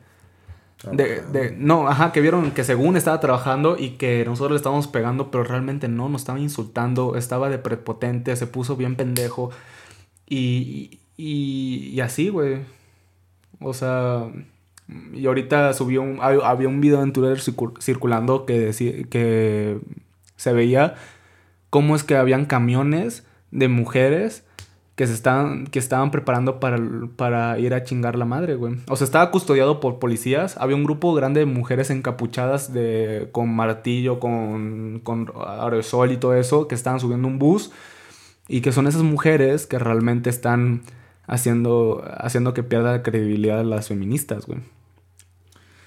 De, 0.92 1.20
de- 1.22 1.54
no, 1.58 1.86
ajá, 1.88 2.10
que 2.12 2.20
vieron 2.20 2.50
que 2.52 2.64
según 2.64 2.96
estaba 2.96 3.18
trabajando 3.20 3.76
y 3.78 3.90
que 3.90 4.24
nosotros 4.24 4.52
le 4.52 4.56
estábamos 4.56 4.88
pegando, 4.88 5.30
pero 5.30 5.44
realmente 5.44 5.86
no, 5.88 6.08
nos 6.08 6.22
estaba 6.22 6.38
insultando, 6.40 7.14
estaba 7.16 7.48
de 7.48 7.58
prepotente, 7.58 8.34
se 8.36 8.46
puso 8.48 8.76
bien 8.76 8.96
pendejo. 8.96 9.50
Y, 10.28 10.98
y, 11.16 11.90
y 11.92 12.00
así, 12.00 12.28
güey. 12.30 12.58
O 13.60 13.74
sea, 13.74 14.24
y 15.12 15.26
ahorita 15.26 15.72
subió 15.72 16.02
un, 16.02 16.18
hab- 16.18 16.42
había 16.44 16.68
un 16.68 16.80
video 16.80 17.02
en 17.02 17.12
Twitter 17.12 17.38
circu- 17.38 17.80
circulando 17.80 18.44
que, 18.44 18.58
decía, 18.58 18.92
que 19.08 19.78
se 20.36 20.52
veía 20.52 20.96
cómo 21.70 21.94
es 21.94 22.02
que 22.02 22.16
habían 22.16 22.44
camiones 22.46 23.24
de 23.52 23.68
mujeres 23.68 24.44
que 24.94 25.06
se 25.06 25.14
estaban, 25.14 25.66
que 25.66 25.78
estaban 25.78 26.10
preparando 26.10 26.60
para, 26.60 26.78
para 27.16 27.58
ir 27.58 27.72
a 27.74 27.82
chingar 27.82 28.16
la 28.16 28.26
madre, 28.26 28.56
güey. 28.56 28.76
O 28.88 28.96
sea, 28.96 29.04
estaba 29.06 29.30
custodiado 29.30 29.80
por 29.80 29.98
policías. 29.98 30.56
Había 30.58 30.76
un 30.76 30.84
grupo 30.84 31.14
grande 31.14 31.40
de 31.40 31.46
mujeres 31.46 31.88
encapuchadas 31.90 32.72
de, 32.74 33.28
con 33.32 33.54
martillo, 33.54 34.20
con, 34.20 35.00
con 35.02 35.32
aerosol 35.46 36.12
y 36.12 36.18
todo 36.18 36.34
eso, 36.34 36.68
que 36.68 36.74
estaban 36.74 37.00
subiendo 37.00 37.26
un 37.28 37.38
bus. 37.38 37.70
Y 38.48 38.60
que 38.60 38.72
son 38.72 38.86
esas 38.86 39.02
mujeres 39.02 39.66
que 39.66 39.78
realmente 39.78 40.28
están 40.28 40.82
haciendo, 41.26 42.04
haciendo 42.18 42.52
que 42.52 42.62
pierda 42.62 42.92
la 42.92 43.02
credibilidad 43.02 43.64
las 43.64 43.88
feministas, 43.88 44.46
güey. 44.46 44.60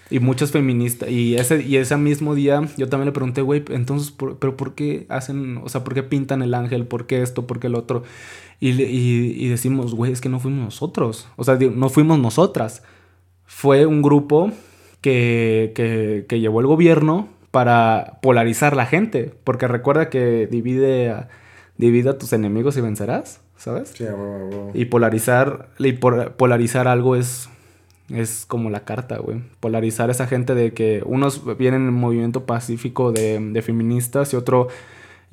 Y 0.10 0.20
muchas 0.20 0.52
feministas. 0.52 1.10
Y 1.10 1.36
ese, 1.36 1.64
y 1.64 1.78
ese 1.78 1.98
mismo 1.98 2.36
día 2.36 2.62
yo 2.78 2.88
también 2.90 3.08
le 3.08 3.12
pregunté, 3.12 3.42
güey, 3.42 3.64
entonces, 3.70 4.12
por- 4.12 4.38
¿pero 4.38 4.56
por 4.56 4.76
qué 4.76 5.08
hacen, 5.10 5.58
o 5.64 5.70
sea, 5.70 5.84
por 5.84 5.96
qué 5.96 6.04
pintan 6.04 6.44
el 6.44 6.54
ángel? 6.54 6.86
¿Por 6.86 7.08
qué 7.08 7.22
esto? 7.24 7.48
¿Por 7.48 7.60
qué 7.60 7.68
el 7.68 7.76
otro? 7.76 8.04
Y, 8.60 8.72
y, 8.82 9.36
y 9.46 9.48
decimos, 9.50 9.94
güey, 9.94 10.12
es 10.12 10.22
que 10.22 10.30
no 10.30 10.40
fuimos 10.40 10.64
nosotros. 10.64 11.28
O 11.36 11.44
sea, 11.44 11.56
no 11.58 11.90
fuimos 11.90 12.20
nosotras. 12.20 12.84
Fue 13.46 13.86
un 13.86 14.02
grupo 14.02 14.52
que, 15.02 15.72
que, 15.76 16.26
que 16.28 16.40
llevó 16.40 16.62
el 16.62 16.68
gobierno 16.68 17.28
para 17.52 18.20
polarizar 18.22 18.76
la 18.76 18.86
gente. 18.86 19.34
Porque 19.44 19.68
recuerda 19.68 20.10
que 20.10 20.48
divide 20.48 21.10
a, 21.10 21.28
divide 21.78 22.10
a 22.10 22.18
tus 22.18 22.34
enemigos 22.34 22.76
y 22.78 22.82
vencerás, 22.82 23.42
¿sabes? 23.58 23.90
Sí, 23.96 24.06
a 24.06 24.14
huevo. 24.16 24.72
Y 24.74 24.86
polarizar, 24.86 25.70
y 25.78 25.92
por- 25.94 26.32
polarizar 26.34 26.88
algo 26.88 27.16
es, 27.16 27.50
es 28.10 28.46
como 28.48 28.70
la 28.70 28.86
carta, 28.86 29.18
güey. 29.18 29.42
Polarizar 29.60 30.10
a 30.10 30.12
esa 30.14 30.28
gente 30.28 30.56
de 30.56 30.74
que 30.74 31.04
unos 31.06 31.44
vienen 31.58 31.82
en 31.82 31.88
el 31.88 31.94
movimiento 31.94 32.46
pacífico 32.46 33.12
de, 33.12 33.40
de 33.40 33.62
feministas 33.62 34.34
y 34.34 34.38
otro, 34.38 34.68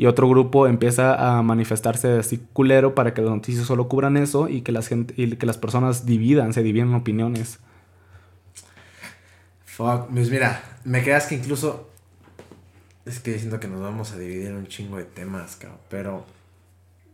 y 0.02 0.06
otro 0.06 0.28
grupo 0.28 0.66
empieza 0.66 1.14
a 1.14 1.42
manifestarse 1.42 2.18
así 2.18 2.44
culero 2.52 2.92
para 2.96 3.14
que 3.14 3.22
las 3.22 3.30
noticias 3.30 3.66
solo 3.66 3.86
cubran 3.86 4.16
eso 4.16 4.48
y 4.48 4.62
que, 4.62 4.72
las 4.72 4.88
gente, 4.88 5.14
y 5.16 5.36
que 5.36 5.46
las 5.46 5.58
personas 5.58 6.04
dividan, 6.04 6.52
se 6.52 6.64
dividen 6.64 6.88
en 6.88 6.94
opiniones. 6.96 7.60
Fuck, 9.64 10.08
pues 10.12 10.28
mira, 10.28 10.60
me 10.82 11.04
quedas 11.04 11.28
que 11.28 11.36
incluso. 11.36 11.88
Es 13.04 13.20
que 13.20 13.38
siento 13.38 13.60
que 13.60 13.68
nos 13.68 13.80
vamos 13.80 14.10
a 14.10 14.18
dividir 14.18 14.48
en 14.48 14.56
un 14.56 14.66
chingo 14.66 14.96
de 14.96 15.04
temas, 15.04 15.54
cabrón. 15.54 15.78
Pero. 15.88 16.26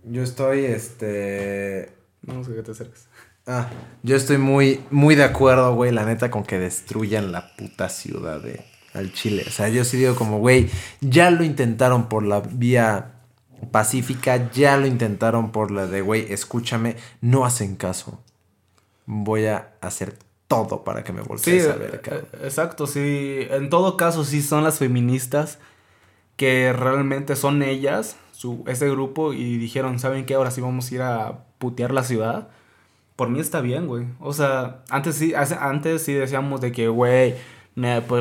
Yo 0.05 0.22
estoy, 0.22 0.64
este. 0.64 1.93
No 2.22 2.43
sé 2.43 2.55
qué 2.55 2.62
te 2.62 2.70
acerques. 2.70 3.07
Ah, 3.47 3.68
yo 4.03 4.16
estoy 4.16 4.39
muy, 4.39 4.80
muy 4.91 5.14
de 5.14 5.24
acuerdo, 5.24 5.74
güey, 5.74 5.93
la 5.93 6.07
neta, 6.07 6.30
con 6.30 6.43
que 6.43 6.59
destruyan 6.59 7.32
la 7.32 7.55
puta 7.55 7.91
ciudad 7.91 8.41
de 8.41 8.64
al 8.99 9.12
Chile. 9.12 9.44
O 9.46 9.51
sea, 9.51 9.68
yo 9.68 9.84
sí 9.84 9.96
digo 9.96 10.14
como, 10.16 10.38
güey, 10.38 10.68
ya 11.01 11.30
lo 11.30 11.44
intentaron 11.44 12.09
por 12.09 12.22
la 12.24 12.40
vía 12.40 13.12
pacífica, 13.70 14.51
ya 14.53 14.76
lo 14.76 14.86
intentaron 14.86 15.53
por 15.53 15.70
la 15.70 15.86
de, 15.86 16.01
güey, 16.03 16.32
escúchame, 16.32 16.96
no 17.20 17.44
hacen 17.44 17.76
caso. 17.76 18.22
Voy 19.07 19.46
a 19.46 19.70
hacer 19.80 20.16
todo 20.49 20.84
para 20.84 21.05
que 21.05 21.12
me 21.12 21.22
Sí, 21.36 21.62
voltees 21.62 21.66
a 21.66 21.76
ver, 21.76 21.94
eh, 21.94 22.01
cabrón. 22.01 22.28
exacto, 22.42 22.86
sí. 22.86 23.46
En 23.51 23.70
todo 23.70 23.96
caso, 23.96 24.24
sí 24.24 24.42
son 24.42 24.64
las 24.64 24.78
feministas 24.78 25.59
que 26.36 26.72
realmente 26.72 27.36
son 27.36 27.62
ellas, 27.62 28.16
su, 28.32 28.64
ese 28.68 28.88
grupo, 28.90 29.32
y 29.32 29.59
dijeron, 29.59 29.99
¿saben 29.99 30.26
qué? 30.26 30.34
Ahora 30.34 30.51
sí 30.51 30.61
vamos 30.61 30.90
a 30.90 30.94
ir 30.94 31.03
a 31.03 31.44
putear 31.59 31.92
la 31.92 32.05
ciudad. 32.05 32.49
Por 33.16 33.30
mí 33.30 33.40
está 33.40 33.61
bien, 33.61 33.86
güey. 33.88 34.07
O 34.20 34.32
sea, 34.32 34.84
antes 34.90 35.16
sí, 35.16 35.34
antes 35.34 36.03
sí 36.03 36.14
decíamos 36.14 36.61
de 36.61 36.72
que, 36.72 36.88
güey, 36.88 37.34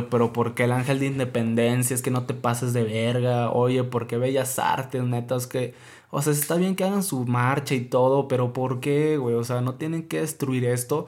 pero 0.09 0.33
¿por 0.33 0.53
qué 0.53 0.65
el 0.65 0.71
ángel 0.71 0.99
de 0.99 1.07
independencia? 1.07 1.93
Es 1.95 2.01
que 2.01 2.11
no 2.11 2.23
te 2.25 2.33
pases 2.33 2.73
de 2.73 2.83
verga. 2.83 3.49
Oye, 3.51 3.83
¿por 3.83 4.07
qué 4.07 4.17
bellas 4.17 4.59
artes, 4.59 5.03
neta? 5.03 5.35
Es 5.35 5.47
que, 5.47 5.73
o 6.09 6.21
sea, 6.21 6.33
está 6.33 6.55
bien 6.55 6.75
que 6.75 6.83
hagan 6.83 7.03
su 7.03 7.25
marcha 7.25 7.73
y 7.75 7.81
todo, 7.81 8.27
pero 8.27 8.53
¿por 8.53 8.79
qué, 8.79 9.17
güey? 9.17 9.35
O 9.35 9.43
sea, 9.43 9.61
no 9.61 9.75
tienen 9.75 10.03
que 10.07 10.21
destruir 10.21 10.65
esto. 10.65 11.07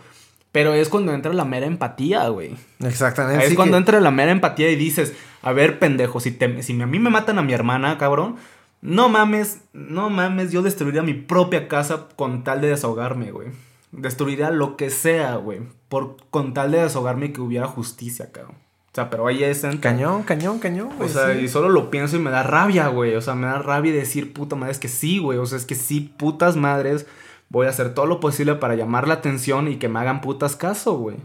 Pero 0.51 0.73
es 0.73 0.89
cuando 0.89 1.13
entra 1.13 1.31
la 1.33 1.45
mera 1.45 1.67
empatía, 1.67 2.27
güey. 2.29 2.55
Exactamente. 2.79 3.45
Es 3.45 3.53
cuando 3.53 3.73
que- 3.73 3.79
entra 3.79 3.99
la 3.99 4.09
mera 4.11 4.31
empatía 4.31 4.71
y 4.71 4.75
dices, 4.75 5.13
a 5.43 5.51
ver, 5.53 5.77
pendejo, 5.77 6.19
si, 6.19 6.31
te, 6.31 6.63
si 6.63 6.81
a 6.81 6.87
mí 6.87 6.97
me 6.99 7.11
matan 7.11 7.37
a 7.37 7.43
mi 7.43 7.53
hermana, 7.53 7.99
cabrón, 7.99 8.37
no 8.81 9.09
mames, 9.09 9.59
no 9.73 10.09
mames, 10.09 10.51
yo 10.51 10.63
destruiría 10.63 11.03
mi 11.03 11.13
propia 11.13 11.67
casa 11.67 12.07
con 12.15 12.43
tal 12.43 12.61
de 12.61 12.69
desahogarme, 12.69 13.31
güey. 13.31 13.49
Destruiría 13.91 14.51
lo 14.51 14.77
que 14.77 14.89
sea, 14.89 15.35
güey, 15.35 15.61
por 15.87 16.17
con 16.29 16.53
tal 16.53 16.71
de 16.71 16.81
desahogarme 16.83 17.27
y 17.27 17.33
que 17.33 17.41
hubiera 17.41 17.67
justicia, 17.67 18.31
cabrón. 18.31 18.55
O 18.91 18.95
sea, 18.95 19.09
pero 19.09 19.27
ahí 19.27 19.43
es 19.43 19.61
Cañón, 19.79 20.23
cañón, 20.23 20.59
cañón, 20.59 20.89
o 20.93 20.95
güey, 20.97 21.09
sea, 21.09 21.33
sí. 21.33 21.39
y 21.41 21.47
solo 21.47 21.69
lo 21.69 21.89
pienso 21.91 22.15
y 22.15 22.19
me 22.19 22.31
da 22.31 22.43
rabia, 22.43 22.87
güey. 22.87 23.15
O 23.15 23.21
sea, 23.21 23.35
me 23.35 23.47
da 23.47 23.59
rabia 23.59 23.93
decir, 23.93 24.33
puta 24.33 24.55
madre, 24.55 24.71
es 24.73 24.79
que 24.79 24.87
sí, 24.87 25.19
güey. 25.19 25.37
O 25.37 25.45
sea, 25.45 25.57
es 25.57 25.65
que 25.65 25.75
sí, 25.75 26.13
putas 26.17 26.55
madres. 26.55 27.05
Voy 27.49 27.65
a 27.67 27.69
hacer 27.69 27.93
todo 27.93 28.05
lo 28.05 28.19
posible 28.19 28.55
para 28.55 28.75
llamar 28.75 29.07
la 29.07 29.15
atención 29.15 29.67
y 29.67 29.77
que 29.77 29.89
me 29.89 29.99
hagan 29.99 30.21
putas 30.21 30.55
caso, 30.55 30.97
güey. 30.97 31.17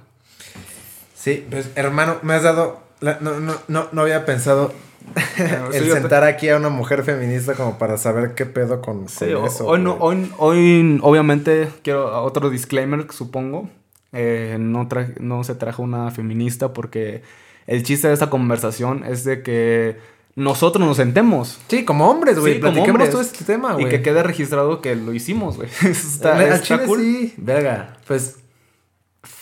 Sí, 1.14 1.46
pues 1.50 1.70
hermano, 1.74 2.16
me 2.22 2.34
has 2.34 2.42
dado. 2.42 2.80
la- 3.00 3.18
no, 3.20 3.40
no, 3.40 3.54
no, 3.68 3.88
no 3.92 4.00
había 4.02 4.24
pensado 4.24 4.72
el 5.72 5.90
sentar 5.92 6.24
aquí 6.24 6.48
a 6.48 6.56
una 6.56 6.68
mujer 6.68 7.02
feminista 7.04 7.54
como 7.54 7.78
para 7.78 7.98
saber 7.98 8.34
qué 8.34 8.46
pedo 8.46 8.80
con, 8.80 9.08
Sí, 9.08 9.26
con 9.32 9.44
o- 9.44 9.46
eso. 9.46 9.66
hoy, 9.66 9.80
no, 9.80 9.94
hoy, 10.00 10.30
hoy, 10.38 10.98
obviamente, 11.02 11.68
quiero 11.82 12.22
otro 12.22 12.50
disclaimer, 12.50 13.06
supongo. 13.12 13.68
Eh, 14.12 14.56
no, 14.60 14.88
tra- 14.88 15.16
no 15.18 15.42
se 15.44 15.54
trajo 15.56 15.82
una 15.82 16.10
feminista 16.10 16.72
porque 16.72 17.22
el 17.66 17.82
chiste 17.82 18.08
de 18.08 18.14
esta 18.14 18.30
conversación 18.30 19.04
es 19.04 19.24
de 19.24 19.42
que 19.42 19.96
nosotros 20.36 20.86
nos 20.86 20.96
sentemos. 20.96 21.58
Sí, 21.68 21.84
como 21.84 22.08
hombres, 22.10 22.38
güey. 22.38 22.54
Sí, 22.54 22.60
como 22.60 22.72
platiquemos 22.72 22.90
hombres. 23.00 23.10
todo 23.10 23.22
este 23.22 23.44
tema, 23.44 23.74
güey. 23.74 23.86
Y 23.86 23.88
que 23.88 24.02
quede 24.02 24.22
registrado 24.22 24.80
que 24.80 24.94
lo 24.96 25.12
hicimos, 25.12 25.56
güey. 25.56 25.68
Está, 25.82 26.36
Al 26.36 26.42
está 26.42 26.60
chile 26.60 26.82
cool. 26.86 27.00
sí. 27.00 27.34
Verga, 27.36 27.96
pues. 28.06 28.36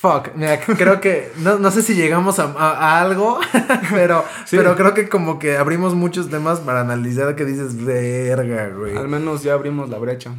Fuck. 0.03 0.35
Mira, 0.35 0.59
creo 0.77 1.01
que. 1.01 1.31
No, 1.39 1.59
no 1.61 1.71
sé 1.71 1.81
si 1.81 1.95
llegamos 1.95 2.41
a, 2.41 2.47
a- 2.59 2.73
a 2.99 3.01
algo, 3.03 3.39
pero, 3.91 4.25
Sí. 4.45 4.57
pero 4.57 4.75
creo 4.75 4.95
que 4.95 5.09
como 5.09 5.39
que 5.39 5.57
abrimos 5.57 5.95
muchos 5.95 6.29
temas 6.29 6.59
para 6.59 6.81
analizar 6.81 7.37
que 7.37 7.45
dices, 7.45 7.83
verga, 7.85 8.69
güey. 8.77 8.97
Al 8.97 9.07
menos 9.07 9.45
ya 9.45 9.53
abrimos 9.55 9.89
la 9.89 9.99
brecha. 9.99 10.33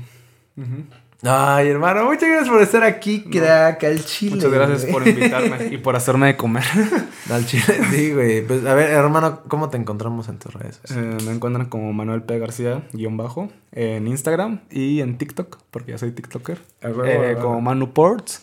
Ay, 1.26 1.70
hermano, 1.70 2.04
muchas 2.04 2.28
gracias 2.28 2.50
por 2.50 2.62
estar 2.62 2.84
aquí, 2.84 3.22
crack, 3.24 3.82
al 3.86 4.04
chile. 4.04 4.36
Muchas 4.36 4.52
gracias 4.52 4.82
güey. 4.82 4.92
por 4.92 5.08
invitarme 5.08 5.68
y 5.72 5.78
por 5.78 5.96
hacerme 5.96 6.28
de 6.28 6.36
comer. 6.36 6.66
Al 7.32 7.46
chile, 7.46 7.64
sí, 7.90 8.12
güey. 8.12 8.46
Pues, 8.46 8.66
a 8.66 8.74
ver, 8.74 8.90
hermano, 8.92 9.40
¿cómo 9.48 9.70
te 9.70 9.78
encontramos 9.78 10.28
en 10.28 10.38
tus 10.38 10.54
redes? 10.54 10.82
Eh, 10.94 11.18
me 11.26 11.32
encuentran 11.32 11.68
como 11.68 11.94
Manuel 11.94 12.24
P. 12.24 12.38
García, 12.40 12.84
guion 12.92 13.16
bajo, 13.16 13.48
en 13.72 14.06
Instagram 14.10 14.60
y 14.70 15.00
en 15.00 15.18
TikTok, 15.18 15.60
porque 15.72 15.92
ya 15.94 15.98
soy 15.98 16.12
TikToker. 16.12 16.60
Eh, 16.82 17.38
como 17.42 17.62
Manu 17.62 17.94
Ports. 17.94 18.42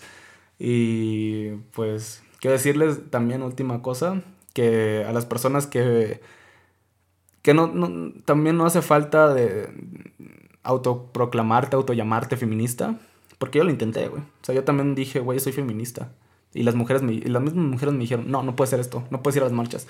Y 0.63 1.53
pues 1.75 2.23
quiero 2.39 2.53
decirles 2.53 3.01
también 3.11 3.43
última 3.43 3.81
cosa, 3.83 4.23
que 4.53 5.05
a 5.09 5.13
las 5.13 5.25
personas 5.27 5.67
que, 5.67 6.21
que 7.43 7.55
no, 7.55 7.67
no- 7.69 8.13
también 8.27 8.57
no 8.59 8.67
hace 8.67 8.83
falta 8.83 9.33
de 9.33 9.71
autoproclamarte, 10.63 11.77
autollamarte 11.77 12.37
feminista, 12.37 12.99
porque 13.39 13.59
yo 13.59 13.65
lo 13.65 13.71
intenté, 13.71 14.09
güey. 14.09 14.23
O 14.23 14.45
sea, 14.45 14.55
yo 14.55 14.65
también 14.65 14.95
dije, 14.95 15.21
güey, 15.21 15.41
soy 15.41 15.53
feminista. 15.53 16.13
Y 16.53 16.63
las 16.65 16.75
mujeres 16.75 17.03
me, 17.03 17.15
y 17.15 17.21
las 17.23 17.43
mismas 17.43 17.65
mujeres 17.65 17.95
me 17.95 18.01
dijeron, 18.01 18.31
no, 18.31 18.43
no 18.43 18.55
puedes 18.57 18.71
hacer 18.71 18.81
esto, 18.81 19.05
no 19.11 19.23
puedes 19.23 19.37
ir 19.37 19.43
a 19.43 19.47
las 19.47 19.55
marchas. 19.55 19.87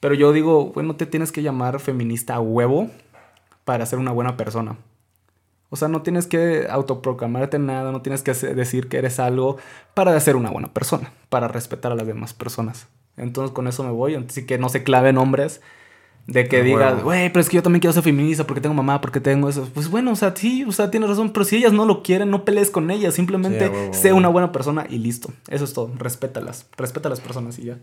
Pero 0.00 0.14
yo 0.14 0.32
digo, 0.32 0.64
güey, 0.64 0.84
no 0.86 0.96
te 0.96 1.06
tienes 1.06 1.30
que 1.30 1.42
llamar 1.42 1.78
feminista 1.78 2.34
a 2.34 2.40
huevo 2.40 2.90
para 3.64 3.86
ser 3.86 4.00
una 4.00 4.10
buena 4.10 4.36
persona. 4.36 4.76
O 5.72 5.76
sea, 5.76 5.88
no 5.88 6.02
tienes 6.02 6.26
que 6.26 6.66
autoproclamarte 6.68 7.58
nada, 7.58 7.92
no 7.92 8.02
tienes 8.02 8.22
que 8.22 8.34
decir 8.34 8.90
que 8.90 8.98
eres 8.98 9.18
algo 9.18 9.56
para 9.94 10.20
ser 10.20 10.36
una 10.36 10.50
buena 10.50 10.68
persona, 10.68 11.14
para 11.30 11.48
respetar 11.48 11.90
a 11.92 11.94
las 11.94 12.06
demás 12.06 12.34
personas. 12.34 12.88
Entonces 13.16 13.54
con 13.54 13.66
eso 13.66 13.82
me 13.82 13.90
voy, 13.90 14.14
así 14.14 14.44
que 14.44 14.58
no 14.58 14.68
se 14.68 14.82
claven 14.82 15.16
hombres 15.16 15.62
de 16.26 16.46
que 16.46 16.58
A 16.58 16.62
digas, 16.62 17.02
güey, 17.02 17.30
pero 17.30 17.40
es 17.40 17.48
que 17.48 17.56
yo 17.56 17.62
también 17.62 17.80
quiero 17.80 17.94
ser 17.94 18.02
feminista 18.02 18.46
porque 18.46 18.60
tengo 18.60 18.74
mamá, 18.74 19.00
porque 19.00 19.18
tengo 19.18 19.48
eso. 19.48 19.66
Pues 19.72 19.88
bueno, 19.88 20.12
o 20.12 20.16
sea, 20.16 20.36
sí, 20.36 20.62
o 20.64 20.72
sea, 20.72 20.90
tienes 20.90 21.08
razón, 21.08 21.30
pero 21.32 21.46
si 21.46 21.56
ellas 21.56 21.72
no 21.72 21.86
lo 21.86 22.02
quieren, 22.02 22.30
no 22.30 22.44
pelees 22.44 22.68
con 22.68 22.90
ellas, 22.90 23.14
simplemente 23.14 23.72
Sí, 23.92 23.98
sé 23.98 24.12
una 24.12 24.28
buena 24.28 24.52
persona 24.52 24.84
y 24.90 24.98
listo. 24.98 25.30
Eso 25.48 25.64
es 25.64 25.72
todo, 25.72 25.90
respétalas, 25.96 26.66
respeta 26.76 27.08
a 27.08 27.10
las 27.10 27.20
personas 27.20 27.58
y 27.58 27.64
ya. 27.64 27.78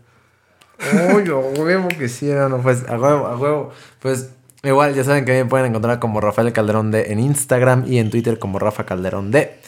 Uy, 1.12 1.28
a 1.28 1.60
huevo 1.60 1.88
que 1.88 2.08
sí, 2.08 2.30
hermano. 2.30 2.62
Pues 2.62 2.88
a 2.88 3.00
huevo, 3.00 3.26
a 3.26 3.36
huevo. 3.36 3.70
Pues 4.00 4.30
igual, 4.62 4.94
ya 4.94 5.04
saben 5.04 5.24
que 5.24 5.32
me 5.32 5.48
pueden 5.48 5.66
encontrar 5.66 5.98
como 5.98 6.20
Rafael 6.20 6.52
Calderón 6.52 6.90
D 6.90 7.12
en 7.12 7.20
Instagram 7.20 7.84
y 7.86 7.98
en 7.98 8.10
Twitter 8.10 8.38
como 8.38 8.58
Rafa 8.58 8.84
Calderón 8.84 9.30
D. 9.30 9.58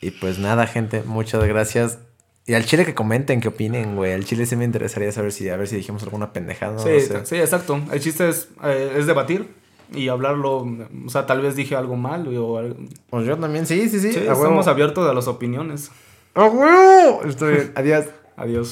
Y 0.00 0.10
pues 0.10 0.38
nada, 0.38 0.66
gente, 0.66 1.02
muchas 1.04 1.44
gracias. 1.44 1.98
Y 2.48 2.54
al 2.54 2.64
chile 2.64 2.84
que 2.84 2.94
comenten, 2.94 3.40
que 3.40 3.48
opinen, 3.48 3.96
güey. 3.96 4.12
Al 4.12 4.24
chile 4.24 4.46
sí 4.46 4.54
me 4.54 4.64
interesaría 4.64 5.10
saber 5.10 5.32
si, 5.32 5.48
a 5.48 5.56
ver 5.56 5.66
si 5.66 5.76
dijimos 5.76 6.02
alguna 6.04 6.32
pendejada. 6.32 6.74
No, 6.74 6.78
sí, 6.78 6.90
No 6.90 7.00
sé. 7.20 7.26
sí, 7.26 7.36
exacto. 7.36 7.80
El 7.92 8.00
chiste 8.00 8.28
es, 8.28 8.48
eh, 8.62 8.94
es 8.98 9.06
debatir 9.06 9.48
y 9.92 10.08
hablarlo. 10.08 10.58
O 11.06 11.08
sea, 11.08 11.26
tal 11.26 11.40
vez 11.40 11.56
dije 11.56 11.74
algo 11.74 11.96
mal 11.96 12.28
o. 12.36 12.62
Pues 13.10 13.26
yo 13.26 13.36
también, 13.36 13.66
sí, 13.66 13.88
sí, 13.88 13.98
sí. 13.98 14.12
Sí, 14.12 14.20
estamos 14.20 14.68
abiertos 14.68 15.08
a 15.10 15.12
las 15.12 15.26
opiniones. 15.26 15.90
¡A 16.34 16.44
huevo! 16.44 17.22
Estoy 17.24 17.54
bien. 17.54 17.72
Adiós. 17.76 18.04
Adiós. 18.36 18.68